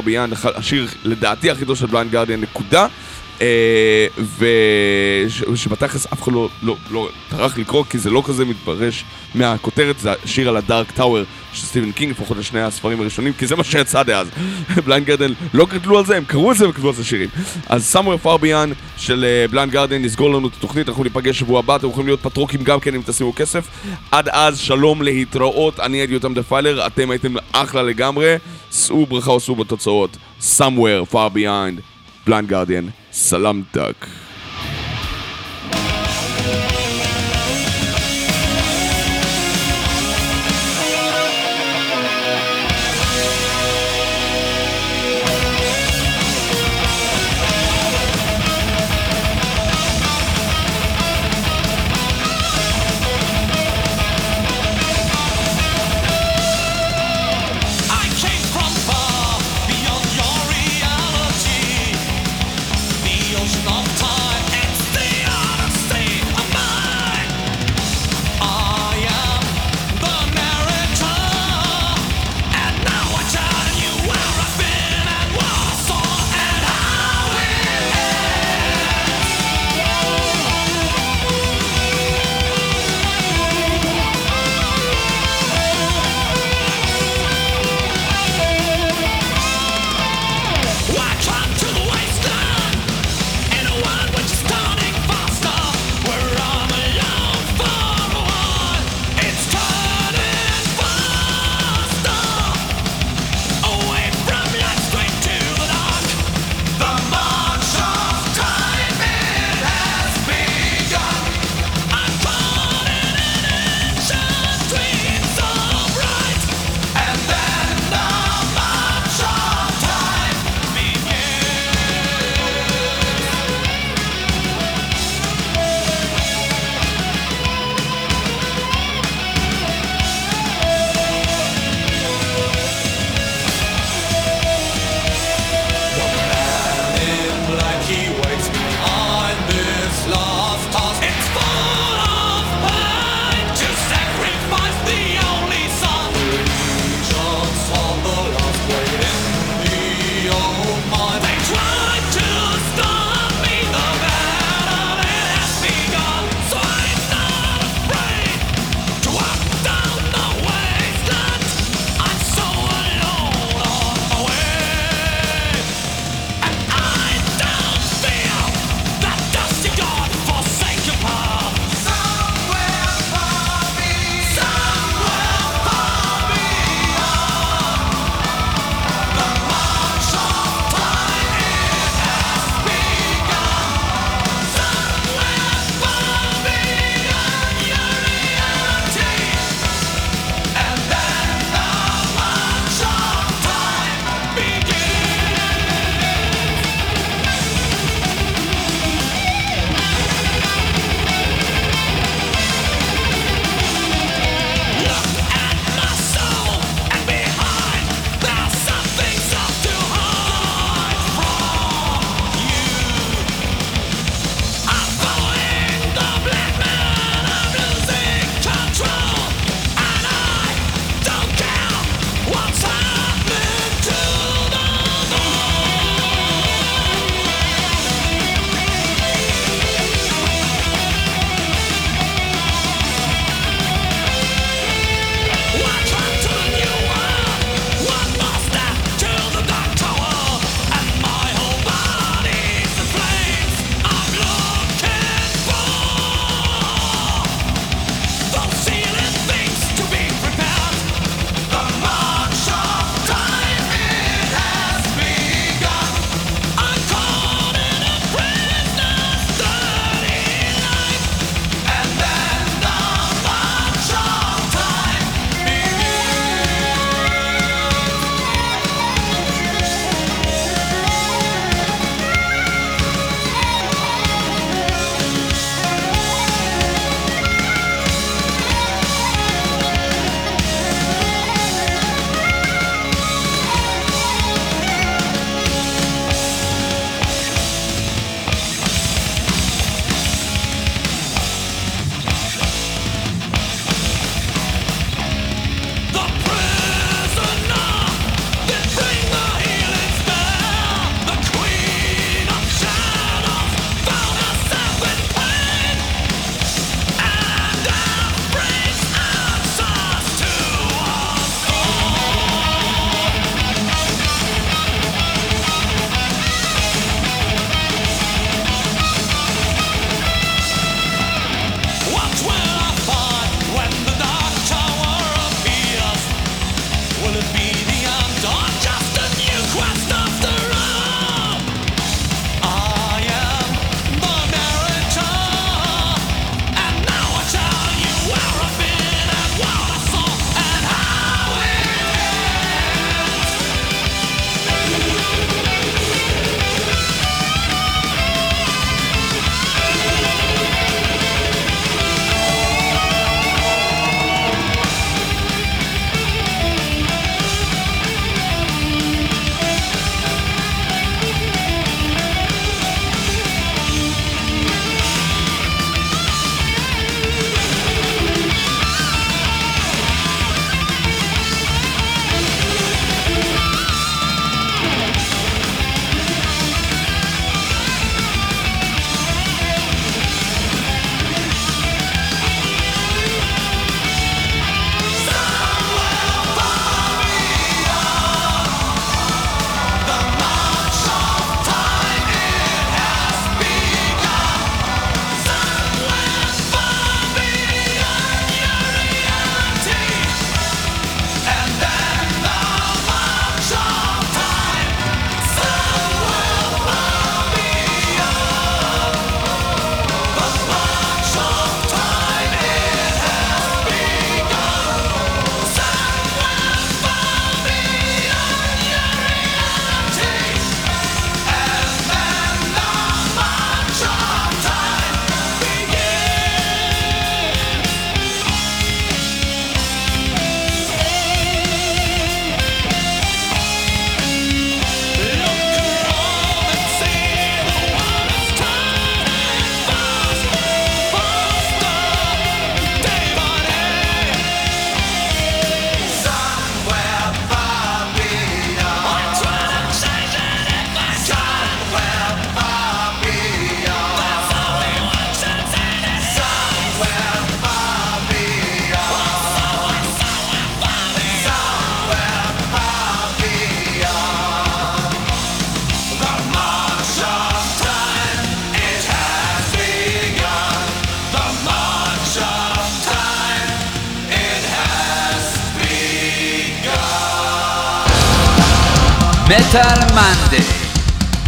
Beyond, 0.06 0.32
הח- 0.32 0.46
השיר 0.56 0.88
לדעתי 1.04 1.52
הכי 1.52 1.66
טוב 1.66 1.78
של 1.78 1.86
Blind 1.86 2.12
Guardian, 2.12 2.42
נקודה. 2.42 2.88
אה, 3.42 4.08
ושבתכלס 5.52 6.06
אף 6.14 6.24
אחד 6.24 6.32
לא, 6.32 6.50
לא, 6.64 6.78
לא 6.92 7.10
טרח 7.30 7.58
לקרוא, 7.58 7.84
כי 7.90 7.98
זה 7.98 8.10
לא 8.10 8.24
כזה 8.26 8.46
מתפרש 8.46 9.06
מהכותרת, 9.36 10.00
זה 10.00 10.12
השיר 10.24 10.50
על 10.50 10.58
ה 10.58 10.64
Dark 10.64 10.92
Tower 10.92 11.24
של 11.54 11.66
סטיבן 11.66 11.92
קינג, 11.92 12.12
לפחות 12.12 12.38
לשני 12.38 12.62
הספרים 12.62 13.02
הראשונים, 13.02 13.34
כי 13.34 13.48
זה 13.48 13.56
מה 13.56 13.64
שיצא 13.64 14.04
דאז. 14.04 14.28
Blind 14.86 15.06
Guardian 15.06 15.32
לא 15.54 15.68
כתבו 15.70 15.98
על 15.98 16.06
זה, 16.06 16.18
הם 16.18 16.26
קראו 16.26 16.52
את 16.52 16.58
זה 16.58 16.70
וכתבו 16.70 16.88
על 16.88 16.94
זה 16.94 17.04
שירים. 17.04 17.30
אז 17.70 17.96
far 18.24 18.38
beyond 18.44 18.74
של 18.98 19.26
Blind 19.52 19.72
Guardian 19.72 20.02
נסגור 20.02 20.34
לנו 20.34 20.48
את 20.48 20.54
התוכנית, 20.58 20.90
אנחנו 20.90 21.04
ניפגש 21.04 21.40
שבוע 21.40 21.60
הבא, 21.60 21.76
אתם 21.76 21.88
יכולים 21.88 22.08
להיות 22.08 22.20
פטרונים 22.22 22.64
גם 22.64 22.80
כן 22.80 22.96
אם 22.96 23.02
תשימו 23.06 23.36
כסף. 23.36 23.68
עד 24.12 24.30
אז, 24.30 24.60
שלום 24.60 25.02
להתראות, 25.02 25.80
אני 25.80 25.98
הייתי 25.98 26.16
יותם 26.16 26.34
דפיילר, 26.34 26.88
אתם 26.88 27.12
הייתם 27.12 27.34
אחלה 27.52 27.84
לגמרי, 27.84 28.36
שאו 28.72 29.06
ברכה 29.06 29.32
או 29.32 29.40
שאו 29.40 29.56
בתוצאות. 29.56 30.18
somewhere 30.42 31.12
far 31.12 31.36
beyond, 31.36 31.82
Blind 32.28 32.50
Guardian, 32.50 32.86
סלאם 33.14 33.64